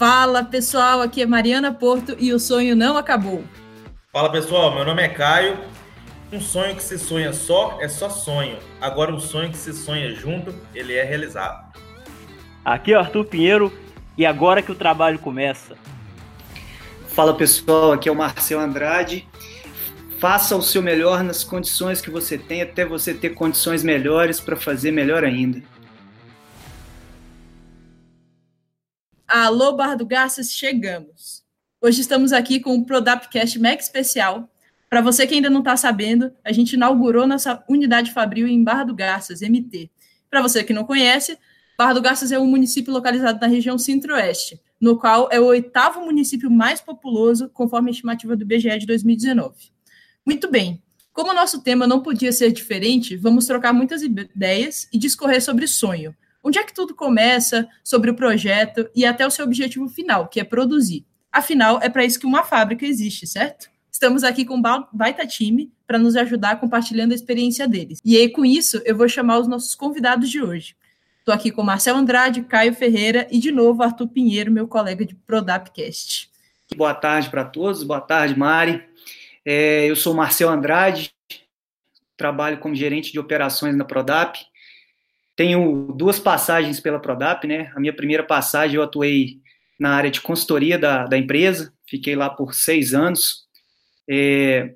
Fala 0.00 0.42
pessoal, 0.42 1.02
aqui 1.02 1.20
é 1.20 1.26
Mariana 1.26 1.74
Porto 1.74 2.16
e 2.18 2.32
o 2.32 2.38
sonho 2.38 2.74
não 2.74 2.96
acabou. 2.96 3.44
Fala 4.10 4.32
pessoal, 4.32 4.74
meu 4.74 4.82
nome 4.82 5.02
é 5.02 5.08
Caio. 5.08 5.58
Um 6.32 6.40
sonho 6.40 6.74
que 6.74 6.82
se 6.82 6.98
sonha 6.98 7.34
só 7.34 7.76
é 7.82 7.86
só 7.86 8.08
sonho. 8.08 8.56
Agora, 8.80 9.12
um 9.14 9.20
sonho 9.20 9.50
que 9.50 9.58
se 9.58 9.74
sonha 9.74 10.14
junto, 10.14 10.54
ele 10.74 10.94
é 10.94 11.04
realizado. 11.04 11.70
Aqui 12.64 12.94
é 12.94 12.96
o 12.96 13.00
Arthur 13.00 13.26
Pinheiro 13.26 13.70
e 14.16 14.24
agora 14.24 14.62
que 14.62 14.72
o 14.72 14.74
trabalho 14.74 15.18
começa. 15.18 15.76
Fala 17.08 17.34
pessoal, 17.34 17.92
aqui 17.92 18.08
é 18.08 18.12
o 18.12 18.16
Marcel 18.16 18.58
Andrade. 18.58 19.28
Faça 20.18 20.56
o 20.56 20.62
seu 20.62 20.80
melhor 20.80 21.22
nas 21.22 21.44
condições 21.44 22.00
que 22.00 22.08
você 22.08 22.38
tem, 22.38 22.62
até 22.62 22.86
você 22.86 23.12
ter 23.12 23.34
condições 23.34 23.84
melhores 23.84 24.40
para 24.40 24.56
fazer 24.56 24.92
melhor 24.92 25.24
ainda. 25.24 25.60
Alô, 29.30 29.76
Barra 29.76 29.94
do 29.94 30.04
Garças, 30.04 30.52
chegamos. 30.52 31.44
Hoje 31.80 32.00
estamos 32.00 32.32
aqui 32.32 32.58
com 32.58 32.74
o 32.74 32.84
Prodapcast 32.84 33.60
Mac 33.60 33.78
especial. 33.78 34.52
Para 34.88 35.00
você 35.00 35.24
que 35.24 35.36
ainda 35.36 35.48
não 35.48 35.60
está 35.60 35.76
sabendo, 35.76 36.32
a 36.44 36.50
gente 36.50 36.72
inaugurou 36.72 37.28
nossa 37.28 37.62
unidade 37.68 38.10
fabril 38.10 38.48
em 38.48 38.64
Barra 38.64 38.82
do 38.82 38.92
Garças, 38.92 39.40
MT. 39.40 39.88
Para 40.28 40.42
você 40.42 40.64
que 40.64 40.72
não 40.72 40.82
conhece, 40.82 41.38
Barra 41.78 41.92
do 41.92 42.02
Garças 42.02 42.32
é 42.32 42.40
um 42.40 42.46
município 42.46 42.92
localizado 42.92 43.38
na 43.40 43.46
região 43.46 43.78
centro-oeste, 43.78 44.60
no 44.80 44.98
qual 44.98 45.28
é 45.30 45.38
o 45.38 45.44
oitavo 45.44 46.00
município 46.00 46.50
mais 46.50 46.80
populoso, 46.80 47.48
conforme 47.50 47.90
a 47.90 47.92
estimativa 47.92 48.34
do 48.34 48.44
BGE 48.44 48.80
de 48.80 48.86
2019. 48.86 49.54
Muito 50.26 50.50
bem, 50.50 50.82
como 51.12 51.30
o 51.30 51.34
nosso 51.34 51.62
tema 51.62 51.86
não 51.86 52.02
podia 52.02 52.32
ser 52.32 52.50
diferente, 52.50 53.16
vamos 53.16 53.46
trocar 53.46 53.72
muitas 53.72 54.02
ideias 54.02 54.88
e 54.92 54.98
discorrer 54.98 55.40
sobre 55.40 55.68
sonho. 55.68 56.16
Onde 56.42 56.58
é 56.58 56.64
que 56.64 56.74
tudo 56.74 56.94
começa, 56.94 57.68
sobre 57.84 58.10
o 58.10 58.14
projeto 58.14 58.88
e 58.94 59.04
até 59.04 59.26
o 59.26 59.30
seu 59.30 59.44
objetivo 59.44 59.88
final, 59.88 60.28
que 60.28 60.40
é 60.40 60.44
produzir. 60.44 61.04
Afinal, 61.30 61.78
é 61.82 61.88
para 61.88 62.04
isso 62.04 62.18
que 62.18 62.26
uma 62.26 62.42
fábrica 62.42 62.84
existe, 62.84 63.26
certo? 63.26 63.70
Estamos 63.90 64.24
aqui 64.24 64.44
com 64.44 64.56
um 64.56 64.62
baita 64.92 65.26
time 65.26 65.70
para 65.86 65.98
nos 65.98 66.16
ajudar 66.16 66.58
compartilhando 66.58 67.12
a 67.12 67.14
experiência 67.14 67.68
deles. 67.68 68.00
E 68.04 68.16
aí, 68.16 68.28
com 68.30 68.44
isso, 68.44 68.80
eu 68.84 68.96
vou 68.96 69.08
chamar 69.08 69.38
os 69.38 69.48
nossos 69.48 69.74
convidados 69.74 70.30
de 70.30 70.42
hoje. 70.42 70.74
Estou 71.18 71.34
aqui 71.34 71.50
com 71.50 71.62
Marcelo 71.62 71.98
Andrade, 71.98 72.42
Caio 72.42 72.72
Ferreira 72.72 73.28
e, 73.30 73.38
de 73.38 73.52
novo, 73.52 73.82
Arthur 73.82 74.08
Pinheiro, 74.08 74.50
meu 74.50 74.66
colega 74.66 75.04
de 75.04 75.14
Prodapcast. 75.14 76.30
Boa 76.76 76.94
tarde 76.94 77.28
para 77.28 77.44
todos, 77.44 77.82
boa 77.82 78.00
tarde, 78.00 78.38
Mari. 78.38 78.82
É, 79.44 79.84
eu 79.86 79.96
sou 79.96 80.14
Marcelo 80.14 80.52
Andrade, 80.52 81.12
trabalho 82.16 82.58
como 82.58 82.74
gerente 82.74 83.12
de 83.12 83.18
operações 83.18 83.76
na 83.76 83.84
Prodap. 83.84 84.38
Tenho 85.40 85.94
duas 85.96 86.20
passagens 86.20 86.80
pela 86.80 87.00
Prodap, 87.00 87.46
né? 87.46 87.72
A 87.74 87.80
minha 87.80 87.96
primeira 87.96 88.22
passagem 88.22 88.76
eu 88.76 88.82
atuei 88.82 89.40
na 89.78 89.94
área 89.94 90.10
de 90.10 90.20
consultoria 90.20 90.78
da, 90.78 91.06
da 91.06 91.16
empresa, 91.16 91.72
fiquei 91.88 92.14
lá 92.14 92.28
por 92.28 92.52
seis 92.52 92.92
anos. 92.92 93.46
É, 94.06 94.74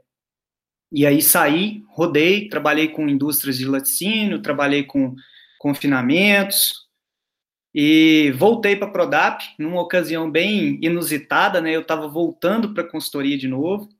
e 0.90 1.04
aí 1.04 1.20
saí, 1.20 1.82
rodei, 1.90 2.48
trabalhei 2.48 2.88
com 2.88 3.06
indústrias 3.06 3.58
de 3.58 3.66
laticínio, 3.66 4.40
trabalhei 4.40 4.84
com 4.84 5.14
confinamentos, 5.58 6.72
e 7.74 8.32
voltei 8.34 8.74
para 8.74 8.88
a 8.88 8.90
Prodap 8.90 9.44
numa 9.58 9.82
ocasião 9.82 10.30
bem 10.30 10.78
inusitada, 10.80 11.60
né? 11.60 11.76
Eu 11.76 11.82
estava 11.82 12.08
voltando 12.08 12.72
para 12.72 12.84
a 12.84 12.90
consultoria 12.90 13.36
de 13.36 13.48
novo. 13.48 13.90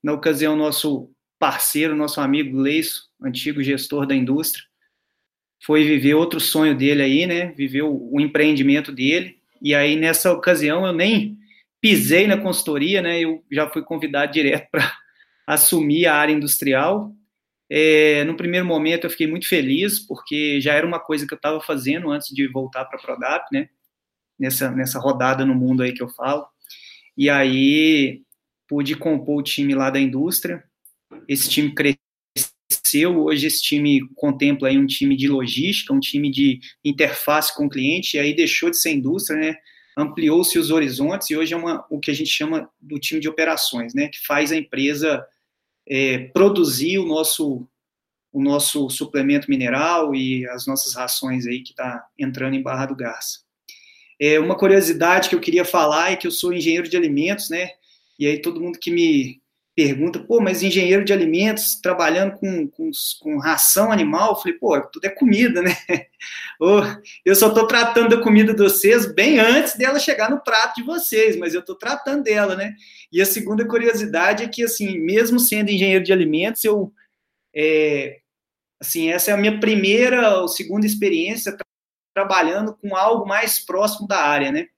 Na 0.00 0.12
ocasião, 0.12 0.54
nosso 0.54 1.10
parceiro, 1.40 1.96
nosso 1.96 2.20
amigo 2.20 2.56
Leiso, 2.56 3.08
antigo 3.20 3.60
gestor 3.64 4.06
da 4.06 4.14
indústria, 4.14 4.64
foi 5.64 5.82
viver 5.82 6.14
outro 6.14 6.38
sonho 6.38 6.76
dele 6.76 7.02
aí, 7.02 7.26
né? 7.26 7.52
Viveu 7.52 7.90
o 8.12 8.20
empreendimento 8.20 8.92
dele. 8.92 9.38
E 9.62 9.74
aí, 9.74 9.96
nessa 9.96 10.30
ocasião, 10.30 10.86
eu 10.86 10.92
nem 10.92 11.38
pisei 11.80 12.26
na 12.26 12.36
consultoria, 12.36 13.00
né? 13.00 13.18
Eu 13.20 13.42
já 13.50 13.68
fui 13.70 13.82
convidado 13.82 14.30
direto 14.30 14.68
para 14.70 14.92
assumir 15.46 16.06
a 16.06 16.16
área 16.16 16.34
industrial. 16.34 17.14
É, 17.70 18.24
no 18.24 18.36
primeiro 18.36 18.66
momento 18.66 19.04
eu 19.04 19.10
fiquei 19.10 19.26
muito 19.26 19.48
feliz, 19.48 19.98
porque 19.98 20.60
já 20.60 20.74
era 20.74 20.86
uma 20.86 21.00
coisa 21.00 21.26
que 21.26 21.32
eu 21.32 21.36
estava 21.36 21.58
fazendo 21.62 22.10
antes 22.10 22.28
de 22.28 22.46
voltar 22.46 22.84
para 22.84 22.98
a 22.98 23.02
Prodap, 23.02 23.46
né? 23.50 23.70
Nessa, 24.38 24.70
nessa 24.70 24.98
rodada 24.98 25.46
no 25.46 25.54
mundo 25.54 25.82
aí 25.82 25.94
que 25.94 26.02
eu 26.02 26.08
falo. 26.10 26.46
E 27.16 27.30
aí 27.30 28.20
pude 28.68 28.94
compor 28.96 29.38
o 29.38 29.42
time 29.42 29.74
lá 29.74 29.88
da 29.88 29.98
indústria. 29.98 30.62
Esse 31.26 31.48
time 31.48 31.74
cresceu, 31.74 32.03
hoje 33.06 33.46
esse 33.46 33.62
time 33.62 34.06
contempla 34.14 34.68
aí 34.68 34.78
um 34.78 34.86
time 34.86 35.16
de 35.16 35.28
logística, 35.28 35.92
um 35.92 36.00
time 36.00 36.30
de 36.30 36.60
interface 36.84 37.54
com 37.54 37.66
o 37.66 37.68
cliente, 37.68 38.16
e 38.16 38.20
aí 38.20 38.34
deixou 38.34 38.70
de 38.70 38.78
ser 38.78 38.92
indústria, 38.92 39.38
né? 39.38 39.56
Ampliou-se 39.96 40.58
os 40.58 40.70
horizontes 40.70 41.30
e 41.30 41.36
hoje 41.36 41.54
é 41.54 41.56
uma, 41.56 41.86
o 41.88 42.00
que 42.00 42.10
a 42.10 42.14
gente 42.14 42.30
chama 42.30 42.68
do 42.80 42.98
time 42.98 43.20
de 43.20 43.28
operações, 43.28 43.94
né? 43.94 44.08
Que 44.08 44.24
faz 44.26 44.52
a 44.52 44.56
empresa 44.56 45.24
é, 45.88 46.18
produzir 46.32 46.98
o 46.98 47.06
nosso 47.06 47.68
o 48.32 48.42
nosso 48.42 48.90
suplemento 48.90 49.48
mineral 49.48 50.12
e 50.12 50.44
as 50.48 50.66
nossas 50.66 50.92
rações 50.96 51.46
aí 51.46 51.62
que 51.62 51.70
está 51.70 52.04
entrando 52.18 52.56
em 52.56 52.62
Barra 52.62 52.86
do 52.86 52.96
Garça. 52.96 53.44
É, 54.20 54.40
uma 54.40 54.56
curiosidade 54.56 55.28
que 55.28 55.36
eu 55.36 55.40
queria 55.40 55.64
falar 55.64 56.10
é 56.10 56.16
que 56.16 56.26
eu 56.26 56.32
sou 56.32 56.52
engenheiro 56.52 56.88
de 56.88 56.96
alimentos, 56.96 57.48
né? 57.48 57.70
E 58.18 58.26
aí 58.26 58.42
todo 58.42 58.60
mundo 58.60 58.78
que 58.80 58.90
me 58.90 59.40
pergunta, 59.74 60.20
pô, 60.20 60.40
mas 60.40 60.62
engenheiro 60.62 61.04
de 61.04 61.12
alimentos 61.12 61.74
trabalhando 61.76 62.36
com, 62.36 62.68
com, 62.68 62.90
com 63.20 63.38
ração 63.38 63.90
animal, 63.90 64.30
eu 64.30 64.36
falei, 64.36 64.52
pô, 64.54 64.80
tudo 64.80 65.04
é 65.04 65.10
comida, 65.10 65.60
né? 65.60 65.76
eu 67.24 67.34
só 67.34 67.48
estou 67.48 67.66
tratando 67.66 68.16
da 68.16 68.22
comida 68.22 68.54
de 68.54 68.62
vocês 68.62 69.04
bem 69.12 69.40
antes 69.40 69.76
dela 69.76 69.98
chegar 69.98 70.30
no 70.30 70.40
prato 70.40 70.76
de 70.76 70.82
vocês, 70.82 71.36
mas 71.36 71.54
eu 71.54 71.60
estou 71.60 71.74
tratando 71.74 72.22
dela, 72.22 72.54
né? 72.54 72.74
E 73.10 73.20
a 73.20 73.26
segunda 73.26 73.66
curiosidade 73.66 74.44
é 74.44 74.48
que, 74.48 74.62
assim, 74.62 74.98
mesmo 74.98 75.40
sendo 75.40 75.70
engenheiro 75.70 76.04
de 76.04 76.12
alimentos, 76.12 76.64
eu 76.64 76.92
é, 77.54 78.18
assim, 78.80 79.10
essa 79.10 79.30
é 79.30 79.34
a 79.34 79.36
minha 79.36 79.58
primeira 79.60 80.38
ou 80.38 80.48
segunda 80.48 80.86
experiência 80.86 81.52
tra 81.52 81.64
trabalhando 82.14 82.72
com 82.76 82.94
algo 82.94 83.26
mais 83.26 83.58
próximo 83.58 84.06
da 84.06 84.20
área, 84.20 84.52
né? 84.52 84.68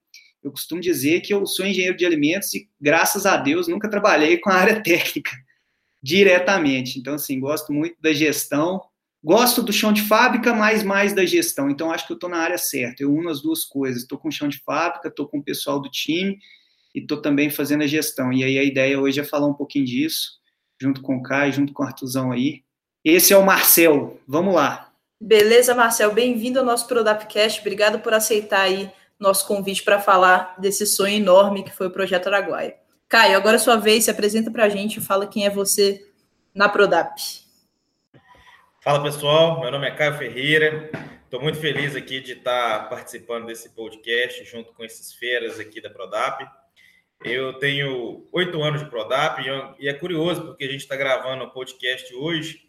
Eu 0.43 0.51
costumo 0.51 0.81
dizer 0.81 1.21
que 1.21 1.33
eu 1.33 1.45
sou 1.45 1.65
engenheiro 1.65 1.97
de 1.97 2.05
alimentos 2.05 2.53
e, 2.53 2.69
graças 2.79 3.25
a 3.25 3.37
Deus, 3.37 3.67
nunca 3.67 3.89
trabalhei 3.89 4.37
com 4.37 4.49
a 4.49 4.55
área 4.55 4.81
técnica 4.83 5.31
diretamente. 6.01 6.99
Então, 6.99 7.15
assim, 7.15 7.39
gosto 7.39 7.73
muito 7.73 7.95
da 8.01 8.13
gestão. 8.13 8.81
Gosto 9.23 9.63
do 9.63 9.73
chão 9.73 9.91
de 9.91 10.03
fábrica, 10.03 10.53
mas 10.53 10.83
mais 10.83 11.13
da 11.13 11.25
gestão. 11.25 11.69
Então, 11.69 11.91
acho 11.91 12.05
que 12.05 12.13
eu 12.13 12.17
estou 12.17 12.29
na 12.29 12.37
área 12.37 12.57
certa. 12.57 13.03
Eu 13.03 13.13
uno 13.13 13.29
as 13.29 13.41
duas 13.41 13.65
coisas. 13.65 14.03
Estou 14.03 14.17
com 14.17 14.29
o 14.29 14.31
chão 14.31 14.47
de 14.47 14.59
fábrica, 14.59 15.07
estou 15.07 15.27
com 15.27 15.39
o 15.39 15.43
pessoal 15.43 15.81
do 15.81 15.89
time 15.89 16.37
e 16.93 16.99
estou 16.99 17.21
também 17.21 17.49
fazendo 17.49 17.83
a 17.83 17.87
gestão. 17.87 18.31
E 18.31 18.43
aí 18.43 18.57
a 18.57 18.63
ideia 18.63 18.99
hoje 18.99 19.19
é 19.19 19.23
falar 19.23 19.47
um 19.47 19.53
pouquinho 19.53 19.85
disso, 19.85 20.33
junto 20.79 21.01
com 21.01 21.17
o 21.17 21.23
Caio, 21.23 21.51
junto 21.51 21.73
com 21.73 21.83
o 21.83 21.85
Artuzão 21.85 22.31
aí, 22.31 22.63
esse 23.09 23.31
é 23.31 23.37
o 23.37 23.45
Marcel. 23.45 24.19
Vamos 24.27 24.53
lá. 24.53 24.91
Beleza, 25.17 25.73
Marcel. 25.73 26.13
Bem-vindo 26.13 26.59
ao 26.59 26.65
nosso 26.65 26.87
Prodapcast. 26.87 27.61
Obrigado 27.61 27.99
por 27.99 28.13
aceitar 28.13 28.61
aí 28.61 28.91
nosso 29.19 29.47
convite 29.47 29.83
para 29.83 29.99
falar 29.99 30.55
desse 30.59 30.85
sonho 30.85 31.15
enorme 31.15 31.63
que 31.63 31.71
foi 31.71 31.87
o 31.87 31.91
Projeto 31.91 32.27
Araguaia. 32.27 32.75
Caio, 33.09 33.37
agora 33.37 33.55
é 33.55 33.59
sua 33.59 33.77
vez, 33.77 34.03
se 34.03 34.11
apresenta 34.11 34.51
para 34.51 34.65
a 34.65 34.69
gente 34.69 34.97
e 34.97 35.01
fala 35.01 35.27
quem 35.27 35.45
é 35.45 35.49
você 35.49 36.05
na 36.53 36.67
Prodap. 36.67 37.19
Fala 38.81 39.01
pessoal, 39.01 39.59
meu 39.59 39.71
nome 39.71 39.87
é 39.87 39.91
Caio 39.91 40.17
Ferreira. 40.17 40.91
Estou 41.23 41.41
muito 41.41 41.57
feliz 41.57 41.95
aqui 41.95 42.21
de 42.21 42.33
estar 42.33 42.89
participando 42.89 43.45
desse 43.47 43.69
podcast 43.69 44.43
junto 44.45 44.73
com 44.73 44.83
esses 44.83 45.13
feras 45.13 45.59
aqui 45.59 45.81
da 45.81 45.89
Prodap. 45.89 46.45
Eu 47.23 47.53
tenho 47.53 48.27
oito 48.31 48.61
anos 48.61 48.81
de 48.81 48.89
Prodap 48.89 49.41
e 49.79 49.87
é 49.87 49.93
curioso 49.93 50.45
porque 50.45 50.63
a 50.63 50.71
gente 50.71 50.81
está 50.81 50.95
gravando 50.95 51.43
o 51.43 51.49
podcast 51.49 52.13
hoje 52.13 52.61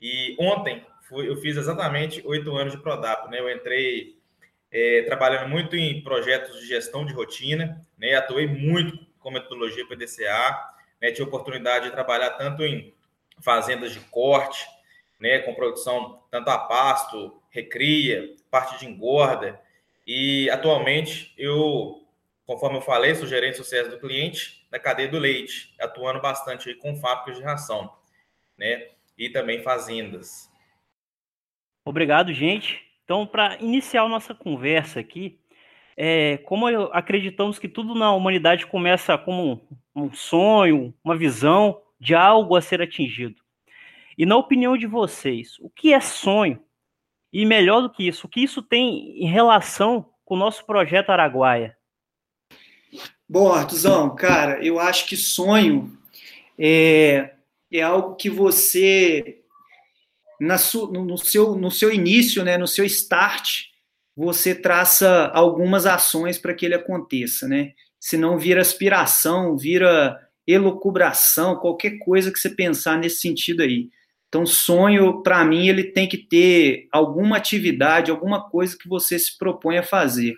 e 0.00 0.34
ontem 0.38 0.84
eu 1.12 1.36
fiz 1.36 1.56
exatamente 1.56 2.22
oito 2.24 2.56
anos 2.56 2.72
de 2.72 2.80
Prodap, 2.80 3.30
né? 3.30 3.40
Eu 3.40 3.50
entrei 3.50 4.19
é, 4.70 5.02
trabalhando 5.02 5.48
muito 5.48 5.76
em 5.76 6.02
projetos 6.02 6.60
de 6.60 6.66
gestão 6.66 7.04
de 7.04 7.12
rotina, 7.12 7.84
né? 7.98 8.14
Atuei 8.14 8.46
muito 8.46 8.98
com 9.18 9.30
metodologia 9.30 9.86
PDCA, 9.86 10.58
né? 11.00 11.10
Tive 11.10 11.22
oportunidade 11.22 11.86
de 11.86 11.90
trabalhar 11.92 12.30
tanto 12.30 12.64
em 12.64 12.94
fazendas 13.40 13.92
de 13.92 14.00
corte, 14.00 14.66
né? 15.18 15.40
Com 15.40 15.54
produção 15.54 16.22
tanto 16.30 16.48
a 16.50 16.58
pasto, 16.58 17.40
recria, 17.50 18.34
parte 18.50 18.78
de 18.78 18.86
engorda. 18.86 19.60
E 20.06 20.48
atualmente 20.50 21.32
eu, 21.36 22.06
conforme 22.46 22.78
eu 22.78 22.82
falei, 22.82 23.14
sou 23.14 23.26
gerente 23.26 23.52
de 23.52 23.58
sucesso 23.58 23.90
do 23.90 23.98
cliente 23.98 24.66
da 24.70 24.78
cadeia 24.78 25.08
do 25.08 25.18
leite, 25.18 25.74
atuando 25.80 26.20
bastante 26.20 26.74
com 26.74 26.94
fábricas 26.96 27.36
de 27.36 27.42
ração, 27.42 27.92
né? 28.56 28.88
e 29.20 29.28
também 29.28 29.62
fazendas. 29.62 30.50
Obrigado, 31.84 32.32
gente. 32.32 32.89
Então, 33.10 33.26
para 33.26 33.58
iniciar 33.60 34.02
a 34.02 34.08
nossa 34.08 34.32
conversa 34.32 35.00
aqui, 35.00 35.40
é, 35.96 36.36
como 36.44 36.68
acreditamos 36.92 37.58
que 37.58 37.68
tudo 37.68 37.92
na 37.92 38.12
humanidade 38.12 38.68
começa 38.68 39.18
como 39.18 39.60
um 39.96 40.12
sonho, 40.12 40.94
uma 41.02 41.16
visão 41.16 41.82
de 41.98 42.14
algo 42.14 42.54
a 42.54 42.60
ser 42.60 42.80
atingido. 42.80 43.34
E 44.16 44.24
na 44.24 44.36
opinião 44.36 44.78
de 44.78 44.86
vocês, 44.86 45.58
o 45.58 45.68
que 45.68 45.92
é 45.92 45.98
sonho? 45.98 46.62
E 47.32 47.44
melhor 47.44 47.80
do 47.80 47.90
que 47.90 48.06
isso, 48.06 48.28
o 48.28 48.30
que 48.30 48.44
isso 48.44 48.62
tem 48.62 49.20
em 49.20 49.26
relação 49.26 50.08
com 50.24 50.36
o 50.36 50.38
nosso 50.38 50.64
projeto 50.64 51.10
Araguaia? 51.10 51.76
Bom, 53.28 53.50
Artuzão, 53.52 54.14
cara, 54.14 54.64
eu 54.64 54.78
acho 54.78 55.08
que 55.08 55.16
sonho 55.16 55.98
é, 56.56 57.32
é 57.72 57.82
algo 57.82 58.14
que 58.14 58.30
você, 58.30 59.39
na 60.40 60.56
su, 60.56 60.86
no, 60.90 61.18
seu, 61.18 61.54
no 61.54 61.70
seu 61.70 61.92
início, 61.92 62.42
né, 62.42 62.56
no 62.56 62.66
seu 62.66 62.84
start, 62.86 63.64
você 64.16 64.54
traça 64.54 65.30
algumas 65.34 65.86
ações 65.86 66.38
para 66.38 66.54
que 66.54 66.64
ele 66.64 66.74
aconteça, 66.74 67.46
né? 67.46 67.72
Senão 67.98 68.38
vira 68.38 68.60
aspiração, 68.60 69.56
vira 69.56 70.18
elucubração, 70.46 71.56
qualquer 71.56 71.98
coisa 71.98 72.32
que 72.32 72.38
você 72.38 72.50
pensar 72.50 72.98
nesse 72.98 73.20
sentido 73.20 73.62
aí. 73.62 73.88
Então, 74.28 74.46
sonho, 74.46 75.22
para 75.22 75.44
mim, 75.44 75.68
ele 75.68 75.84
tem 75.84 76.08
que 76.08 76.16
ter 76.16 76.88
alguma 76.90 77.36
atividade, 77.36 78.10
alguma 78.10 78.48
coisa 78.48 78.76
que 78.78 78.88
você 78.88 79.18
se 79.18 79.36
propõe 79.36 79.78
a 79.78 79.82
fazer. 79.82 80.36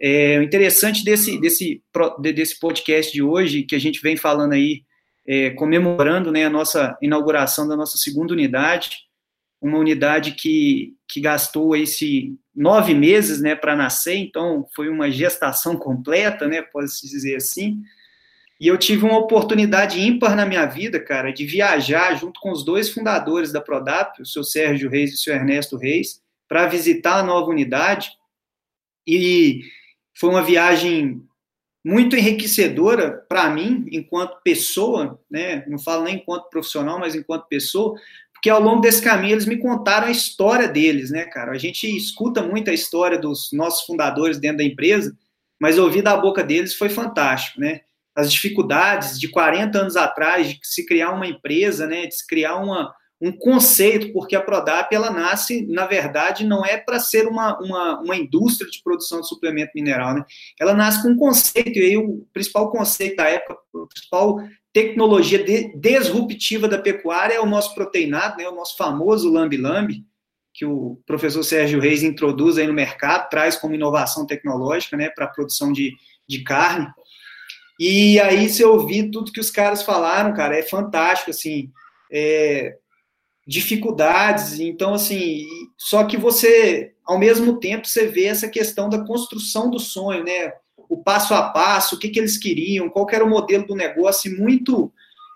É, 0.00 0.38
o 0.38 0.42
interessante 0.42 1.02
desse, 1.02 1.40
desse, 1.40 1.82
desse 2.20 2.60
podcast 2.60 3.12
de 3.12 3.22
hoje, 3.22 3.62
que 3.62 3.74
a 3.74 3.78
gente 3.80 4.00
vem 4.00 4.16
falando 4.16 4.52
aí, 4.52 4.82
é, 5.26 5.50
comemorando 5.50 6.30
né, 6.30 6.44
a 6.44 6.50
nossa 6.50 6.96
inauguração 7.02 7.66
da 7.66 7.74
nossa 7.74 7.98
segunda 7.98 8.32
unidade, 8.32 9.05
uma 9.66 9.78
unidade 9.78 10.32
que, 10.32 10.94
que 11.08 11.20
gastou 11.20 11.76
esse 11.76 12.34
nove 12.54 12.94
meses 12.94 13.40
né, 13.40 13.54
para 13.54 13.76
nascer, 13.76 14.16
então 14.16 14.66
foi 14.74 14.88
uma 14.88 15.10
gestação 15.10 15.76
completa, 15.76 16.46
né, 16.46 16.62
pode-se 16.62 17.08
dizer 17.08 17.36
assim. 17.36 17.82
E 18.58 18.66
eu 18.66 18.78
tive 18.78 19.04
uma 19.04 19.18
oportunidade 19.18 20.00
ímpar 20.00 20.34
na 20.34 20.46
minha 20.46 20.64
vida, 20.64 20.98
cara, 20.98 21.30
de 21.30 21.44
viajar 21.44 22.14
junto 22.14 22.40
com 22.40 22.50
os 22.50 22.64
dois 22.64 22.88
fundadores 22.88 23.52
da 23.52 23.60
Prodap, 23.60 24.20
o 24.20 24.26
seu 24.26 24.42
Sérgio 24.42 24.88
Reis 24.88 25.10
e 25.10 25.14
o 25.14 25.18
seu 25.18 25.34
Ernesto 25.34 25.76
Reis, 25.76 26.22
para 26.48 26.66
visitar 26.66 27.18
a 27.18 27.22
nova 27.22 27.50
unidade. 27.50 28.10
E 29.06 29.60
foi 30.18 30.30
uma 30.30 30.42
viagem 30.42 31.22
muito 31.84 32.16
enriquecedora 32.16 33.12
para 33.28 33.48
mim, 33.48 33.86
enquanto 33.92 34.40
pessoa, 34.42 35.20
né? 35.30 35.64
Não 35.68 35.78
falo 35.78 36.02
nem 36.02 36.16
enquanto 36.16 36.50
profissional, 36.50 36.98
mas 36.98 37.14
enquanto 37.14 37.46
pessoa, 37.46 37.96
porque 38.46 38.50
ao 38.50 38.62
longo 38.62 38.80
desse 38.80 39.02
caminho 39.02 39.34
eles 39.34 39.44
me 39.44 39.56
contaram 39.56 40.06
a 40.06 40.10
história 40.10 40.68
deles, 40.68 41.10
né, 41.10 41.24
cara? 41.24 41.50
A 41.50 41.58
gente 41.58 41.84
escuta 41.96 42.40
muito 42.44 42.70
a 42.70 42.72
história 42.72 43.18
dos 43.18 43.48
nossos 43.52 43.84
fundadores 43.84 44.38
dentro 44.38 44.58
da 44.58 44.64
empresa, 44.64 45.12
mas 45.60 45.78
ouvir 45.78 46.00
da 46.00 46.16
boca 46.16 46.44
deles 46.44 46.72
foi 46.72 46.88
fantástico, 46.88 47.60
né? 47.60 47.80
As 48.14 48.30
dificuldades 48.32 49.18
de 49.18 49.28
40 49.28 49.76
anos 49.76 49.96
atrás 49.96 50.48
de 50.48 50.60
se 50.62 50.86
criar 50.86 51.10
uma 51.10 51.26
empresa, 51.26 51.88
né, 51.88 52.06
de 52.06 52.14
se 52.14 52.24
criar 52.24 52.56
uma, 52.58 52.94
um 53.20 53.32
conceito, 53.32 54.12
porque 54.12 54.36
a 54.36 54.40
Prodap 54.40 54.94
ela 54.94 55.10
nasce, 55.10 55.66
na 55.66 55.84
verdade, 55.84 56.46
não 56.46 56.64
é 56.64 56.76
para 56.76 57.00
ser 57.00 57.26
uma, 57.26 57.58
uma, 57.58 58.00
uma 58.00 58.16
indústria 58.16 58.70
de 58.70 58.80
produção 58.80 59.20
de 59.20 59.28
suplemento 59.28 59.72
mineral, 59.74 60.14
né? 60.14 60.24
Ela 60.60 60.72
nasce 60.72 61.02
com 61.02 61.08
um 61.08 61.16
conceito, 61.16 61.80
e 61.80 61.82
aí 61.82 61.96
o 61.96 62.24
principal 62.32 62.70
conceito 62.70 63.16
da 63.16 63.28
época, 63.28 63.54
a 63.54 63.86
principal 63.88 64.38
tecnologia 64.76 65.42
de, 65.42 65.74
disruptiva 65.74 66.68
da 66.68 66.76
pecuária 66.76 67.32
é 67.32 67.40
o 67.40 67.46
nosso 67.46 67.74
proteinado, 67.74 68.36
né? 68.36 68.46
O 68.46 68.54
nosso 68.54 68.76
famoso 68.76 69.32
lambi-lambi, 69.32 70.04
que 70.52 70.66
o 70.66 71.00
professor 71.06 71.42
Sérgio 71.42 71.80
Reis 71.80 72.02
introduz 72.02 72.58
aí 72.58 72.66
no 72.66 72.74
mercado, 72.74 73.30
traz 73.30 73.56
como 73.56 73.74
inovação 73.74 74.26
tecnológica, 74.26 74.94
né, 74.94 75.08
para 75.08 75.24
a 75.24 75.30
produção 75.30 75.72
de, 75.72 75.94
de 76.28 76.44
carne. 76.44 76.88
E 77.80 78.20
aí, 78.20 78.50
se 78.50 78.62
ouvir 78.64 79.10
tudo 79.10 79.32
que 79.32 79.40
os 79.40 79.50
caras 79.50 79.82
falaram, 79.82 80.34
cara, 80.34 80.58
é 80.58 80.62
fantástico, 80.62 81.30
assim, 81.30 81.70
é, 82.12 82.76
dificuldades. 83.46 84.60
Então, 84.60 84.92
assim, 84.92 85.46
só 85.78 86.04
que 86.04 86.18
você, 86.18 86.92
ao 87.02 87.18
mesmo 87.18 87.58
tempo, 87.58 87.88
você 87.88 88.08
vê 88.08 88.26
essa 88.26 88.46
questão 88.46 88.90
da 88.90 89.06
construção 89.06 89.70
do 89.70 89.80
sonho, 89.80 90.22
né? 90.22 90.52
O 90.88 91.02
passo 91.02 91.34
a 91.34 91.50
passo, 91.50 91.96
o 91.96 91.98
que, 91.98 92.08
que 92.08 92.18
eles 92.18 92.36
queriam, 92.36 92.88
qual 92.88 93.06
que 93.06 93.14
era 93.14 93.24
o 93.24 93.28
modelo 93.28 93.66
do 93.66 93.74
negócio, 93.74 94.36
muito 94.36 94.92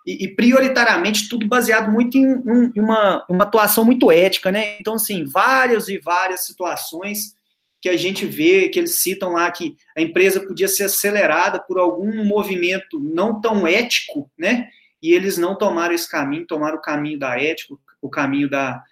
e, 0.06 0.24
e 0.24 0.28
prioritariamente 0.28 1.28
tudo 1.28 1.46
baseado 1.46 1.90
muito 1.90 2.16
em, 2.16 2.26
um, 2.26 2.72
em 2.74 2.80
uma, 2.80 3.24
uma 3.28 3.44
atuação 3.44 3.84
muito 3.84 4.10
ética, 4.10 4.50
né? 4.50 4.76
Então, 4.80 4.94
assim, 4.94 5.24
várias 5.24 5.88
e 5.88 5.98
várias 5.98 6.46
situações 6.46 7.34
que 7.80 7.88
a 7.88 7.96
gente 7.96 8.26
vê, 8.26 8.68
que 8.68 8.78
eles 8.78 8.98
citam 8.98 9.32
lá 9.32 9.50
que 9.50 9.76
a 9.96 10.00
empresa 10.00 10.40
podia 10.40 10.68
ser 10.68 10.84
acelerada 10.84 11.58
por 11.58 11.78
algum 11.78 12.24
movimento 12.24 13.00
não 13.00 13.40
tão 13.40 13.66
ético, 13.66 14.30
né? 14.38 14.68
E 15.02 15.12
eles 15.12 15.38
não 15.38 15.56
tomaram 15.56 15.94
esse 15.94 16.08
caminho, 16.08 16.46
tomaram 16.46 16.76
o 16.76 16.82
caminho 16.82 17.18
da 17.18 17.40
ética, 17.40 17.74
o 18.02 18.08
caminho 18.08 18.50
da 18.50 18.82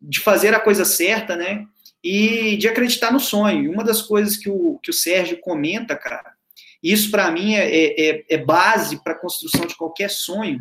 de 0.00 0.20
fazer 0.20 0.54
a 0.54 0.60
coisa 0.60 0.84
certa, 0.84 1.34
né? 1.36 1.66
E 2.06 2.56
de 2.56 2.68
acreditar 2.68 3.12
no 3.12 3.18
sonho. 3.18 3.72
Uma 3.72 3.82
das 3.82 4.00
coisas 4.00 4.36
que 4.36 4.48
o, 4.48 4.78
que 4.80 4.90
o 4.90 4.94
Sérgio 4.94 5.40
comenta, 5.40 5.96
cara, 5.96 6.32
isso 6.82 7.10
para 7.10 7.30
mim 7.32 7.54
é, 7.54 7.68
é, 7.68 8.10
é, 8.10 8.24
é 8.30 8.38
base 8.38 9.02
para 9.02 9.12
a 9.12 9.18
construção 9.18 9.66
de 9.66 9.76
qualquer 9.76 10.08
sonho, 10.08 10.60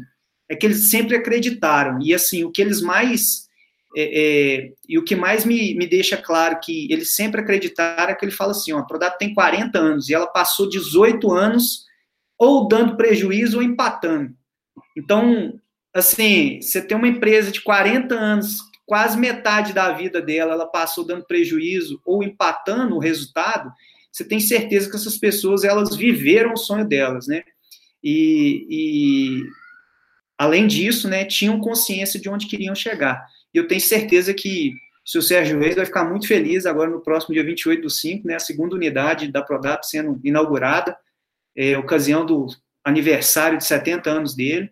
é 0.50 0.56
que 0.56 0.66
eles 0.66 0.90
sempre 0.90 1.16
acreditaram. 1.16 2.00
E 2.02 2.14
assim, 2.16 2.44
o 2.44 2.52
que 2.52 2.62
eles 2.62 2.82
mais. 2.82 3.46
É, 3.98 4.04
é, 4.04 4.72
e 4.90 4.98
o 4.98 5.04
que 5.04 5.16
mais 5.16 5.46
me, 5.46 5.74
me 5.76 5.88
deixa 5.88 6.18
claro 6.18 6.60
que 6.60 6.92
eles 6.92 7.16
sempre 7.16 7.40
acreditaram 7.40 8.12
é 8.12 8.16
que 8.16 8.26
ele 8.26 8.32
fala 8.32 8.52
assim: 8.52 8.74
ó, 8.74 8.80
a 8.80 8.84
Prodap 8.84 9.18
tem 9.20 9.34
40 9.34 9.78
anos 9.78 10.10
e 10.10 10.14
ela 10.14 10.28
passou 10.28 10.68
18 10.68 11.32
anos 11.32 11.86
ou 12.38 12.68
dando 12.68 12.98
prejuízo 12.98 13.58
ou 13.58 13.64
empatando. 13.64 14.34
Então, 14.98 15.60
assim, 15.94 16.60
você 16.62 16.82
tem 16.82 16.98
uma 16.98 17.08
empresa 17.08 17.52
de 17.52 17.62
40 17.62 18.16
anos, 18.16 18.60
quase 18.86 19.18
metade 19.18 19.74
da 19.74 19.92
vida 19.92 20.22
dela, 20.22 20.54
ela 20.54 20.68
passou 20.68 21.06
dando 21.06 21.26
prejuízo 21.26 22.00
ou 22.06 22.24
empatando 22.24 22.96
o 22.96 23.00
resultado, 23.00 23.72
você 24.12 24.24
tem 24.24 24.40
certeza 24.40 24.90
que 24.90 24.96
essas 24.96 25.18
pessoas, 25.18 25.66
elas 25.66 25.94
viveram 25.96 26.54
o 26.54 26.58
sonho 26.58 26.88
delas, 26.88 27.28
né? 27.28 27.44
E, 28.02 28.66
e 28.70 29.44
além 30.38 30.68
disso, 30.68 31.10
né, 31.10 31.26
tinham 31.26 31.60
consciência 31.60 32.18
de 32.18 32.30
onde 32.30 32.48
queriam 32.48 32.74
chegar. 32.74 33.26
E 33.54 33.58
eu 33.58 33.68
tenho 33.68 33.82
certeza 33.82 34.34
que 34.34 34.74
o 35.06 35.10
seu 35.10 35.22
Sérgio 35.22 35.60
Reis 35.60 35.76
vai 35.76 35.86
ficar 35.86 36.06
muito 36.06 36.28
feliz 36.28 36.66
agora 36.66 36.90
no 36.90 37.02
próximo 37.02 37.34
dia 37.34 37.44
28 37.44 37.82
do 37.82 37.90
5, 37.90 38.28
né, 38.28 38.36
a 38.36 38.40
segunda 38.40 38.76
unidade 38.76 39.32
da 39.32 39.42
Prodap 39.42 39.86
sendo 39.86 40.18
inaugurada, 40.24 40.98
é, 41.54 41.78
ocasião 41.78 42.26
do 42.26 42.48
aniversário 42.86 43.58
de 43.58 43.66
70 43.66 44.10
anos 44.10 44.36
dele. 44.36 44.72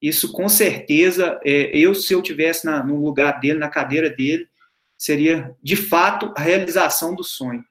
Isso 0.00 0.32
com 0.32 0.48
certeza, 0.48 1.40
é, 1.44 1.76
eu 1.76 1.94
se 1.94 2.12
eu 2.12 2.22
tivesse 2.22 2.64
na, 2.64 2.84
no 2.84 3.04
lugar 3.04 3.40
dele, 3.40 3.58
na 3.58 3.68
cadeira 3.68 4.08
dele, 4.08 4.48
seria 4.96 5.54
de 5.62 5.76
fato 5.76 6.32
a 6.36 6.40
realização 6.40 7.14
do 7.14 7.24
sonho. 7.24 7.64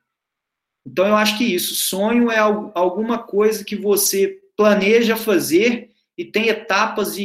Então 0.86 1.06
eu 1.06 1.16
acho 1.16 1.38
que 1.38 1.44
isso, 1.44 1.76
sonho 1.76 2.32
é 2.32 2.38
alguma 2.38 3.20
coisa 3.20 3.64
que 3.64 3.76
você 3.76 4.40
planeja 4.56 5.16
fazer 5.16 5.92
e 6.18 6.26
tem 6.26 6.48
etapas 6.48 7.18
e, 7.18 7.24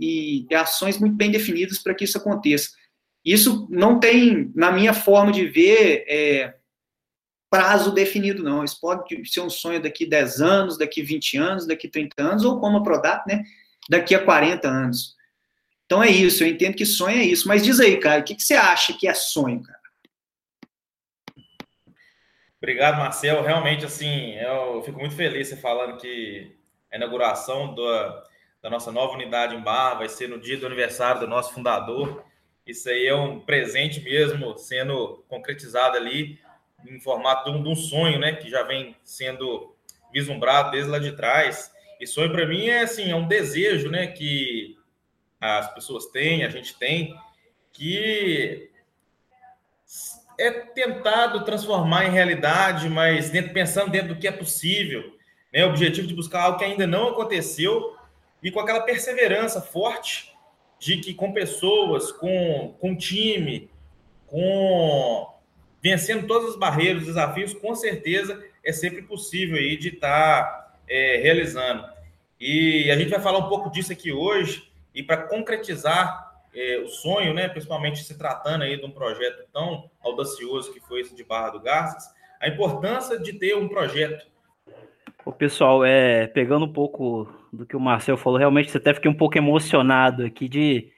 e, 0.00 0.46
e 0.50 0.54
ações 0.54 0.98
muito 0.98 1.14
bem 1.14 1.30
definidas 1.30 1.78
para 1.78 1.94
que 1.94 2.04
isso 2.04 2.18
aconteça. 2.18 2.70
Isso 3.24 3.68
não 3.70 4.00
tem, 4.00 4.50
na 4.54 4.72
minha 4.72 4.94
forma 4.94 5.30
de 5.30 5.46
ver, 5.46 6.04
é, 6.08 6.54
prazo 7.50 7.92
definido, 7.92 8.42
não. 8.42 8.64
Isso 8.64 8.80
pode 8.80 9.28
ser 9.28 9.40
um 9.40 9.50
sonho 9.50 9.82
daqui 9.82 10.06
10 10.06 10.40
anos, 10.40 10.78
daqui 10.78 11.02
20 11.02 11.36
anos, 11.36 11.66
daqui 11.66 11.88
30 11.88 12.22
anos, 12.22 12.44
ou 12.44 12.58
como 12.58 12.78
a 12.78 12.82
Prodap, 12.82 13.26
né? 13.28 13.42
Daqui 13.88 14.14
a 14.14 14.24
40 14.24 14.68
anos. 14.68 15.16
Então 15.86 16.02
é 16.02 16.10
isso, 16.10 16.44
eu 16.44 16.48
entendo 16.48 16.76
que 16.76 16.84
sonho 16.84 17.18
é 17.18 17.24
isso. 17.24 17.48
Mas 17.48 17.62
diz 17.62 17.80
aí, 17.80 17.96
cara, 17.98 18.20
o 18.20 18.24
que, 18.24 18.34
que 18.34 18.42
você 18.42 18.54
acha 18.54 18.92
que 18.92 19.08
é 19.08 19.14
sonho, 19.14 19.62
cara? 19.62 19.78
Obrigado, 22.60 22.98
Marcel. 22.98 23.42
Realmente, 23.42 23.84
assim, 23.84 24.34
eu 24.34 24.82
fico 24.82 24.98
muito 24.98 25.14
feliz 25.14 25.48
você 25.48 25.56
falando 25.56 25.96
que 25.96 26.56
a 26.92 26.96
inauguração 26.96 27.74
da, 27.74 28.24
da 28.62 28.68
nossa 28.68 28.90
nova 28.90 29.14
unidade 29.14 29.54
em 29.54 29.60
Barra 29.60 29.94
vai 29.94 30.08
ser 30.08 30.28
no 30.28 30.40
dia 30.40 30.58
do 30.58 30.66
aniversário 30.66 31.20
do 31.20 31.28
nosso 31.28 31.54
fundador. 31.54 32.24
Isso 32.66 32.90
aí 32.90 33.06
é 33.06 33.14
um 33.14 33.40
presente 33.40 34.00
mesmo 34.00 34.58
sendo 34.58 35.24
concretizado 35.28 35.96
ali 35.96 36.38
em 36.86 37.00
formato 37.00 37.50
de 37.50 37.56
um, 37.56 37.62
de 37.62 37.68
um 37.68 37.76
sonho, 37.76 38.18
né, 38.18 38.34
que 38.34 38.50
já 38.50 38.62
vem 38.62 38.94
sendo 39.02 39.74
vislumbrado 40.12 40.72
desde 40.72 40.90
lá 40.90 40.98
de 40.98 41.12
trás. 41.12 41.72
E 42.00 42.06
sonho 42.06 42.30
para 42.30 42.46
mim 42.46 42.66
é 42.66 42.82
assim, 42.82 43.10
é 43.10 43.16
um 43.16 43.26
desejo, 43.26 43.90
né, 43.90 44.06
que 44.06 44.76
as 45.40 45.72
pessoas 45.74 46.06
têm, 46.06 46.44
a 46.44 46.48
gente 46.48 46.76
tem, 46.78 47.14
que 47.72 48.70
é 50.38 50.50
tentado 50.50 51.44
transformar 51.44 52.06
em 52.06 52.10
realidade, 52.10 52.88
mas 52.88 53.30
dentro, 53.30 53.52
pensando 53.52 53.90
dentro 53.90 54.14
do 54.14 54.20
que 54.20 54.28
é 54.28 54.32
possível, 54.32 55.16
né, 55.52 55.64
o 55.64 55.70
objetivo 55.70 56.06
de 56.06 56.14
buscar 56.14 56.42
algo 56.42 56.58
que 56.58 56.64
ainda 56.64 56.86
não 56.86 57.08
aconteceu 57.08 57.96
e 58.42 58.50
com 58.50 58.60
aquela 58.60 58.80
perseverança 58.80 59.60
forte 59.60 60.32
de 60.78 60.98
que 60.98 61.12
com 61.12 61.32
pessoas, 61.32 62.12
com, 62.12 62.76
com 62.78 62.96
time, 62.96 63.68
com 64.26 65.34
vencendo 65.82 66.26
todas 66.26 66.50
as 66.50 66.56
barreiras, 66.56 67.06
desafios, 67.06 67.52
com 67.52 67.74
certeza 67.74 68.44
é 68.64 68.72
sempre 68.72 69.02
possível 69.02 69.56
aí 69.56 69.76
de 69.76 69.88
estar 69.88 70.42
tá 70.44 70.67
é, 70.88 71.16
realizando. 71.18 71.84
E 72.40 72.90
a 72.90 72.96
gente 72.96 73.10
vai 73.10 73.20
falar 73.20 73.38
um 73.38 73.48
pouco 73.48 73.70
disso 73.70 73.92
aqui 73.92 74.12
hoje, 74.12 74.70
e 74.94 75.02
para 75.02 75.28
concretizar 75.28 76.28
é, 76.54 76.78
o 76.78 76.88
sonho, 76.88 77.34
né, 77.34 77.48
principalmente 77.48 78.02
se 78.02 78.16
tratando 78.16 78.62
aí 78.62 78.76
de 78.76 78.84
um 78.84 78.90
projeto 78.90 79.44
tão 79.52 79.90
audacioso 80.00 80.72
que 80.72 80.80
foi 80.80 81.00
esse 81.00 81.14
de 81.14 81.24
Barra 81.24 81.50
do 81.50 81.60
Garças, 81.60 82.04
a 82.40 82.48
importância 82.48 83.18
de 83.18 83.32
ter 83.32 83.56
um 83.56 83.68
projeto. 83.68 84.26
O 85.24 85.32
pessoal, 85.32 85.84
é, 85.84 86.26
pegando 86.26 86.64
um 86.64 86.72
pouco 86.72 87.28
do 87.52 87.66
que 87.66 87.76
o 87.76 87.80
Marcel 87.80 88.16
falou, 88.16 88.38
realmente 88.38 88.70
você 88.70 88.78
até 88.78 88.94
fiquei 88.94 89.10
um 89.10 89.14
pouco 89.14 89.36
emocionado 89.36 90.24
aqui 90.24 90.48
de 90.48 90.92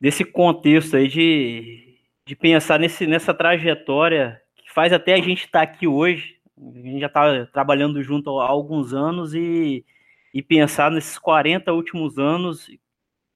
desse 0.00 0.24
contexto 0.24 0.96
aí 0.96 1.06
de, 1.06 1.96
de 2.26 2.34
pensar 2.34 2.76
nesse, 2.80 3.06
nessa 3.06 3.32
trajetória 3.32 4.42
que 4.56 4.72
faz 4.72 4.92
até 4.92 5.14
a 5.14 5.18
gente 5.18 5.44
estar 5.44 5.60
tá 5.60 5.62
aqui 5.62 5.86
hoje. 5.86 6.40
A 6.70 6.78
gente 6.78 7.00
já 7.00 7.06
está 7.06 7.46
trabalhando 7.46 8.02
junto 8.02 8.38
há 8.38 8.46
alguns 8.46 8.92
anos 8.94 9.34
e, 9.34 9.84
e 10.32 10.42
pensar 10.42 10.90
nesses 10.90 11.18
40 11.18 11.72
últimos 11.72 12.18
anos, 12.18 12.70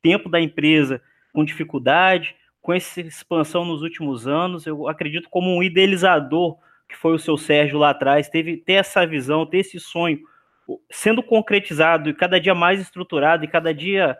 tempo 0.01 0.29
da 0.29 0.41
empresa 0.41 1.03
com 1.33 1.45
dificuldade, 1.45 2.37
com 2.63 2.73
essa 2.73 3.01
expansão 3.01 3.65
nos 3.65 3.83
últimos 3.83 4.27
anos, 4.27 4.67
eu 4.67 4.89
acredito 4.89 5.29
como 5.29 5.55
um 5.55 5.63
idealizador 5.63 6.57
que 6.89 6.97
foi 6.97 7.15
o 7.15 7.19
seu 7.19 7.37
Sérgio 7.37 7.79
lá 7.79 7.91
atrás, 7.91 8.29
teve 8.29 8.57
ter 8.57 8.75
essa 8.75 9.05
visão, 9.07 9.45
ter 9.45 9.59
esse 9.59 9.79
sonho 9.81 10.21
sendo 10.91 11.23
concretizado 11.23 12.11
e 12.11 12.15
cada 12.15 12.41
dia 12.41 12.55
mais 12.55 12.81
estruturado 12.81 13.45
e 13.45 13.49
cada 13.49 13.73
dia 13.73 14.17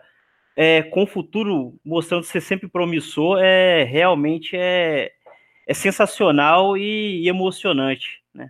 é, 0.55 0.81
com 0.83 1.03
o 1.03 1.07
futuro 1.07 1.79
mostrando 1.83 2.23
ser 2.23 2.41
sempre 2.41 2.67
promissor, 2.67 3.39
é 3.39 3.83
realmente 3.83 4.55
é, 4.55 5.11
é 5.67 5.73
sensacional 5.73 6.77
e, 6.77 7.23
e 7.23 7.29
emocionante, 7.29 8.21
né? 8.33 8.49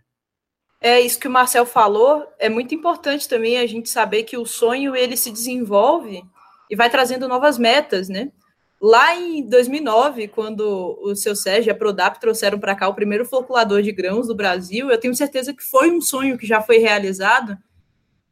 É 0.80 1.00
isso 1.02 1.20
que 1.20 1.28
o 1.28 1.32
Marcel 1.32 1.66
falou. 1.66 2.26
É 2.38 2.50
muito 2.50 2.76
importante 2.76 3.28
também 3.28 3.58
a 3.58 3.66
gente 3.66 3.90
saber 3.90 4.24
que 4.24 4.38
o 4.38 4.46
sonho 4.46 4.96
ele 4.96 5.18
se 5.18 5.32
desenvolve 5.32 6.24
e 6.70 6.76
vai 6.76 6.90
trazendo 6.90 7.28
novas 7.28 7.58
metas, 7.58 8.08
né? 8.10 8.32
Lá 8.80 9.16
em 9.16 9.42
2009, 9.42 10.28
quando 10.28 11.00
o 11.02 11.16
seu 11.16 11.36
Sérgio 11.36 11.70
e 11.70 11.72
a 11.72 11.76
Prodap 11.76 12.20
trouxeram 12.20 12.60
para 12.60 12.76
cá 12.76 12.88
o 12.88 12.94
primeiro 12.94 13.26
floculador 13.26 13.82
de 13.82 13.92
grãos 13.92 14.28
do 14.28 14.36
Brasil, 14.36 14.92
eu 14.92 15.00
tenho 15.00 15.16
certeza 15.16 15.52
que 15.52 15.64
foi 15.64 15.90
um 15.90 16.00
sonho 16.00 16.38
que 16.38 16.46
já 16.46 16.62
foi 16.62 16.78
realizado. 16.78 17.58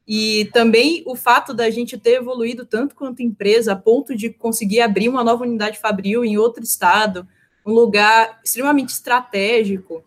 E 0.08 0.46
também 0.54 1.02
o 1.08 1.16
fato 1.16 1.52
da 1.52 1.68
gente 1.72 1.98
ter 1.98 2.18
evoluído 2.18 2.64
tanto 2.64 2.94
quanto 2.94 3.24
empresa, 3.24 3.74
a 3.74 3.76
ponto 3.76 4.16
de 4.16 4.30
conseguir 4.30 4.82
abrir 4.82 5.10
uma 5.10 5.24
nova 5.24 5.44
unidade 5.44 5.80
fabril 5.80 6.24
em 6.24 6.38
outro 6.38 6.64
estado, 6.64 7.28
um 7.66 7.74
lugar 7.74 8.40
extremamente 8.44 8.90
estratégico, 8.90 10.04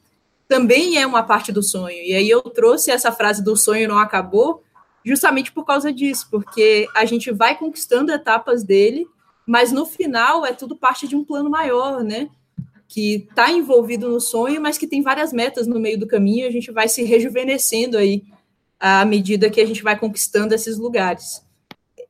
também 0.49 0.97
é 0.97 1.07
uma 1.07 1.23
parte 1.23 1.53
do 1.53 1.63
sonho. 1.63 1.99
E 2.03 2.15
aí 2.15 2.29
eu 2.29 2.41
trouxe 2.43 2.91
essa 2.91 3.13
frase 3.13 3.45
do 3.45 3.55
sonho 3.55 3.89
não 3.89 3.99
acabou, 3.99 4.63
justamente 5.05 5.53
por 5.53 5.65
causa 5.65 5.93
disso, 5.93 6.27
porque 6.31 6.89
a 6.97 7.05
gente 7.05 7.31
vai 7.31 7.57
conquistando 7.57 8.11
etapas 8.11 8.65
dele 8.65 9.07
mas 9.49 9.73
no 9.73 9.87
final 9.87 10.45
é 10.45 10.53
tudo 10.53 10.77
parte 10.77 11.09
de 11.09 11.17
um 11.17 11.25
plano 11.25 11.49
maior, 11.49 12.05
né? 12.05 12.29
Que 12.87 13.27
está 13.31 13.51
envolvido 13.51 14.07
no 14.07 14.21
sonho, 14.21 14.61
mas 14.61 14.77
que 14.77 14.87
tem 14.87 15.01
várias 15.01 15.33
metas 15.33 15.67
no 15.67 15.81
meio 15.81 15.99
do 15.99 16.07
caminho, 16.07 16.47
a 16.47 16.51
gente 16.51 16.71
vai 16.71 16.87
se 16.87 17.03
rejuvenescendo 17.03 17.97
aí 17.97 18.25
à 18.79 19.07
medida 19.07 19.49
que 19.49 19.59
a 19.59 19.65
gente 19.65 19.83
vai 19.83 19.99
conquistando 19.99 20.55
esses 20.55 20.77
lugares. 20.77 21.43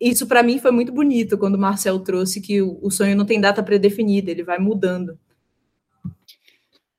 Isso 0.01 0.27
para 0.27 0.43
mim 0.43 0.59
foi 0.59 0.73
muito 0.73 0.91
bonito 0.91 1.39
quando 1.39 1.55
o 1.55 1.61
Marcel 1.61 2.01
trouxe 2.01 2.41
que 2.41 2.61
o 2.61 2.91
sonho 2.91 3.17
não 3.17 3.25
tem 3.25 3.41
data 3.41 3.63
predefinida, 3.63 4.33
ele 4.33 4.43
vai 4.43 4.59
mudando. 4.59 5.17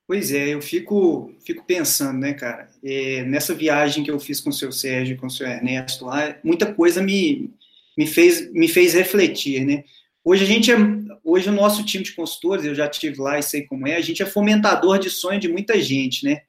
Pois 0.10 0.32
é, 0.32 0.56
eu 0.56 0.60
fico, 0.60 1.32
fico 1.46 1.64
pensando, 1.68 2.18
né, 2.18 2.34
cara? 2.34 2.68
É, 2.84 3.22
nessa 3.26 3.54
viagem 3.54 4.04
que 4.04 4.10
eu 4.10 4.20
fiz 4.20 4.42
com 4.42 4.50
o 4.50 4.54
seu 4.54 4.72
Sérgio, 4.72 5.16
com 5.18 5.28
o 5.28 5.30
seu 5.30 5.46
Ernesto 5.46 6.04
lá, 6.04 6.36
muita 6.44 6.74
coisa 6.74 7.00
me, 7.00 7.54
me, 7.96 8.08
fez, 8.08 8.52
me 8.52 8.68
fez 8.68 8.96
refletir, 8.96 9.64
né? 9.64 9.84
Hoje 10.26 10.46
a 10.46 10.48
gente 10.48 10.72
é, 10.72 10.76
hoje 11.24 11.48
o 11.48 11.52
nosso 11.52 11.86
time 11.86 12.04
de 12.04 12.16
consultores, 12.16 12.66
eu 12.66 12.74
já 12.74 12.88
tive 12.88 13.22
lá 13.22 13.38
e 13.38 13.44
sei 13.44 13.68
como 13.68 13.88
é, 13.88 13.98
a 13.98 14.02
gente 14.02 14.24
é 14.24 14.26
fomentador 14.26 14.98
de 14.98 15.12
sonho 15.12 15.40
de 15.40 15.48
muita 15.48 15.80
gente, 15.80 16.26
né? 16.26 16.42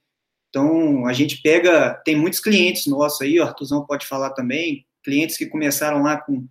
Então 0.48 1.04
a 1.04 1.12
gente 1.12 1.42
pega, 1.42 2.00
tem 2.02 2.16
muitos 2.16 2.40
clientes 2.40 2.86
nossos 2.86 3.20
aí, 3.20 3.38
o 3.38 3.44
Artuzão 3.44 3.84
pode 3.84 4.06
falar 4.06 4.30
também, 4.30 4.86
clientes 5.04 5.36
que 5.36 5.44
começaram 5.44 6.02
lá 6.02 6.16
com 6.16 6.48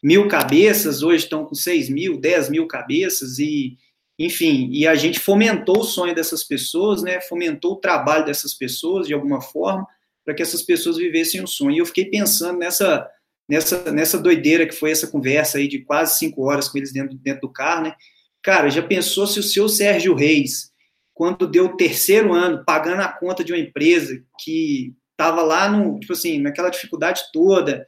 mil 0.00 0.28
cabeças, 0.28 1.02
hoje 1.02 1.24
estão 1.24 1.44
com 1.44 1.56
seis 1.56 1.88
mil, 1.88 2.20
dez 2.20 2.48
mil 2.48 2.68
cabeças 2.68 3.40
e 3.40 3.76
enfim, 4.24 4.68
e 4.70 4.86
a 4.86 4.94
gente 4.94 5.18
fomentou 5.18 5.80
o 5.80 5.84
sonho 5.84 6.14
dessas 6.14 6.44
pessoas, 6.44 7.02
né? 7.02 7.20
Fomentou 7.20 7.72
o 7.72 7.80
trabalho 7.80 8.24
dessas 8.24 8.54
pessoas 8.54 9.06
de 9.06 9.14
alguma 9.14 9.40
forma 9.40 9.86
para 10.24 10.34
que 10.34 10.42
essas 10.42 10.62
pessoas 10.62 10.96
vivessem 10.96 11.42
o 11.42 11.46
sonho. 11.46 11.72
E 11.72 11.78
eu 11.78 11.86
fiquei 11.86 12.04
pensando 12.04 12.58
nessa 12.58 13.08
nessa, 13.48 13.90
nessa 13.90 14.18
doideira 14.18 14.66
que 14.66 14.74
foi 14.74 14.92
essa 14.92 15.06
conversa 15.06 15.58
aí 15.58 15.68
de 15.68 15.80
quase 15.80 16.18
cinco 16.18 16.48
horas 16.48 16.68
com 16.68 16.78
eles 16.78 16.92
dentro, 16.92 17.16
dentro 17.18 17.42
do 17.42 17.52
carro, 17.52 17.84
né? 17.84 17.94
Cara, 18.42 18.70
já 18.70 18.82
pensou 18.82 19.26
se 19.26 19.38
o 19.38 19.42
seu 19.42 19.68
Sérgio 19.68 20.14
Reis, 20.14 20.70
quando 21.12 21.46
deu 21.46 21.66
o 21.66 21.76
terceiro 21.76 22.32
ano 22.32 22.64
pagando 22.64 23.02
a 23.02 23.08
conta 23.08 23.44
de 23.44 23.52
uma 23.52 23.58
empresa 23.58 24.22
que 24.40 24.94
estava 25.10 25.42
lá 25.42 25.68
no, 25.68 26.00
tipo 26.00 26.12
assim, 26.12 26.40
naquela 26.40 26.70
dificuldade 26.70 27.20
toda, 27.32 27.86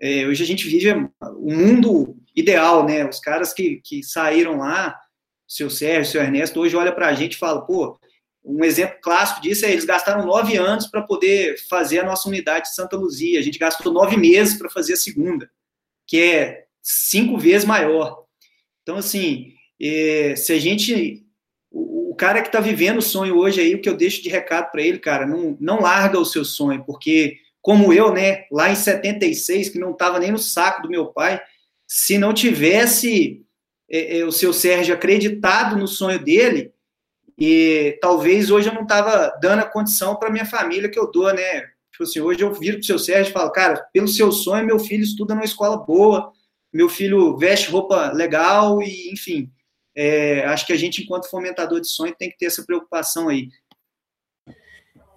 é, 0.00 0.26
hoje 0.26 0.42
a 0.42 0.46
gente 0.46 0.68
vive 0.68 0.92
o 0.92 1.52
mundo 1.52 2.16
ideal, 2.36 2.86
né? 2.86 3.08
Os 3.08 3.18
caras 3.18 3.52
que, 3.52 3.80
que 3.84 4.02
saíram 4.02 4.58
lá, 4.58 4.96
seu 5.50 5.68
Sérgio, 5.68 6.12
seu 6.12 6.22
Ernesto, 6.22 6.60
hoje 6.60 6.76
olha 6.76 6.92
para 6.92 7.08
a 7.08 7.12
gente 7.12 7.32
e 7.32 7.38
fala, 7.38 7.60
pô, 7.66 7.98
um 8.44 8.64
exemplo 8.64 8.98
clássico 9.02 9.40
disso 9.40 9.66
é 9.66 9.72
eles 9.72 9.84
gastaram 9.84 10.24
nove 10.24 10.56
anos 10.56 10.86
para 10.86 11.02
poder 11.02 11.58
fazer 11.68 11.98
a 11.98 12.04
nossa 12.04 12.28
unidade 12.28 12.68
de 12.68 12.74
Santa 12.74 12.96
Luzia. 12.96 13.40
A 13.40 13.42
gente 13.42 13.58
gastou 13.58 13.92
nove 13.92 14.16
meses 14.16 14.56
para 14.56 14.70
fazer 14.70 14.92
a 14.92 14.96
segunda, 14.96 15.50
que 16.06 16.20
é 16.20 16.66
cinco 16.80 17.36
vezes 17.36 17.64
maior. 17.64 18.24
Então, 18.82 18.96
assim, 18.96 19.52
é, 19.82 20.36
se 20.36 20.52
a 20.52 20.58
gente. 20.58 21.26
O, 21.68 22.12
o 22.12 22.14
cara 22.14 22.42
que 22.42 22.48
está 22.48 22.60
vivendo 22.60 22.98
o 22.98 23.02
sonho 23.02 23.36
hoje 23.36 23.60
aí, 23.60 23.74
o 23.74 23.80
que 23.80 23.88
eu 23.88 23.96
deixo 23.96 24.22
de 24.22 24.28
recado 24.28 24.70
para 24.70 24.82
ele, 24.82 25.00
cara, 25.00 25.26
não, 25.26 25.56
não 25.60 25.80
larga 25.80 26.18
o 26.18 26.24
seu 26.24 26.44
sonho, 26.44 26.84
porque, 26.84 27.38
como 27.60 27.92
eu, 27.92 28.12
né, 28.12 28.44
lá 28.52 28.70
em 28.70 28.76
76, 28.76 29.68
que 29.68 29.78
não 29.80 29.90
estava 29.90 30.20
nem 30.20 30.30
no 30.30 30.38
saco 30.38 30.82
do 30.82 30.88
meu 30.88 31.06
pai, 31.06 31.40
se 31.88 32.18
não 32.18 32.32
tivesse 32.32 33.44
é, 33.90 34.18
é, 34.18 34.24
o 34.24 34.30
seu 34.30 34.52
Sérgio 34.52 34.94
acreditado 34.94 35.76
no 35.76 35.88
sonho 35.88 36.22
dele 36.22 36.72
e 37.36 37.98
talvez 38.00 38.50
hoje 38.50 38.68
eu 38.68 38.74
não 38.74 38.82
estava 38.82 39.36
dando 39.40 39.60
a 39.60 39.66
condição 39.66 40.14
para 40.14 40.30
minha 40.30 40.44
família 40.44 40.90
que 40.90 40.98
eu 40.98 41.10
dou, 41.10 41.32
né? 41.32 41.70
Tipo 41.90 42.04
assim, 42.04 42.20
hoje 42.20 42.42
eu 42.42 42.52
viro 42.52 42.76
para 42.76 42.82
o 42.82 42.86
seu 42.86 42.98
Sérgio 42.98 43.30
e 43.30 43.32
falo, 43.32 43.50
cara, 43.50 43.82
pelo 43.92 44.06
seu 44.06 44.30
sonho, 44.30 44.66
meu 44.66 44.78
filho 44.78 45.02
estuda 45.02 45.34
numa 45.34 45.44
escola 45.44 45.78
boa, 45.78 46.30
meu 46.72 46.88
filho 46.88 47.36
veste 47.36 47.70
roupa 47.70 48.12
legal 48.12 48.80
e, 48.82 49.10
enfim, 49.10 49.50
é, 49.96 50.44
acho 50.44 50.66
que 50.66 50.72
a 50.72 50.76
gente, 50.76 51.02
enquanto 51.02 51.30
fomentador 51.30 51.80
de 51.80 51.88
sonho, 51.88 52.14
tem 52.16 52.30
que 52.30 52.36
ter 52.36 52.46
essa 52.46 52.64
preocupação 52.64 53.28
aí. 53.28 53.48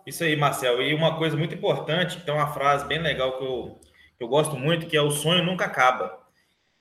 Isso 0.08 0.24
aí, 0.24 0.36
Marcel. 0.36 0.82
E 0.82 0.94
uma 0.94 1.18
coisa 1.18 1.38
muito 1.38 1.54
importante, 1.54 2.20
tem 2.24 2.34
uma 2.34 2.54
frase 2.54 2.86
bem 2.86 3.02
legal 3.02 3.38
que 3.38 3.44
eu, 3.44 3.80
que 4.18 4.24
eu 4.24 4.28
gosto 4.28 4.56
muito, 4.56 4.88
que 4.88 4.98
é 4.98 5.02
o 5.02 5.12
sonho 5.12 5.44
nunca 5.44 5.66
acaba. 5.66 6.23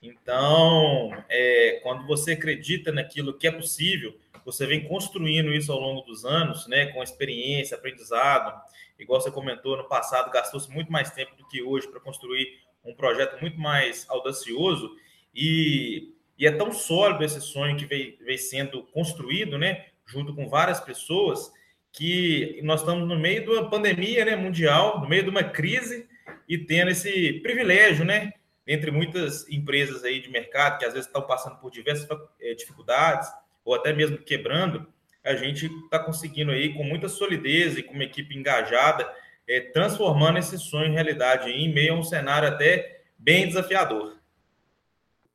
Então, 0.03 1.11
é, 1.29 1.79
quando 1.81 2.05
você 2.05 2.33
acredita 2.33 2.91
naquilo 2.91 3.37
que 3.37 3.47
é 3.47 3.51
possível, 3.51 4.13
você 4.43 4.67
vem 4.67 4.85
construindo 4.85 5.53
isso 5.53 5.71
ao 5.71 5.79
longo 5.79 6.01
dos 6.01 6.25
anos, 6.25 6.67
né, 6.67 6.87
com 6.87 7.01
experiência, 7.01 7.77
aprendizado. 7.77 8.61
Igual 8.99 9.21
você 9.21 9.31
comentou, 9.31 9.77
no 9.77 9.87
passado 9.87 10.29
gastou-se 10.29 10.69
muito 10.69 10.91
mais 10.91 11.11
tempo 11.11 11.37
do 11.37 11.47
que 11.47 11.61
hoje 11.61 11.87
para 11.87 12.01
construir 12.01 12.59
um 12.83 12.93
projeto 12.93 13.39
muito 13.39 13.57
mais 13.57 14.05
audacioso 14.09 14.93
e, 15.33 16.13
e 16.37 16.45
é 16.45 16.51
tão 16.51 16.73
sólido 16.73 17.23
esse 17.23 17.39
sonho 17.39 17.77
que 17.77 17.85
vem, 17.85 18.17
vem 18.19 18.37
sendo 18.37 18.83
construído, 18.83 19.57
né, 19.57 19.85
junto 20.05 20.35
com 20.35 20.49
várias 20.49 20.81
pessoas, 20.81 21.49
que 21.93 22.59
nós 22.61 22.81
estamos 22.81 23.07
no 23.07 23.17
meio 23.17 23.43
de 23.43 23.49
uma 23.51 23.69
pandemia 23.69 24.25
né, 24.25 24.35
mundial, 24.35 24.99
no 24.99 25.07
meio 25.07 25.23
de 25.23 25.29
uma 25.29 25.45
crise 25.45 26.09
e 26.49 26.57
tendo 26.57 26.91
esse 26.91 27.39
privilégio, 27.39 28.03
né, 28.03 28.33
entre 28.65 28.91
muitas 28.91 29.47
empresas 29.49 30.03
aí 30.03 30.21
de 30.21 30.29
mercado 30.29 30.79
que 30.79 30.85
às 30.85 30.93
vezes 30.93 31.07
estão 31.07 31.21
passando 31.21 31.57
por 31.57 31.71
diversas 31.71 32.07
eh, 32.39 32.53
dificuldades, 32.53 33.29
ou 33.63 33.75
até 33.75 33.93
mesmo 33.93 34.17
quebrando, 34.17 34.87
a 35.23 35.35
gente 35.35 35.65
está 35.65 35.99
conseguindo 35.99 36.51
aí, 36.51 36.73
com 36.73 36.83
muita 36.83 37.07
solidez 37.07 37.77
e 37.77 37.83
com 37.83 37.93
uma 37.93 38.03
equipe 38.03 38.37
engajada, 38.37 39.09
é, 39.47 39.59
transformando 39.59 40.37
esse 40.37 40.57
sonho 40.57 40.87
em 40.87 40.93
realidade 40.93 41.49
em 41.49 41.73
meio 41.73 41.93
a 41.93 41.97
um 41.97 42.03
cenário 42.03 42.47
até 42.47 43.01
bem 43.17 43.47
desafiador. 43.47 44.17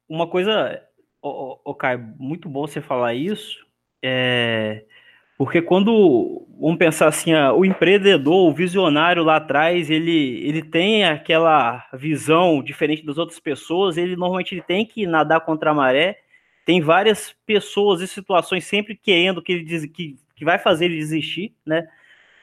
Uma 0.09 0.27
coisa, 0.27 0.83
o, 1.23 1.59
o, 1.65 1.75
Caio, 1.75 2.15
muito 2.19 2.49
bom 2.49 2.67
você 2.67 2.81
falar 2.81 3.15
isso, 3.15 3.67
é, 4.03 4.85
porque 5.37 5.63
quando, 5.63 6.47
vamos 6.61 6.79
pensar 6.79 7.07
assim, 7.07 7.33
o 7.35 7.65
empreendedor, 7.65 8.49
o 8.49 8.53
visionário 8.53 9.23
lá 9.23 9.37
atrás, 9.37 9.89
ele, 9.91 10.45
ele 10.45 10.63
tem 10.63 11.05
aquela 11.05 11.87
visão 11.93 12.63
diferente 12.63 13.05
das 13.05 13.17
outras 13.17 13.39
pessoas, 13.39 13.97
ele 13.97 14.17
normalmente 14.17 14.55
ele 14.55 14.63
tem 14.63 14.85
que 14.85 15.07
nadar 15.07 15.41
contra 15.43 15.71
a 15.71 15.75
maré, 15.75 16.21
tem 16.65 16.81
várias 16.81 17.35
pessoas 17.47 18.01
e 18.01 18.09
situações 18.09 18.65
sempre 18.65 18.97
querendo 18.97 19.41
que 19.41 19.53
ele 19.53 19.65
diz 19.65 19.87
que, 19.87 20.17
que 20.35 20.45
vai 20.45 20.59
fazer 20.59 20.87
ele 20.87 20.97
desistir, 20.97 21.55
né? 21.65 21.87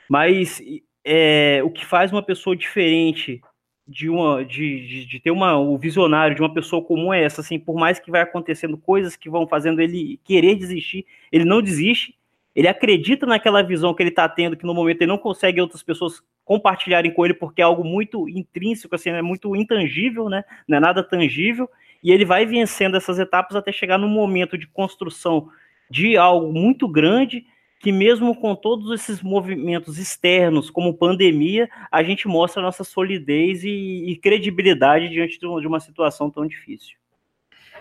Mas 0.10 0.62
é, 1.04 1.62
o 1.64 1.70
que 1.70 1.86
faz 1.86 2.12
uma 2.12 2.24
pessoa 2.24 2.56
diferente 2.56 3.42
de 3.88 4.10
uma 4.10 4.44
de, 4.44 4.88
de, 4.88 5.06
de, 5.06 5.20
ter 5.20 5.30
uma 5.30 5.60
o 5.60 5.78
visionário 5.78 6.36
de 6.36 6.42
uma 6.42 6.52
pessoa 6.52 6.84
comum 6.84 7.14
é 7.14 7.24
essa 7.24 7.42
assim 7.42 7.60
por 7.60 7.76
mais 7.76 8.00
que 8.00 8.10
vai 8.10 8.22
acontecendo 8.22 8.78
coisas 8.78 9.16
que 9.16 9.30
vão 9.30 9.48
fazendo 9.48 9.80
ele 9.80 10.20
querer 10.24 10.56
desistir 10.56 11.06
ele 11.32 11.46
não 11.46 11.62
desiste 11.62 12.16
Ele 12.56 12.68
acredita 12.68 13.26
naquela 13.26 13.62
visão 13.62 13.94
que 13.94 14.02
ele 14.02 14.10
está 14.10 14.30
tendo, 14.30 14.56
que 14.56 14.66
no 14.66 14.74
momento 14.74 15.02
ele 15.02 15.12
não 15.12 15.18
consegue 15.18 15.60
outras 15.60 15.84
pessoas 15.84 16.22
compartilharem 16.46 17.12
com 17.12 17.26
ele, 17.26 17.34
porque 17.34 17.62
é 17.62 17.66
algo 17.66 17.84
muito 17.84 18.30
intrínseco, 18.30 18.96
assim, 18.96 19.10
é 19.10 19.22
muito 19.22 19.56
intangível, 19.56 20.30
né? 20.30 20.44
Não 20.68 20.78
é 20.78 20.80
nada 20.80 21.04
tangível. 21.04 21.70
E 22.02 22.12
ele 22.12 22.24
vai 22.24 22.46
vencendo 22.46 22.96
essas 22.96 23.20
etapas 23.20 23.56
até 23.56 23.72
chegar 23.72 23.98
no 23.98 24.08
momento 24.08 24.58
de 24.58 24.68
construção 24.68 25.50
de 25.90 26.16
algo 26.16 26.54
muito 26.54 26.88
grande 26.88 27.46
que 27.80 27.92
mesmo 27.92 28.36
com 28.36 28.56
todos 28.56 28.92
esses 28.92 29.22
movimentos 29.22 30.00
externos, 30.00 30.72
como 30.72 30.98
pandemia, 30.98 31.70
a 31.92 32.02
gente 32.02 32.28
mostra 32.28 32.62
nossa 32.62 32.84
solidez 32.84 33.64
e, 33.64 34.06
e 34.08 34.16
credibilidade 34.16 35.10
diante 35.10 35.38
de 35.38 35.68
uma 35.68 35.80
situação 35.80 36.32
tão 36.32 36.48
difícil. 36.48 36.96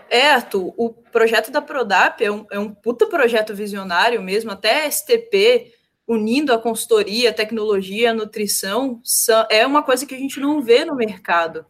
É, 0.09 0.29
Arthur, 0.29 0.73
o 0.77 0.89
projeto 0.89 1.51
da 1.51 1.61
Prodap 1.61 2.23
é 2.23 2.31
um, 2.31 2.45
é 2.51 2.59
um 2.59 2.69
puta 2.69 3.07
projeto 3.07 3.55
visionário 3.55 4.21
mesmo, 4.21 4.51
até 4.51 4.89
STP, 4.89 5.73
unindo 6.07 6.53
a 6.53 6.59
consultoria, 6.59 7.31
a 7.31 7.33
tecnologia, 7.33 8.11
a 8.11 8.13
nutrição, 8.13 9.01
é 9.49 9.65
uma 9.65 9.81
coisa 9.81 10.05
que 10.05 10.13
a 10.13 10.17
gente 10.17 10.39
não 10.39 10.61
vê 10.61 10.85
no 10.85 10.95
mercado. 10.95 11.65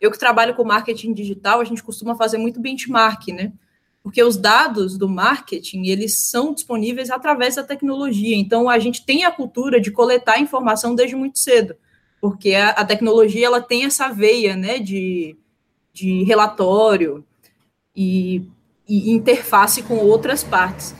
Eu 0.00 0.10
que 0.10 0.18
trabalho 0.18 0.54
com 0.54 0.64
marketing 0.64 1.14
digital, 1.14 1.60
a 1.60 1.64
gente 1.64 1.82
costuma 1.82 2.16
fazer 2.16 2.38
muito 2.38 2.60
benchmark, 2.60 3.28
né? 3.28 3.52
Porque 4.02 4.22
os 4.22 4.36
dados 4.36 4.98
do 4.98 5.08
marketing, 5.08 5.86
eles 5.86 6.18
são 6.18 6.52
disponíveis 6.52 7.10
através 7.10 7.56
da 7.56 7.64
tecnologia. 7.64 8.36
Então, 8.36 8.68
a 8.68 8.78
gente 8.78 9.04
tem 9.04 9.24
a 9.24 9.32
cultura 9.32 9.80
de 9.80 9.90
coletar 9.90 10.40
informação 10.40 10.94
desde 10.94 11.16
muito 11.16 11.38
cedo, 11.38 11.76
porque 12.20 12.54
a, 12.54 12.70
a 12.70 12.84
tecnologia, 12.84 13.46
ela 13.46 13.60
tem 13.60 13.84
essa 13.84 14.08
veia, 14.08 14.54
né, 14.54 14.78
de, 14.78 15.36
de 15.92 16.24
relatório, 16.24 17.24
e, 17.96 18.46
e 18.88 19.10
interface 19.10 19.82
com 19.82 19.96
outras 19.96 20.44
partes. 20.44 20.94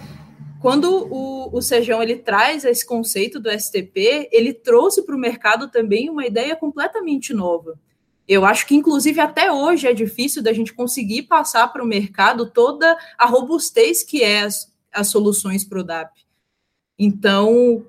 Quando 0.60 1.06
o, 1.12 1.56
o 1.56 2.02
ele 2.02 2.16
traz 2.16 2.64
esse 2.64 2.84
conceito 2.84 3.38
do 3.38 3.50
STP, 3.50 4.28
ele 4.32 4.52
trouxe 4.52 5.02
para 5.02 5.14
o 5.14 5.18
mercado 5.18 5.68
também 5.68 6.08
uma 6.08 6.26
ideia 6.26 6.56
completamente 6.56 7.34
nova. 7.34 7.78
Eu 8.26 8.44
acho 8.44 8.66
que, 8.66 8.74
inclusive, 8.74 9.20
até 9.20 9.52
hoje 9.52 9.86
é 9.86 9.92
difícil 9.92 10.42
da 10.42 10.52
gente 10.52 10.72
conseguir 10.72 11.22
passar 11.22 11.68
para 11.72 11.84
o 11.84 11.86
mercado 11.86 12.50
toda 12.50 12.96
a 13.16 13.26
robustez 13.26 14.02
que 14.02 14.22
é 14.22 14.40
as, 14.40 14.72
as 14.92 15.08
soluções 15.08 15.62
ProDAP. 15.62 16.10
Então, 16.98 17.86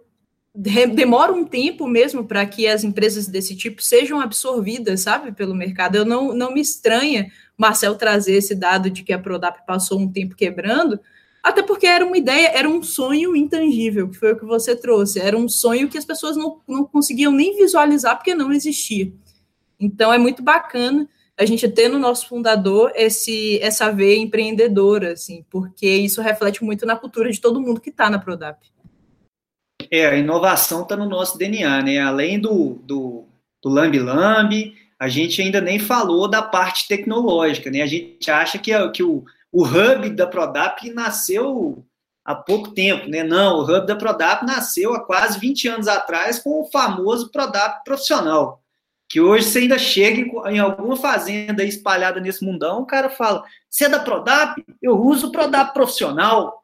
demora 0.54 1.32
um 1.32 1.46
tempo 1.46 1.88
mesmo 1.88 2.26
para 2.26 2.46
que 2.46 2.68
as 2.68 2.84
empresas 2.84 3.28
desse 3.28 3.56
tipo 3.56 3.82
sejam 3.82 4.20
absorvidas, 4.20 5.02
sabe, 5.02 5.32
pelo 5.32 5.56
mercado. 5.56 5.96
Eu 5.96 6.06
não, 6.06 6.34
não 6.34 6.54
me 6.54 6.62
estranha 6.62 7.32
Marcel 7.58 7.96
trazer 7.96 8.34
esse 8.34 8.54
dado 8.54 8.90
de 8.90 9.04
que 9.04 9.12
a 9.12 9.20
Prodap 9.20 9.66
passou 9.66 10.00
um 10.00 10.12
tempo 10.12 10.36
quebrando, 10.36 11.00
até 11.42 11.64
porque 11.64 11.88
era 11.88 12.06
uma 12.06 12.18
ideia, 12.18 12.52
era 12.54 12.70
um 12.70 12.84
sonho 12.84 13.36
intangível, 13.36 14.10
que 14.10 14.18
foi 14.18 14.34
o 14.34 14.38
que 14.38 14.46
você 14.46 14.76
trouxe, 14.76 15.20
era 15.20 15.38
um 15.38 15.48
sonho 15.48 15.88
que 15.88 15.98
as 15.98 16.06
pessoas 16.06 16.36
não, 16.36 16.60
não 16.68 16.86
conseguiam 16.86 17.32
nem 17.32 17.56
visualizar 17.56 18.18
porque 18.18 18.36
não 18.36 18.52
existia. 18.52 19.12
Então 19.80 20.12
é 20.12 20.18
muito 20.18 20.44
bacana 20.44 21.08
a 21.38 21.46
gente 21.46 21.68
ter 21.68 21.88
no 21.88 22.00
nosso 22.00 22.28
fundador 22.28 22.92
esse 22.96 23.60
essa 23.62 23.92
veia 23.92 24.18
empreendedora, 24.18 25.14
assim, 25.14 25.46
porque 25.50 25.88
isso 25.88 26.22
reflete 26.22 26.64
muito 26.64 26.86
na 26.86 26.96
cultura 26.96 27.32
de 27.32 27.40
todo 27.40 27.62
mundo 27.62 27.80
que 27.80 27.92
está 27.92 28.10
na 28.10 28.20
Prodap. 28.20 28.60
É, 29.92 30.08
a 30.08 30.18
inovação 30.18 30.82
está 30.82 30.98
no 30.98 31.08
nosso 31.08 31.38
DNA, 31.38 31.84
né? 31.84 32.00
Além 32.00 32.40
do, 32.40 32.80
do, 32.84 33.26
do 33.62 33.70
Lambi 33.70 34.00
Lambi, 34.00 34.76
a 35.00 35.08
gente 35.08 35.42
ainda 35.42 35.62
nem 35.62 35.78
falou 35.78 36.28
da 36.28 36.42
parte 36.42 36.88
tecnológica, 36.88 37.70
né? 37.70 37.82
A 37.82 37.88
gente 37.88 38.30
acha 38.32 38.58
que, 38.58 38.72
que 38.90 39.04
o, 39.04 39.24
o 39.52 39.64
hub 39.64 40.10
da 40.10 40.26
Prodap 40.26 40.90
nasceu 40.92 41.86
há 42.26 42.34
pouco 42.34 42.72
tempo, 42.72 43.08
né? 43.08 43.24
Não, 43.24 43.60
o 43.60 43.64
hub 43.64 43.86
da 43.86 43.96
Prodap 43.96 44.46
nasceu 44.46 44.94
há 44.94 45.06
quase 45.06 45.40
20 45.40 45.68
anos 45.68 45.88
atrás 45.88 46.40
com 46.40 46.62
o 46.62 46.70
famoso 46.72 47.32
Prodap 47.32 47.84
profissional, 47.86 48.62
que 49.08 49.22
hoje 49.22 49.46
você 49.46 49.60
ainda 49.60 49.78
chega 49.78 50.20
em, 50.52 50.60
alguma 50.60 50.98
fazenda 50.98 51.64
espalhada 51.64 52.20
nesse 52.20 52.44
mundão, 52.44 52.82
o 52.82 52.86
cara 52.86 53.10
fala, 53.10 53.44
você 53.70 53.86
é 53.86 53.90
da 53.90 54.00
Prodap? 54.00 54.66
Eu 54.82 55.00
uso 55.00 55.28
o 55.28 55.32
Prodap 55.32 55.74
profissional. 55.74 56.60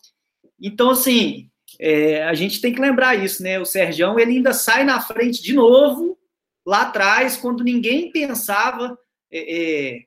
Então, 0.60 0.90
assim, 0.90 1.50
é, 1.80 2.24
a 2.24 2.34
gente 2.34 2.60
tem 2.60 2.74
que 2.74 2.82
lembrar 2.82 3.16
isso, 3.16 3.44
né? 3.44 3.60
O 3.60 3.66
Sergião, 3.66 4.20
ele 4.20 4.38
ainda 4.38 4.54
sai 4.54 4.84
na 4.84 5.00
frente 5.00 5.42
de 5.42 5.54
novo 5.54 6.18
lá 6.66 6.84
atrás, 6.84 7.36
quando 7.36 7.64
ninguém 7.64 8.12
pensava 8.12 8.98
é, 9.32 9.40
é, 9.40 10.00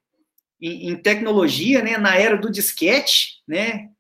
em, 0.61 0.91
em, 0.91 0.97
tecnologia, 0.97 1.83
né, 1.83 1.99
na 1.99 2.17
era 2.17 2.37
do 2.37 2.51
disquete, 2.51 3.43
né, 3.47 3.91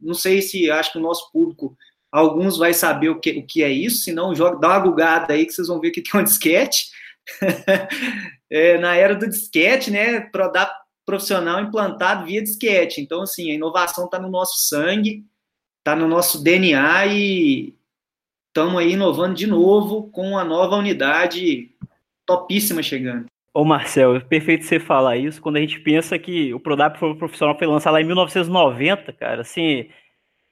não 0.00 0.14
sei 0.14 0.42
se, 0.42 0.70
acho 0.70 0.92
que 0.92 0.98
o 0.98 1.02
nosso 1.02 1.30
público, 1.30 1.76
alguns 2.10 2.56
vai 2.56 2.72
saber 2.72 3.10
o 3.10 3.20
que, 3.20 3.30
o 3.32 3.46
que 3.46 3.62
é 3.62 3.70
isso, 3.70 4.02
se 4.02 4.12
não, 4.12 4.34
joga, 4.34 4.58
dá 4.58 4.68
uma 4.68 4.80
bugada 4.80 5.34
aí 5.34 5.46
que 5.46 5.52
vocês 5.52 5.68
vão 5.68 5.80
ver 5.80 5.88
o 5.88 5.92
que 5.92 6.02
é 6.12 6.18
um 6.18 6.24
disquete. 6.24 6.90
é, 8.50 8.78
na 8.78 8.96
era 8.96 9.14
do 9.14 9.28
disquete, 9.28 9.90
né, 9.90 10.30
dar 10.52 10.72
profissional 11.04 11.60
implantado 11.60 12.26
via 12.26 12.42
disquete. 12.42 13.00
Então, 13.00 13.22
assim, 13.22 13.50
a 13.50 13.54
inovação 13.54 14.06
está 14.06 14.18
no 14.18 14.28
nosso 14.28 14.66
sangue, 14.68 15.24
está 15.78 15.94
no 15.94 16.08
nosso 16.08 16.42
DNA 16.42 17.06
e 17.06 17.74
estamos 18.48 18.80
aí 18.80 18.92
inovando 18.92 19.34
de 19.34 19.46
novo 19.46 20.10
com 20.10 20.36
a 20.36 20.44
nova 20.44 20.76
unidade 20.76 21.75
topíssima 22.26 22.82
chegando. 22.82 23.26
Ô 23.54 23.64
Marcel, 23.64 24.16
é 24.16 24.20
perfeito 24.20 24.64
você 24.64 24.78
falar 24.78 25.16
isso, 25.16 25.40
quando 25.40 25.56
a 25.56 25.60
gente 25.60 25.80
pensa 25.80 26.18
que 26.18 26.52
o 26.52 26.60
Prodap 26.60 26.98
profissional 27.16 27.56
foi 27.56 27.66
lançado 27.66 27.94
lá 27.94 28.02
em 28.02 28.04
1990, 28.04 29.12
cara, 29.14 29.40
assim, 29.40 29.88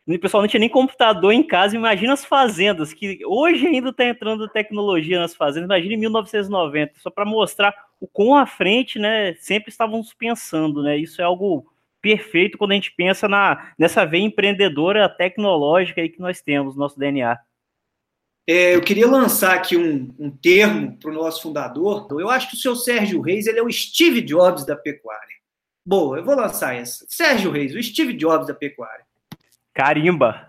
o 0.07 0.19
pessoal 0.19 0.43
não 0.43 0.49
tinha 0.49 0.61
nem 0.61 0.71
computador 0.71 1.33
em 1.33 1.43
casa, 1.43 1.77
imagina 1.77 2.15
as 2.15 2.25
fazendas, 2.25 2.95
que 2.95 3.19
hoje 3.27 3.67
ainda 3.67 3.91
está 3.91 4.07
entrando 4.07 4.49
tecnologia 4.49 5.19
nas 5.19 5.35
fazendas, 5.35 5.67
imagina 5.67 5.95
em 5.95 5.99
1990, 5.99 6.95
só 6.97 7.11
para 7.11 7.27
mostrar 7.27 7.75
o 8.01 8.07
quão 8.07 8.35
à 8.35 8.47
frente, 8.47 8.99
né, 8.99 9.35
sempre 9.35 9.71
estávamos 9.71 10.15
pensando, 10.15 10.83
né, 10.83 10.97
isso 10.97 11.21
é 11.21 11.25
algo 11.25 11.67
perfeito 12.01 12.57
quando 12.57 12.73
a 12.73 12.75
gente 12.75 12.93
pensa 12.93 13.29
na, 13.29 13.73
nessa 13.79 14.05
veia 14.05 14.23
empreendedora 14.23 15.09
tecnológica 15.09 16.01
aí 16.01 16.09
que 16.09 16.21
nós 16.21 16.41
temos, 16.41 16.77
nosso 16.77 16.99
DNA. 16.99 17.39
É, 18.47 18.75
eu 18.75 18.83
queria 18.83 19.07
lançar 19.07 19.55
aqui 19.55 19.77
um, 19.77 20.15
um 20.19 20.31
termo 20.31 20.99
para 20.99 21.11
o 21.11 21.15
nosso 21.15 21.43
fundador. 21.43 22.07
Eu 22.11 22.29
acho 22.29 22.51
que 22.51 22.57
o 22.57 22.59
seu 22.59 22.77
Sérgio 22.77 23.21
Reis 23.21 23.47
ele 23.47 23.59
é 23.59 23.63
o 23.63 23.73
Steve 23.73 24.21
Jobs 24.21 24.67
da 24.67 24.77
pecuária. 24.77 25.35
Boa, 25.87 26.19
eu 26.19 26.25
vou 26.25 26.35
lançar 26.35 26.75
essa. 26.75 27.05
Sérgio 27.09 27.51
Reis, 27.51 27.75
o 27.75 27.83
Steve 27.83 28.13
Jobs 28.13 28.47
da 28.47 28.55
pecuária. 28.55 29.05
Carimba! 29.73 30.49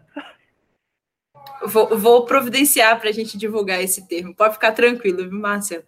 Vou, 1.65 1.97
vou 1.97 2.25
providenciar 2.25 2.99
para 2.99 3.09
a 3.09 3.13
gente 3.13 3.37
divulgar 3.37 3.81
esse 3.81 4.07
termo. 4.07 4.35
Pode 4.35 4.53
ficar 4.53 4.73
tranquilo, 4.73 5.29
viu, 5.29 5.39
Márcia? 5.39 5.85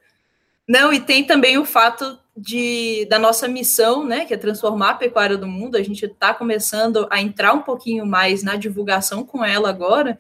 Não, 0.68 0.92
e 0.92 1.00
tem 1.00 1.26
também 1.26 1.58
o 1.58 1.66
fato 1.66 2.20
de, 2.36 3.06
da 3.10 3.18
nossa 3.18 3.48
missão, 3.48 4.06
né, 4.06 4.26
que 4.26 4.34
é 4.34 4.38
transformar 4.38 4.92
a 4.92 4.96
pecuária 4.96 5.38
do 5.38 5.48
mundo. 5.48 5.78
A 5.78 5.84
gente 5.84 6.06
está 6.06 6.34
começando 6.34 7.08
a 7.10 7.22
entrar 7.22 7.54
um 7.54 7.62
pouquinho 7.62 8.06
mais 8.06 8.44
na 8.44 8.56
divulgação 8.56 9.24
com 9.24 9.46
ela 9.46 9.70
agora, 9.70 10.20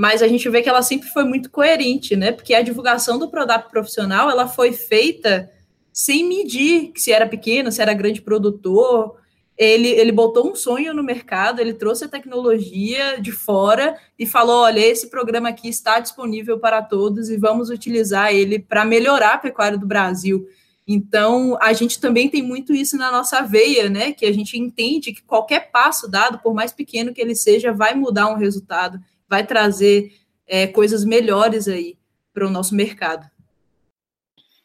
mas 0.00 0.22
a 0.22 0.28
gente 0.28 0.48
vê 0.48 0.62
que 0.62 0.68
ela 0.70 0.80
sempre 0.80 1.10
foi 1.10 1.24
muito 1.24 1.50
coerente, 1.50 2.16
né? 2.16 2.32
Porque 2.32 2.54
a 2.54 2.62
divulgação 2.62 3.18
do 3.18 3.28
produto 3.28 3.68
profissional 3.68 4.30
ela 4.30 4.48
foi 4.48 4.72
feita 4.72 5.52
sem 5.92 6.26
medir 6.26 6.92
se 6.96 7.12
era 7.12 7.28
pequeno, 7.28 7.70
se 7.70 7.82
era 7.82 7.92
grande 7.92 8.22
produtor. 8.22 9.18
Ele, 9.58 9.88
ele 9.88 10.10
botou 10.10 10.50
um 10.50 10.54
sonho 10.54 10.94
no 10.94 11.02
mercado, 11.02 11.60
ele 11.60 11.74
trouxe 11.74 12.06
a 12.06 12.08
tecnologia 12.08 13.20
de 13.20 13.30
fora 13.30 13.94
e 14.18 14.24
falou: 14.24 14.62
olha, 14.62 14.80
esse 14.80 15.10
programa 15.10 15.50
aqui 15.50 15.68
está 15.68 16.00
disponível 16.00 16.58
para 16.58 16.80
todos 16.80 17.28
e 17.28 17.36
vamos 17.36 17.68
utilizar 17.68 18.32
ele 18.32 18.58
para 18.58 18.86
melhorar 18.86 19.34
a 19.34 19.38
pecuária 19.38 19.76
do 19.76 19.86
Brasil. 19.86 20.48
Então, 20.88 21.58
a 21.60 21.74
gente 21.74 22.00
também 22.00 22.30
tem 22.30 22.42
muito 22.42 22.72
isso 22.72 22.96
na 22.96 23.12
nossa 23.12 23.42
veia, 23.42 23.90
né? 23.90 24.12
Que 24.12 24.24
a 24.24 24.32
gente 24.32 24.58
entende 24.58 25.12
que 25.12 25.22
qualquer 25.22 25.70
passo 25.70 26.10
dado, 26.10 26.38
por 26.38 26.54
mais 26.54 26.72
pequeno 26.72 27.12
que 27.12 27.20
ele 27.20 27.34
seja, 27.34 27.70
vai 27.70 27.94
mudar 27.94 28.28
um 28.28 28.38
resultado 28.38 28.98
vai 29.30 29.46
trazer 29.46 30.12
é, 30.46 30.66
coisas 30.66 31.04
melhores 31.04 31.68
aí 31.68 31.96
para 32.34 32.44
o 32.44 32.50
nosso 32.50 32.74
mercado. 32.74 33.30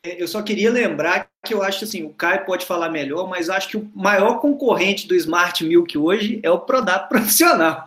Eu 0.03 0.27
só 0.27 0.41
queria 0.41 0.71
lembrar 0.71 1.29
que 1.43 1.53
eu 1.53 1.63
acho 1.63 1.83
assim, 1.83 2.03
o 2.03 2.13
Caio 2.13 2.45
pode 2.45 2.65
falar 2.65 2.89
melhor, 2.89 3.27
mas 3.29 3.49
acho 3.49 3.69
que 3.69 3.77
o 3.77 3.91
maior 3.93 4.39
concorrente 4.39 5.07
do 5.07 5.15
Smart 5.15 5.63
Milk 5.63 5.97
hoje 5.97 6.39
é 6.43 6.49
o 6.49 6.59
Prodap 6.59 7.09
profissional. 7.09 7.85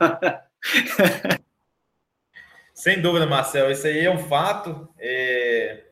Sem 2.73 3.01
dúvida, 3.01 3.27
Marcel, 3.27 3.71
isso 3.71 3.87
aí 3.87 4.05
é 4.05 4.11
um 4.11 4.19
fato. 4.19 4.89
É... 4.99 5.85